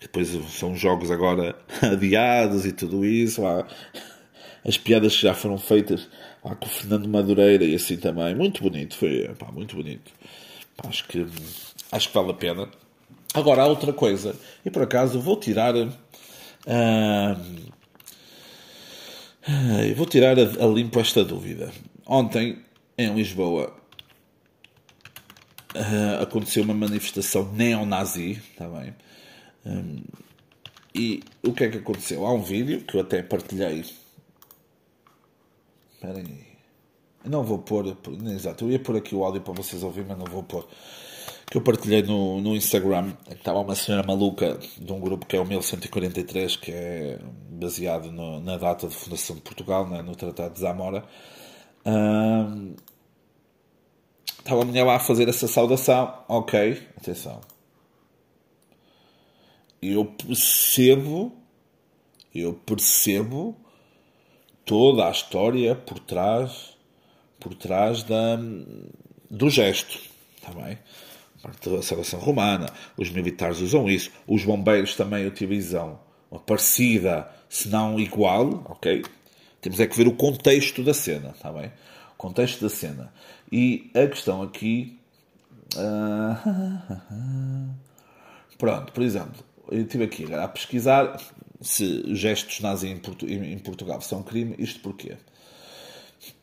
Depois 0.00 0.28
são 0.50 0.74
jogos 0.74 1.10
agora 1.10 1.54
adiados 1.82 2.64
e 2.66 2.72
tudo 2.72 3.04
isso. 3.04 3.42
As 4.64 4.76
piadas 4.76 5.14
que 5.16 5.22
já 5.22 5.34
foram 5.34 5.58
feitas 5.58 6.08
há 6.44 6.54
com 6.54 6.66
o 6.66 6.68
Fernando 6.68 7.08
Madureira 7.08 7.64
e 7.64 7.74
assim 7.74 7.96
também. 7.96 8.34
Muito 8.34 8.62
bonito, 8.62 8.96
foi 8.96 9.28
pá, 9.38 9.52
muito 9.52 9.76
bonito. 9.76 10.10
Pá, 10.76 10.88
acho 10.88 11.06
que 11.06 11.26
acho 11.92 12.08
que 12.08 12.14
vale 12.14 12.30
a 12.30 12.34
pena. 12.34 12.68
Agora, 13.32 13.62
há 13.62 13.66
outra 13.66 13.92
coisa, 13.92 14.34
e 14.64 14.70
por 14.70 14.82
acaso 14.82 15.20
vou 15.20 15.36
tirar. 15.36 15.74
Uh, 15.76 15.90
vou 19.94 20.06
tirar 20.06 20.36
a, 20.38 20.42
a, 20.42 20.66
limpo 20.66 20.98
esta 20.98 21.24
dúvida. 21.24 21.70
Ontem, 22.06 22.58
em 22.98 23.14
Lisboa, 23.14 23.79
uh, 25.74 26.22
aconteceu 26.22 26.62
uma 26.62 26.74
manifestação 26.74 27.52
neonazi, 27.52 28.32
está 28.32 28.68
bem? 28.68 28.94
Um, 29.64 30.02
e 30.94 31.22
o 31.44 31.52
que 31.52 31.64
é 31.64 31.68
que 31.68 31.78
aconteceu? 31.78 32.26
Há 32.26 32.32
um 32.32 32.42
vídeo 32.42 32.82
que 32.82 32.96
eu 32.96 33.00
até 33.00 33.22
partilhei. 33.22 33.84
Espera 35.92 36.18
aí. 36.18 36.50
Não 37.24 37.44
vou 37.44 37.58
pôr. 37.58 37.96
Exato, 38.34 38.64
eu 38.64 38.70
ia 38.70 38.78
pôr 38.78 38.96
aqui 38.96 39.14
o 39.14 39.24
áudio 39.24 39.42
para 39.42 39.52
vocês 39.52 39.82
ouvirem, 39.82 40.08
mas 40.08 40.18
não 40.18 40.26
vou 40.26 40.42
pôr 40.42 40.66
que 41.50 41.56
eu 41.56 41.62
partilhei 41.62 42.02
no, 42.02 42.40
no 42.40 42.54
Instagram. 42.54 43.12
Estava 43.28 43.58
uma 43.58 43.74
senhora 43.74 44.06
maluca 44.06 44.56
de 44.78 44.92
um 44.92 45.00
grupo 45.00 45.26
que 45.26 45.36
é 45.36 45.40
o 45.40 45.44
1143, 45.44 46.56
que 46.56 46.70
é 46.70 47.18
baseado 47.50 48.12
no, 48.12 48.40
na 48.40 48.56
data 48.56 48.86
de 48.86 48.94
fundação 48.94 49.34
de 49.34 49.42
Portugal, 49.42 49.88
né, 49.88 50.00
no 50.00 50.14
Tratado 50.14 50.54
de 50.54 50.60
Zamora. 50.60 51.04
Um, 51.84 52.76
estava 54.40 54.62
a 54.62 54.64
mulher 54.64 54.84
lá 54.84 54.96
a 54.96 55.00
fazer 55.00 55.28
essa 55.28 55.46
saudação. 55.46 56.24
Ok, 56.28 56.82
atenção. 56.96 57.40
Eu 59.80 60.04
percebo, 60.04 61.32
eu 62.34 62.52
percebo 62.52 63.56
toda 64.64 65.06
a 65.06 65.10
história 65.10 65.74
por 65.74 65.98
trás, 65.98 66.76
por 67.38 67.54
trás 67.54 68.02
da, 68.02 68.36
do 69.30 69.48
gesto. 69.48 69.98
Está 70.36 70.52
bem? 70.52 70.78
da 71.42 71.82
salvação 71.82 72.20
romana, 72.20 72.70
os 72.96 73.10
militares 73.10 73.60
usam 73.60 73.88
isso, 73.88 74.10
os 74.26 74.44
bombeiros 74.44 74.94
também 74.94 75.26
utilizam 75.26 75.98
uma 76.30 76.38
parecida, 76.38 77.30
se 77.48 77.68
não 77.68 77.98
igual, 77.98 78.62
ok? 78.68 79.02
Temos 79.60 79.80
é 79.80 79.86
que 79.86 79.96
ver 79.96 80.06
o 80.06 80.14
contexto 80.14 80.82
da 80.82 80.94
cena, 80.94 81.30
está 81.30 81.50
bem? 81.52 81.72
Contexto 82.20 82.60
da 82.60 82.68
cena. 82.68 83.10
E 83.50 83.90
a 83.94 84.06
questão 84.06 84.42
aqui. 84.42 85.00
Uh... 85.74 87.70
Pronto, 88.58 88.92
por 88.92 89.02
exemplo, 89.02 89.42
eu 89.70 89.80
estive 89.80 90.04
aqui 90.04 90.34
a 90.34 90.46
pesquisar 90.46 91.18
se 91.62 92.14
gestos 92.14 92.60
nazis 92.60 92.90
em, 92.90 93.58
Portugal 93.58 94.02
são 94.02 94.22
crime. 94.22 94.54
Isto 94.58 94.80
porquê? 94.80 95.16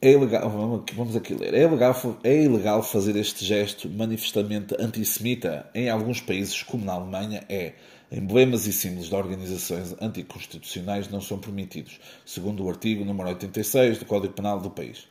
É 0.01 0.13
ilegal, 0.13 0.49
vamos 0.95 1.15
aqui 1.15 1.35
ler. 1.35 1.53
É 1.53 1.61
ilegal, 1.61 1.95
é 2.23 2.43
ilegal 2.43 2.81
fazer 2.81 3.15
este 3.15 3.45
gesto 3.45 3.87
manifestamente 3.87 4.75
antissemita 4.79 5.69
em 5.75 5.91
alguns 5.91 6.19
países, 6.19 6.63
como 6.63 6.83
na 6.83 6.93
Alemanha, 6.93 7.45
é. 7.47 7.75
Emblemas 8.11 8.65
e 8.65 8.73
símbolos 8.73 9.09
de 9.09 9.15
organizações 9.15 9.93
anticonstitucionais 10.01 11.07
não 11.09 11.21
são 11.21 11.37
permitidos, 11.37 11.99
segundo 12.25 12.63
o 12.63 12.69
artigo 12.69 13.05
número 13.05 13.29
86 13.29 13.99
do 13.99 14.05
Código 14.05 14.33
Penal 14.33 14.59
do 14.59 14.71
país. 14.71 15.07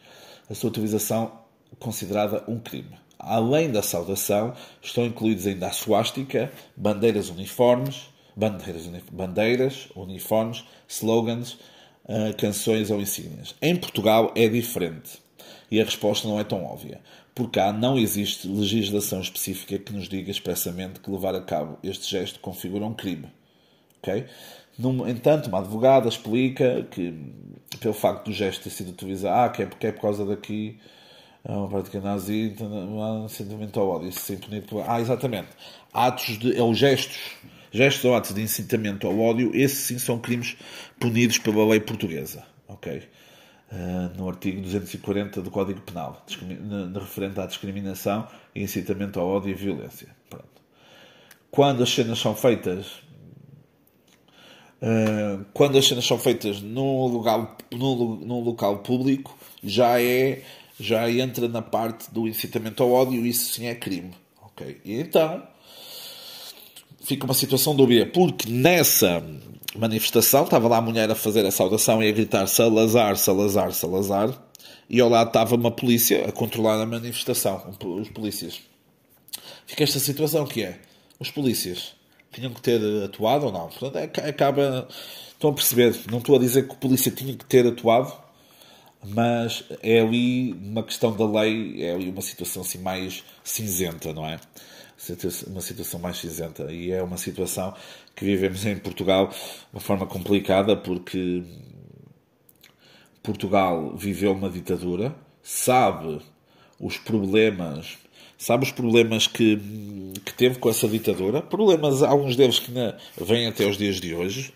A 0.48 0.54
sua 0.54 0.70
utilização 0.70 1.32
considerada 1.78 2.44
um 2.48 2.58
crime. 2.58 2.96
Além 3.18 3.70
da 3.70 3.82
saudação, 3.82 4.54
estão 4.80 5.04
incluídos 5.04 5.46
ainda 5.46 5.66
a 5.68 5.72
suástica, 5.72 6.52
bandeiras 6.76 7.28
uniformes, 7.30 8.08
bandeiras, 8.36 8.86
bandeiras 9.10 9.88
uniformes, 9.96 10.64
slogans, 10.86 11.58
uh, 12.04 12.36
canções 12.38 12.90
ou 12.90 13.00
insígnias. 13.00 13.54
Em 13.60 13.74
Portugal 13.74 14.32
é 14.36 14.48
diferente 14.48 15.18
e 15.70 15.80
a 15.80 15.84
resposta 15.84 16.28
não 16.28 16.38
é 16.38 16.44
tão 16.44 16.64
óbvia. 16.64 17.00
Por 17.34 17.50
cá 17.50 17.72
não 17.72 17.98
existe 17.98 18.46
legislação 18.46 19.20
específica 19.20 19.78
que 19.78 19.92
nos 19.92 20.08
diga 20.08 20.30
expressamente 20.30 21.00
que 21.00 21.10
levar 21.10 21.34
a 21.34 21.40
cabo 21.40 21.78
este 21.82 22.08
gesto 22.08 22.40
configura 22.40 22.84
um 22.84 22.94
crime. 22.94 23.26
No 24.78 25.08
entanto, 25.08 25.48
uma 25.48 25.58
advogada 25.58 26.08
explica 26.08 26.86
que, 26.90 27.14
pelo 27.80 27.94
facto 27.94 28.26
do 28.26 28.32
gesto 28.32 28.64
ter 28.64 28.70
sido 28.70 28.90
utilizado, 28.90 29.34
ah, 29.34 29.48
que 29.48 29.62
é 29.62 29.66
porque 29.66 29.86
é 29.86 29.92
por 29.92 30.02
causa 30.02 30.26
daqui, 30.26 30.78
é 31.44 31.52
uma 31.52 31.68
prática 31.68 32.00
nazi, 32.00 32.54
sentimento 33.28 33.80
ao 33.80 33.88
ódio, 33.88 34.08
isso 34.08 34.32
é 34.32 34.60
por... 34.60 34.84
Ah, 34.86 35.00
exatamente. 35.00 35.48
Atos 35.92 36.38
de. 36.38 36.56
É 36.56 36.62
os 36.62 36.76
gestos 36.76 37.36
Gestos 37.76 38.04
ou 38.06 38.14
atos 38.14 38.32
de 38.34 38.40
incitamento 38.40 39.06
ao 39.06 39.18
ódio, 39.18 39.50
esses 39.54 39.80
sim 39.80 39.98
são 39.98 40.18
crimes 40.18 40.56
punidos 40.98 41.36
pela 41.36 41.68
lei 41.68 41.78
portuguesa. 41.78 42.42
Ok? 42.66 43.02
Uh, 43.70 44.16
no 44.16 44.28
artigo 44.28 44.62
240 44.62 45.42
do 45.42 45.50
Código 45.50 45.82
Penal, 45.82 46.24
na, 46.60 46.86
na 46.86 47.00
referente 47.00 47.38
à 47.38 47.46
discriminação 47.46 48.26
incitamento 48.54 49.20
ao 49.20 49.28
ódio 49.28 49.50
e 49.50 49.54
violência. 49.54 50.08
Pronto. 50.30 50.46
Quando 51.50 51.82
as 51.82 51.90
cenas 51.90 52.18
são 52.18 52.34
feitas 52.34 53.02
uh, 54.82 55.44
quando 55.52 55.78
as 55.78 55.86
cenas 55.86 56.04
são 56.04 56.18
feitas 56.18 56.60
num 56.60 57.06
local, 57.06 57.56
num, 57.72 58.16
num 58.16 58.40
local 58.40 58.78
público, 58.78 59.36
já 59.62 60.00
é 60.00 60.42
já 60.78 61.10
entra 61.10 61.48
na 61.48 61.62
parte 61.62 62.12
do 62.12 62.28
incitamento 62.28 62.82
ao 62.82 62.92
ódio, 62.92 63.24
isso 63.24 63.54
sim 63.54 63.66
é 63.66 63.74
crime. 63.74 64.10
Ok? 64.42 64.80
E 64.84 64.94
então, 65.00 65.42
fica 67.00 67.24
uma 67.24 67.34
situação 67.34 67.74
dúbia, 67.74 68.06
porque 68.06 68.50
nessa 68.50 69.22
manifestação 69.74 70.44
estava 70.44 70.68
lá 70.68 70.78
a 70.78 70.82
mulher 70.82 71.10
a 71.10 71.14
fazer 71.14 71.44
a 71.46 71.50
saudação 71.50 72.02
e 72.02 72.08
a 72.08 72.12
gritar 72.12 72.46
Salazar, 72.46 73.16
Salazar, 73.16 73.72
Salazar, 73.72 74.42
e 74.88 75.00
ao 75.00 75.08
lado 75.08 75.28
estava 75.28 75.54
uma 75.54 75.70
polícia 75.70 76.26
a 76.26 76.32
controlar 76.32 76.80
a 76.80 76.86
manifestação, 76.86 77.74
os 77.82 78.08
polícias. 78.10 78.60
Fica 79.66 79.82
esta 79.82 79.98
situação 79.98 80.46
que 80.46 80.62
é, 80.62 80.78
os 81.18 81.30
polícias 81.30 81.94
tinham 82.36 82.52
que 82.52 82.62
ter 82.62 82.80
atuado 83.04 83.46
ou 83.46 83.52
não? 83.52 83.68
Portanto, 83.68 83.96
é, 83.96 84.28
acaba, 84.28 84.88
estão 85.32 85.50
a 85.50 85.52
perceber, 85.52 85.96
não 86.10 86.18
estou 86.18 86.36
a 86.36 86.38
dizer 86.38 86.66
que 86.66 86.72
a 86.72 86.76
polícia 86.76 87.10
tinha 87.10 87.34
que 87.34 87.44
ter 87.44 87.66
atuado, 87.66 88.12
mas 89.04 89.64
é 89.82 90.00
ali 90.00 90.52
uma 90.52 90.82
questão 90.82 91.14
da 91.14 91.40
lei, 91.40 91.82
é 91.82 91.94
ali 91.94 92.10
uma 92.10 92.22
situação 92.22 92.62
assim 92.62 92.78
mais 92.78 93.24
cinzenta, 93.44 94.12
não 94.12 94.26
é? 94.26 94.38
uma 95.46 95.60
situação 95.60 96.00
mais 96.00 96.18
cinzenta. 96.18 96.72
E 96.72 96.90
é 96.90 97.02
uma 97.02 97.16
situação 97.16 97.74
que 98.14 98.24
vivemos 98.24 98.64
em 98.64 98.76
Portugal 98.76 99.28
de 99.28 99.36
uma 99.72 99.80
forma 99.80 100.06
complicada, 100.06 100.76
porque 100.76 101.42
Portugal 103.22 103.94
viveu 103.96 104.32
uma 104.32 104.48
ditadura, 104.48 105.14
sabe 105.42 106.20
os 106.80 106.96
problemas, 106.98 107.98
sabe 108.38 108.64
os 108.64 108.72
problemas 108.72 109.26
que, 109.26 109.56
que 110.24 110.34
teve 110.34 110.58
com 110.58 110.68
essa 110.68 110.88
ditadura, 110.88 111.40
problemas, 111.42 112.02
alguns 112.02 112.36
deles 112.36 112.58
que 112.58 112.72
vêm 113.20 113.46
até 113.46 113.66
os 113.66 113.76
dias 113.76 114.00
de 114.00 114.14
hoje. 114.14 114.52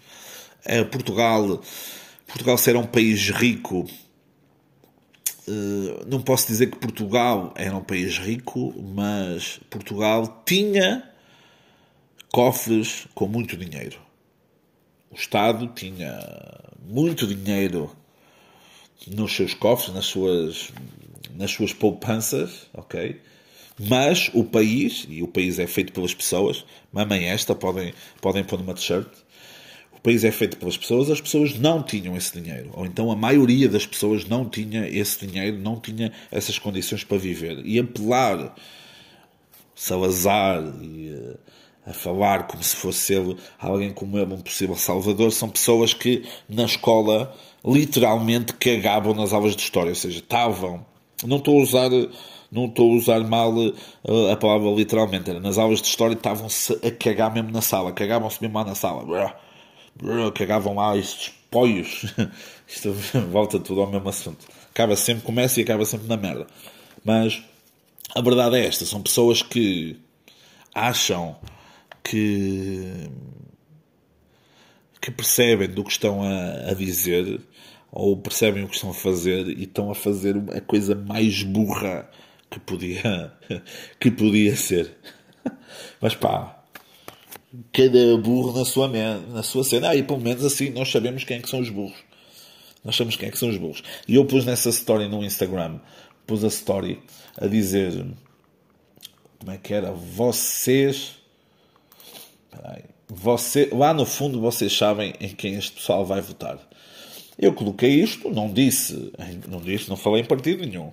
É, 0.65 0.85
Portugal, 0.85 1.61
Portugal 2.27 2.59
ser 2.59 2.77
um 2.77 2.87
país 2.87 3.31
rico 3.31 3.87
eh, 5.51 6.05
não 6.07 6.23
posso 6.23 6.47
dizer 6.47 6.71
que 6.71 6.79
Portugal 6.79 7.53
era 7.57 7.77
um 7.77 7.83
país 7.83 8.19
rico, 8.19 8.73
mas 8.95 9.59
Portugal 9.69 10.43
tinha 10.47 11.03
cofres 12.31 13.09
com 13.15 13.27
muito 13.27 13.57
dinheiro. 13.57 13.99
O 15.11 15.17
Estado 15.17 15.67
tinha 15.75 16.17
muito 16.89 17.27
dinheiro 17.27 17.91
nos 19.09 19.35
seus 19.35 19.53
cofres, 19.53 19.93
nas 19.93 20.07
suas, 20.07 20.71
nas 21.35 21.51
suas 21.51 21.73
poupanças, 21.73 22.69
ok? 22.73 23.21
Mas 23.89 24.31
o 24.35 24.45
país, 24.45 25.07
e 25.09 25.23
o 25.23 25.29
país 25.29 25.59
é 25.59 25.67
feito 25.67 25.91
pelas 25.93 26.13
pessoas, 26.13 26.67
mamãe 26.93 27.25
esta, 27.25 27.55
podem, 27.55 27.95
podem 28.21 28.45
pôr 28.45 28.59
numa 28.59 28.75
t-shirt, 28.75 29.09
o 29.97 30.01
país 30.03 30.23
é 30.23 30.31
feito 30.31 30.59
pelas 30.59 30.77
pessoas, 30.77 31.11
as 31.11 31.21
pessoas 31.21 31.59
não 31.59 31.83
tinham 31.83 32.15
esse 32.15 32.39
dinheiro. 32.39 32.71
Ou 32.75 32.85
então 32.85 33.11
a 33.11 33.17
maioria 33.17 33.71
das 33.71 33.87
pessoas 33.87 34.27
não 34.27 34.47
tinha 34.47 34.87
esse 34.87 35.27
dinheiro, 35.27 35.59
não 35.59 35.81
tinha 35.81 36.13
essas 36.31 36.59
condições 36.59 37.05
para 37.05 37.17
viver. 37.17 37.65
E 37.65 37.79
apelar 37.79 38.55
Salazar 39.75 40.63
e 40.83 41.09
uh, 41.09 41.39
a 41.87 41.95
falar 41.95 42.47
como 42.49 42.63
se 42.63 42.77
fosse 42.77 43.15
ele, 43.15 43.35
alguém 43.59 43.91
como 43.91 44.19
ele, 44.19 44.35
um 44.35 44.41
possível 44.43 44.77
salvador, 44.77 45.33
são 45.33 45.49
pessoas 45.49 45.95
que 45.95 46.23
na 46.47 46.65
escola 46.65 47.35
literalmente 47.65 48.53
cagavam 48.53 49.15
nas 49.15 49.33
aulas 49.33 49.57
de 49.57 49.63
história. 49.63 49.89
Ou 49.89 49.97
seja, 49.97 50.19
estavam. 50.19 50.85
Não 51.27 51.39
estou 51.39 51.59
a 51.59 51.63
usar 51.63 51.91
não 52.51 52.67
estou 52.67 52.93
a 52.93 52.97
usar 52.97 53.21
mal 53.21 53.55
uh, 53.55 54.33
a 54.33 54.37
palavra 54.37 54.71
literalmente, 54.71 55.31
era 55.31 55.41
nas 55.41 55.59
aulas 55.59 55.81
de 55.81 55.89
história 55.89 56.15
estavam-se 56.15 56.73
a 56.87 56.91
cagar 56.91 57.33
mesmo 57.33 57.51
na 57.51 57.61
sala, 57.61 57.93
cagavam-se 57.93 58.43
mesmo 58.43 58.59
lá 58.59 58.65
na 58.65 58.75
sala 58.75 59.05
cagavam 60.35 60.75
lá 60.75 60.97
estes 60.97 61.33
poios. 61.51 62.07
Isto 62.67 62.93
volta 63.31 63.59
tudo 63.59 63.81
ao 63.81 63.91
mesmo 63.91 64.09
assunto. 64.09 64.47
Acaba 64.71 64.97
sempre, 64.97 65.23
começa 65.25 65.61
e 65.61 65.63
acaba 65.65 65.85
sempre 65.85 66.07
na 66.07 66.17
merda. 66.17 66.47
Mas 67.05 67.43
a 68.15 68.21
verdade 68.21 68.57
é 68.57 68.67
esta: 68.67 68.85
são 68.85 69.03
pessoas 69.03 69.43
que 69.43 69.99
acham 70.75 71.37
que, 72.03 73.11
que 75.01 75.11
percebem 75.11 75.69
do 75.69 75.85
que 75.85 75.91
estão 75.91 76.23
a, 76.23 76.71
a 76.71 76.75
dizer 76.75 77.41
ou 77.93 78.17
percebem 78.17 78.63
o 78.63 78.69
que 78.69 78.77
estão 78.77 78.91
a 78.91 78.95
fazer 78.95 79.49
e 79.49 79.65
estão 79.65 79.91
a 79.91 79.95
fazer 79.95 80.37
a 80.57 80.61
coisa 80.61 80.95
mais 80.95 81.43
burra 81.43 82.09
que 82.51 82.59
podia, 82.61 83.33
que 84.01 84.11
podia 84.11 84.57
ser. 84.57 84.97
Mas 86.01 86.15
pá, 86.15 86.63
cada 87.73 88.17
burro 88.19 88.59
na 88.59 88.65
sua, 88.65 88.89
na 88.89 89.43
sua 89.43 89.65
cena. 89.65 89.91
Aí, 89.91 90.03
pelo 90.03 90.21
menos 90.21 90.45
assim, 90.45 90.71
nós 90.71 90.91
sabemos 90.91 91.25
quem 91.25 91.39
é 91.39 91.41
que 91.41 91.49
são 91.49 91.61
os 91.61 91.71
burros. 91.71 91.99
Nós 92.85 92.97
sabemos 92.97 93.17
quem 93.17 93.29
é 93.29 93.33
que 93.33 93.39
são 93.39 93.49
os 93.49 93.57
burros. 93.57 93.83
E 94.09 94.15
eu 94.15 94.25
pus 94.25 94.45
nessa 94.45 94.71
story 94.71 95.09
no 95.09 95.23
Instagram, 95.23 95.79
pus 96.27 96.45
a 96.45 96.49
story 96.49 97.01
a 97.37 97.47
dizer 97.47 98.07
como 99.41 99.53
é 99.53 99.59
que 99.59 99.73
era? 99.73 99.91
Vocês. 99.93 101.17
Peraí, 102.51 102.85
você, 103.09 103.71
lá 103.73 103.95
no 103.95 104.05
fundo 104.05 104.41
vocês 104.41 104.77
sabem 104.77 105.15
em 105.19 105.31
quem 105.31 105.55
este 105.55 105.73
pessoal 105.73 106.05
vai 106.05 106.21
votar. 106.21 106.59
Eu 107.39 107.55
coloquei 107.55 107.91
isto, 107.91 108.31
não 108.31 108.53
disse, 108.53 109.13
não 109.49 109.61
disse, 109.61 109.89
não 109.89 109.97
falei 109.97 110.21
em 110.21 110.27
partido 110.27 110.67
nenhum. 110.67 110.93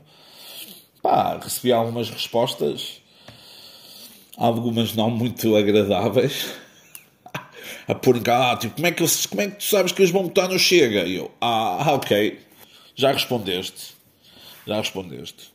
Pá, 1.08 1.40
recebi 1.42 1.72
algumas 1.72 2.10
respostas, 2.10 3.02
algumas 4.36 4.94
não 4.94 5.10
muito 5.10 5.56
agradáveis, 5.56 6.54
a 7.88 7.96
pôr 7.96 8.22
cá, 8.22 8.58
tipo, 8.58 8.76
como 8.76 8.88
é, 8.88 8.92
que, 8.92 9.06
como 9.30 9.42
é 9.42 9.48
que 9.48 9.56
tu 9.56 9.64
sabes 9.64 9.94
que 9.94 10.02
eles 10.02 10.12
vão 10.12 10.24
votar 10.24 10.50
no 10.50 10.60
Chega? 10.60 11.06
E 11.06 11.16
eu, 11.16 11.32
ah, 11.40 11.94
ok, 11.94 12.38
já 12.94 13.14
respondeste, 13.14 13.96
já 14.66 14.76
respondeste. 14.76 15.50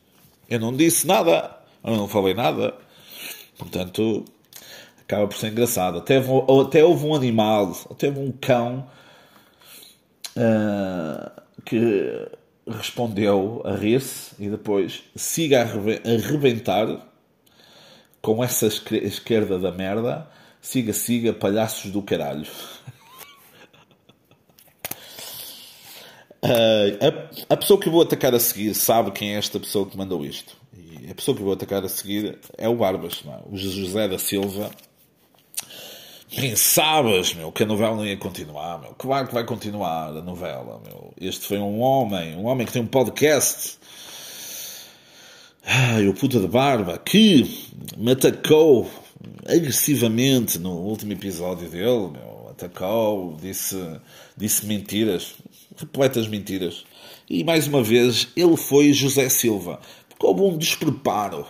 Eu 0.49 0.59
não 0.59 0.75
disse 0.75 1.05
nada, 1.05 1.55
eu 1.83 1.97
não 1.97 2.07
falei 2.07 2.33
nada, 2.33 2.73
portanto, 3.55 4.25
acaba 5.01 5.27
por 5.27 5.37
ser 5.37 5.49
engraçado. 5.49 5.99
Até, 5.99 6.17
até 6.17 6.83
houve 6.83 7.05
um 7.05 7.13
animal, 7.13 7.77
até 7.91 8.07
houve 8.07 8.21
um 8.21 8.31
cão 8.31 8.89
uh, 10.35 11.41
que 11.63 12.27
respondeu 12.67 13.61
a 13.65 13.75
rir-se 13.75 14.35
e 14.39 14.49
depois 14.49 15.03
siga 15.15 15.61
a 15.61 15.63
arrebentar 15.63 17.07
com 18.21 18.43
essa 18.43 18.67
esquerda 18.67 19.59
da 19.59 19.71
merda. 19.71 20.29
Siga, 20.61 20.93
siga, 20.93 21.33
palhaços 21.33 21.91
do 21.91 22.01
caralho. 22.01 22.47
Uh, 26.41 26.95
a, 27.49 27.53
a, 27.53 27.57
pessoa 27.57 27.79
que 27.79 27.89
vou 27.89 28.01
atacar 28.01 28.33
a 28.33 28.39
seguir 28.39 28.73
sabe 28.73 29.11
quem 29.11 29.35
é 29.35 29.37
esta 29.37 29.59
pessoa 29.59 29.85
que 29.85 29.97
mandou 29.97 30.23
isto. 30.23 30.55
E 30.73 31.11
a 31.11 31.15
pessoa 31.15 31.35
que 31.35 31.43
vou 31.43 31.51
atacar 31.51 31.83
a 31.83 31.89
seguir 31.89 32.39
é 32.57 32.69
o 32.69 32.75
Barbas? 32.75 33.23
É? 33.27 33.41
o 33.51 33.57
José 33.57 34.07
da 34.07 34.17
Silva 34.17 34.71
Pensavas, 36.35 37.35
meu, 37.35 37.51
que 37.51 37.61
a 37.61 37.65
novela 37.65 37.95
não 37.95 38.05
ia 38.05 38.17
continuar, 38.17 38.81
meu. 38.81 38.95
Claro 38.95 39.27
que 39.27 39.33
vai 39.35 39.45
continuar 39.45 40.07
a 40.07 40.21
novela, 40.21 40.81
meu. 40.83 41.13
Este 41.21 41.45
foi 41.45 41.59
um 41.59 41.79
homem, 41.79 42.35
um 42.35 42.45
homem 42.45 42.65
que 42.65 42.73
tem 42.73 42.81
um 42.81 42.87
podcast. 42.87 43.77
Ai, 45.63 46.07
o 46.07 46.13
puta 46.13 46.39
de 46.39 46.47
barba, 46.47 46.97
que 46.97 47.69
me 47.95 48.13
atacou 48.13 48.89
agressivamente 49.45 50.57
no 50.57 50.71
último 50.71 51.13
episódio 51.13 51.69
dele, 51.69 52.09
meu. 52.09 52.49
Atacou, 52.49 53.37
disse, 53.39 53.77
disse 54.35 54.65
mentiras, 54.65 55.35
repletas 55.77 56.27
mentiras. 56.27 56.83
E 57.29 57.43
mais 57.43 57.67
uma 57.67 57.83
vez, 57.83 58.27
ele 58.35 58.57
foi 58.57 58.91
José 58.91 59.29
Silva. 59.29 59.79
Porque 60.09 60.25
houve 60.25 60.41
um 60.41 60.57
despreparo. 60.57 61.45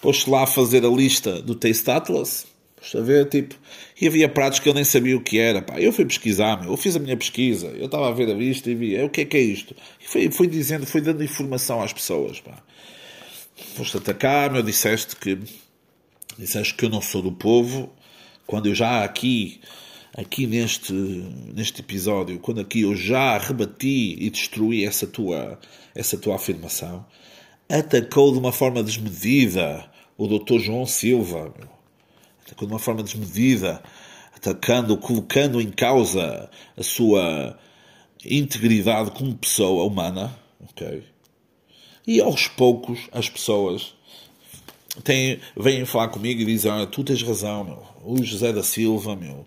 Pôs-se 0.00 0.28
lá 0.28 0.44
a 0.44 0.46
fazer 0.46 0.86
a 0.86 0.88
lista 0.88 1.42
do 1.42 1.54
Taste 1.54 1.90
Atlas 1.90 2.50
Estás 2.82 3.02
a 3.02 3.06
ver? 3.06 3.28
Tipo, 3.28 3.54
e 4.00 4.06
havia 4.06 4.28
pratos 4.28 4.58
que 4.58 4.68
eu 4.68 4.74
nem 4.74 4.84
sabia 4.84 5.16
o 5.16 5.20
que 5.20 5.38
era. 5.38 5.60
Pá. 5.60 5.78
Eu 5.78 5.92
fui 5.92 6.04
pesquisar, 6.04 6.60
meu. 6.60 6.70
eu 6.70 6.76
fiz 6.76 6.96
a 6.96 6.98
minha 6.98 7.16
pesquisa, 7.16 7.68
eu 7.68 7.86
estava 7.86 8.08
a 8.08 8.12
ver 8.12 8.30
a 8.30 8.34
lista 8.34 8.70
e 8.70 8.74
vi 8.74 8.96
é, 8.96 9.04
o 9.04 9.10
que 9.10 9.20
é 9.20 9.24
que 9.24 9.36
é 9.36 9.40
isto. 9.40 9.76
E 10.00 10.08
fui, 10.08 10.30
fui 10.30 10.46
dizendo, 10.46 10.86
fui 10.86 11.00
dando 11.00 11.22
informação 11.22 11.82
às 11.82 11.92
pessoas. 11.92 12.42
Foste 13.74 13.98
atacar, 13.98 14.50
meu, 14.50 14.62
disseste 14.62 15.14
que 15.16 15.38
disseste 16.38 16.74
que 16.74 16.86
eu 16.86 16.88
não 16.88 17.02
sou 17.02 17.20
do 17.20 17.32
povo, 17.32 17.92
quando 18.46 18.66
eu 18.66 18.74
já 18.74 19.04
aqui, 19.04 19.60
aqui 20.16 20.46
neste, 20.46 20.92
neste 20.92 21.80
episódio, 21.80 22.38
quando 22.38 22.60
aqui 22.62 22.80
eu 22.82 22.96
já 22.96 23.36
rebati 23.36 24.16
e 24.18 24.30
destruí 24.30 24.86
essa 24.86 25.06
tua, 25.06 25.60
essa 25.94 26.16
tua 26.16 26.36
afirmação, 26.36 27.04
atacou 27.68 28.32
de 28.32 28.38
uma 28.38 28.52
forma 28.52 28.82
desmedida 28.82 29.84
o 30.16 30.26
Dr. 30.26 30.58
João 30.58 30.86
Silva, 30.86 31.52
meu 31.58 31.79
de 32.46 32.64
uma 32.64 32.78
forma 32.78 33.02
desmedida, 33.02 33.82
atacando, 34.34 34.96
colocando 34.96 35.60
em 35.60 35.70
causa 35.70 36.50
a 36.76 36.82
sua 36.82 37.58
integridade 38.24 39.10
como 39.12 39.34
pessoa 39.34 39.84
humana, 39.84 40.36
ok? 40.60 41.04
E 42.06 42.20
aos 42.20 42.48
poucos 42.48 43.00
as 43.12 43.28
pessoas 43.28 43.94
têm, 45.04 45.38
vêm 45.56 45.84
falar 45.84 46.08
comigo 46.08 46.40
e 46.40 46.44
dizem: 46.44 46.70
ah, 46.70 46.86
tu 46.86 47.04
tens 47.04 47.22
razão, 47.22 47.64
meu. 47.64 47.82
O 48.02 48.22
José 48.24 48.52
da 48.52 48.62
Silva, 48.62 49.14
meu, 49.14 49.46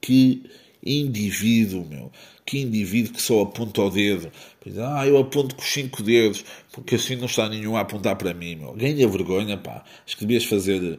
que 0.00 0.42
indivíduo, 0.84 1.86
meu, 1.86 2.10
que 2.44 2.58
indivíduo 2.58 3.12
que 3.12 3.22
só 3.22 3.42
aponta 3.42 3.80
ao 3.82 3.90
dedo. 3.90 4.30
Ah, 4.78 5.06
eu 5.06 5.18
aponto 5.18 5.54
com 5.54 5.62
os 5.62 5.68
cinco 5.68 6.02
dedos, 6.02 6.44
porque 6.72 6.94
assim 6.94 7.16
não 7.16 7.26
está 7.26 7.48
nenhum 7.48 7.76
a 7.76 7.80
apontar 7.80 8.16
para 8.16 8.32
mim, 8.34 8.56
meu. 8.56 8.72
Ganha 8.72 9.06
vergonha, 9.06 9.56
pá. 9.56 9.84
Acho 10.06 10.16
que 10.16 10.24
devias 10.24 10.44
fazer 10.44 10.98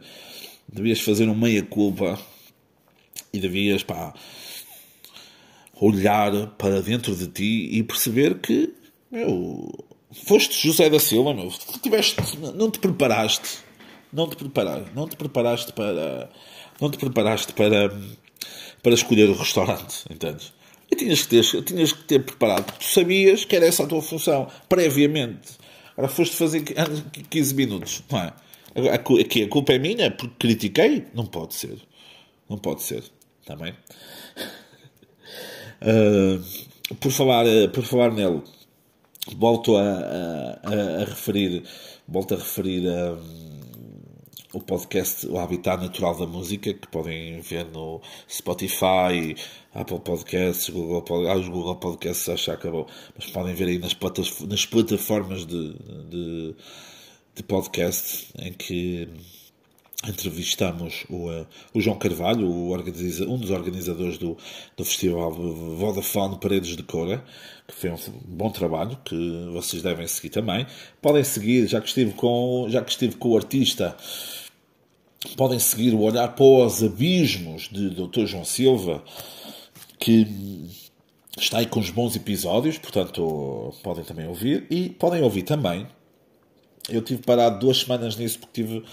devias 0.72 1.00
fazer 1.00 1.28
um 1.28 1.34
meia-culpa 1.34 2.18
e 3.32 3.38
devias, 3.38 3.82
pá, 3.82 4.14
olhar 5.74 6.46
para 6.58 6.80
dentro 6.80 7.14
de 7.14 7.26
ti 7.26 7.68
e 7.72 7.82
perceber 7.82 8.38
que, 8.38 8.72
meu, 9.10 9.72
foste 10.12 10.66
José 10.66 10.88
da 10.88 10.98
Silva, 10.98 11.34
meu, 11.34 11.50
tiveste, 11.82 12.16
não 12.54 12.70
te 12.70 12.78
preparaste, 12.78 13.58
não 14.12 14.28
te 14.28 14.36
preparaste, 14.36 14.90
não 14.94 15.08
te 15.08 15.16
preparaste 15.16 15.72
para, 15.72 16.30
não 16.80 16.90
te 16.90 16.98
preparaste 16.98 17.52
para, 17.52 17.98
para 18.82 18.94
escolher 18.94 19.28
o 19.28 19.34
restaurante, 19.34 20.04
entendes? 20.10 20.52
E 20.90 20.96
tinhas 20.96 21.22
que, 21.22 21.28
ter, 21.28 21.64
tinhas 21.64 21.92
que 21.92 22.04
ter 22.04 22.22
preparado. 22.22 22.70
Tu 22.78 22.84
sabias 22.84 23.46
que 23.46 23.56
era 23.56 23.64
essa 23.64 23.82
a 23.82 23.86
tua 23.86 24.02
função, 24.02 24.46
previamente. 24.68 25.52
Agora 25.96 26.08
foste 26.08 26.36
fazer 26.36 26.62
15 27.30 27.54
minutos, 27.54 28.02
não 28.10 28.18
é? 28.18 28.32
Aqui 28.92 29.42
a 29.42 29.48
culpa 29.48 29.72
é 29.74 29.78
minha 29.78 30.10
porque 30.10 30.34
critiquei? 30.38 31.04
Não 31.14 31.26
pode 31.26 31.54
ser. 31.54 31.78
Não 32.48 32.58
pode 32.58 32.82
ser. 32.82 33.02
Está 33.40 33.56
bem? 33.56 33.74
Uh, 35.82 36.94
por, 37.00 37.10
falar, 37.10 37.44
por 37.72 37.84
falar 37.84 38.12
nele, 38.12 38.42
volto 39.36 39.76
a, 39.76 39.82
a, 39.82 41.02
a 41.02 41.04
referir, 41.04 41.64
volto 42.08 42.34
a 42.34 42.36
referir 42.38 42.88
um, 42.88 43.52
o 44.54 44.60
podcast 44.60 45.26
O 45.26 45.38
Habitat 45.38 45.82
Natural 45.82 46.16
da 46.16 46.26
Música, 46.26 46.72
que 46.72 46.88
podem 46.88 47.40
ver 47.40 47.66
no 47.66 48.00
Spotify, 48.28 49.34
Apple 49.74 50.00
Podcasts, 50.00 50.68
Google 50.70 51.04
ah, 51.28 51.38
Google 51.38 51.76
Podcasts 51.76 52.28
acho 52.28 52.44
que 52.44 52.50
acabou, 52.50 52.86
mas 53.16 53.26
podem 53.30 53.54
ver 53.54 53.68
aí 53.68 53.78
nas, 53.78 53.96
nas 54.48 54.66
plataformas 54.66 55.46
de, 55.46 55.74
de 56.08 56.54
de 57.34 57.42
podcast 57.42 58.28
em 58.38 58.52
que 58.52 59.08
entrevistamos 60.06 61.04
o, 61.08 61.30
uh, 61.30 61.46
o 61.72 61.80
João 61.80 61.96
Carvalho, 61.96 62.46
o 62.46 62.70
organiza, 62.70 63.24
um 63.24 63.38
dos 63.38 63.50
organizadores 63.50 64.18
do, 64.18 64.36
do 64.76 64.84
festival 64.84 65.32
Vodafone 65.32 66.38
Paredes 66.38 66.76
de 66.76 66.82
Cora, 66.82 67.24
que 67.66 67.74
foi 67.74 67.90
um 67.90 67.96
bom 68.24 68.50
trabalho 68.50 68.98
que 69.04 69.48
vocês 69.52 69.82
devem 69.82 70.06
seguir 70.08 70.30
também. 70.30 70.66
Podem 71.00 71.22
seguir, 71.22 71.68
já 71.68 71.80
que 71.80 71.88
estive 71.88 72.12
com, 72.14 72.66
já 72.68 72.82
que 72.82 72.90
estive 72.90 73.16
com 73.16 73.30
o 73.30 73.36
artista, 73.36 73.96
podem 75.36 75.58
seguir 75.58 75.94
o 75.94 76.00
Olhar 76.00 76.34
para 76.34 76.44
os 76.44 76.82
Abismos 76.82 77.68
de 77.70 77.90
Dr. 77.90 78.26
João 78.26 78.44
Silva, 78.44 79.04
que 80.00 80.26
está 81.38 81.58
aí 81.58 81.66
com 81.66 81.78
os 81.78 81.90
bons 81.90 82.16
episódios, 82.16 82.76
portanto 82.76 83.72
podem 83.84 84.04
também 84.04 84.26
ouvir 84.26 84.66
e 84.68 84.90
podem 84.90 85.22
ouvir 85.22 85.42
também 85.42 85.86
eu 86.88 87.02
tive 87.02 87.22
parado 87.22 87.58
duas 87.58 87.80
semanas 87.80 88.16
nisso 88.16 88.38
porque 88.38 88.62
tive 88.62 88.84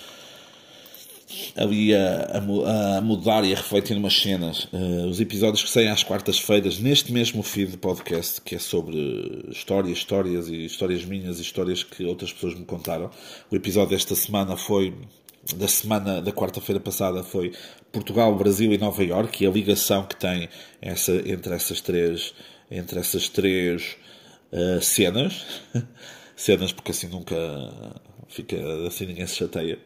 ali 1.55 1.93
a, 1.93 2.41
a, 2.65 2.97
a 2.97 3.01
mudar 3.01 3.43
e 3.43 3.53
a 3.53 3.55
refletir 3.55 3.95
umas 3.97 4.19
cenas. 4.19 4.67
Uh, 4.73 5.07
os 5.07 5.19
episódios 5.19 5.63
que 5.63 5.69
saem 5.69 5.89
às 5.89 6.03
quartas-feiras, 6.03 6.79
neste 6.79 7.11
mesmo 7.11 7.43
feed 7.43 7.71
de 7.71 7.77
podcast, 7.77 8.41
que 8.41 8.55
é 8.55 8.59
sobre 8.59 9.45
histórias, 9.49 9.97
histórias 9.97 10.47
e 10.47 10.65
histórias 10.65 11.05
minhas 11.05 11.39
e 11.39 11.41
histórias 11.41 11.83
que 11.83 12.03
outras 12.03 12.33
pessoas 12.33 12.55
me 12.55 12.65
contaram. 12.65 13.09
O 13.51 13.55
episódio 13.55 13.91
desta 13.91 14.15
semana 14.15 14.57
foi. 14.57 14.93
Da 15.55 15.67
semana 15.67 16.21
da 16.21 16.31
quarta-feira 16.31 16.79
passada 16.79 17.23
foi 17.23 17.53
Portugal, 17.91 18.35
Brasil 18.35 18.71
e 18.71 18.77
Nova 18.77 19.03
Iorque 19.03 19.45
e 19.45 19.47
a 19.47 19.49
ligação 19.49 20.03
que 20.03 20.15
tem 20.15 20.47
essa, 20.81 21.13
entre 21.25 21.55
essas 21.55 21.81
três, 21.81 22.35
entre 22.69 22.99
essas 22.99 23.29
três 23.29 23.95
uh, 24.51 24.81
cenas. 24.81 25.45
cenas, 26.39 26.71
porque 26.71 26.91
assim 26.91 27.07
nunca 27.07 27.35
fica, 28.29 28.55
assim 28.87 29.05
ninguém 29.05 29.27
se 29.27 29.35
chateia. 29.35 29.77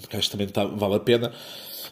Porque 0.00 0.16
acho 0.16 0.28
que 0.28 0.32
também 0.32 0.48
tá, 0.48 0.64
vale 0.64 0.96
a 0.96 1.00
pena. 1.00 1.32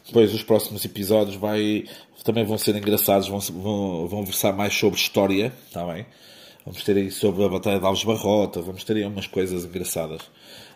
Depois 0.05 0.35
os 0.35 0.43
próximos 0.43 0.85
episódios 0.85 1.37
vai, 1.37 1.85
também 2.25 2.45
vão 2.45 2.59
ser 2.59 2.75
engraçados, 2.75 3.29
vão, 3.29 3.39
vão, 3.39 4.09
vão 4.09 4.25
versar 4.25 4.53
mais 4.53 4.75
sobre 4.75 4.99
história, 4.99 5.53
tá 5.73 5.81
também. 5.81 6.07
Vamos 6.65 6.83
ter 6.83 6.97
aí 6.97 7.11
sobre 7.11 7.45
a 7.45 7.49
Batalha 7.49 7.79
de 7.79 7.87
Alves 7.87 8.05
Barrota, 8.05 8.61
vamos 8.61 8.85
ter 8.85 8.97
aí 8.97 9.05
umas 9.05 9.27
coisas 9.27 9.65
engraçadas. 9.65 10.23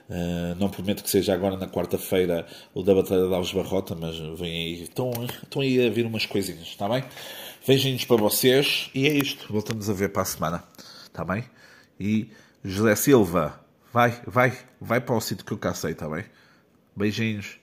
Uh, 0.08 0.54
não 0.58 0.68
prometo 0.68 1.02
que 1.02 1.10
seja 1.10 1.34
agora 1.34 1.56
na 1.56 1.66
quarta-feira 1.66 2.46
o 2.72 2.82
da 2.82 2.94
Batalha 2.94 3.26
de 3.26 3.34
Alves 3.34 3.52
Barrota, 3.52 3.96
mas 3.96 4.16
vem 4.38 4.52
aí. 4.52 4.82
Estão, 4.82 5.10
estão 5.42 5.62
aí 5.62 5.84
a 5.84 5.90
vir 5.90 6.06
umas 6.06 6.26
coisinhas, 6.26 6.68
está 6.68 6.88
bem? 6.88 7.04
Beijinhos 7.66 8.04
para 8.04 8.16
vocês 8.16 8.90
e 8.94 9.08
é 9.08 9.12
isto. 9.12 9.52
Voltamos 9.52 9.90
a 9.90 9.92
ver 9.92 10.12
para 10.12 10.22
a 10.22 10.24
semana, 10.24 10.64
está 11.08 11.24
bem? 11.24 11.44
E 11.98 12.28
José 12.68 12.96
Silva, 12.96 13.60
vai, 13.92 14.20
vai, 14.26 14.52
vai 14.80 15.00
para 15.00 15.14
o 15.14 15.20
sítio 15.20 15.44
que 15.44 15.52
eu 15.52 15.58
cacei, 15.58 15.92
está 15.92 16.08
bem? 16.08 16.24
Beijinhos. 16.96 17.60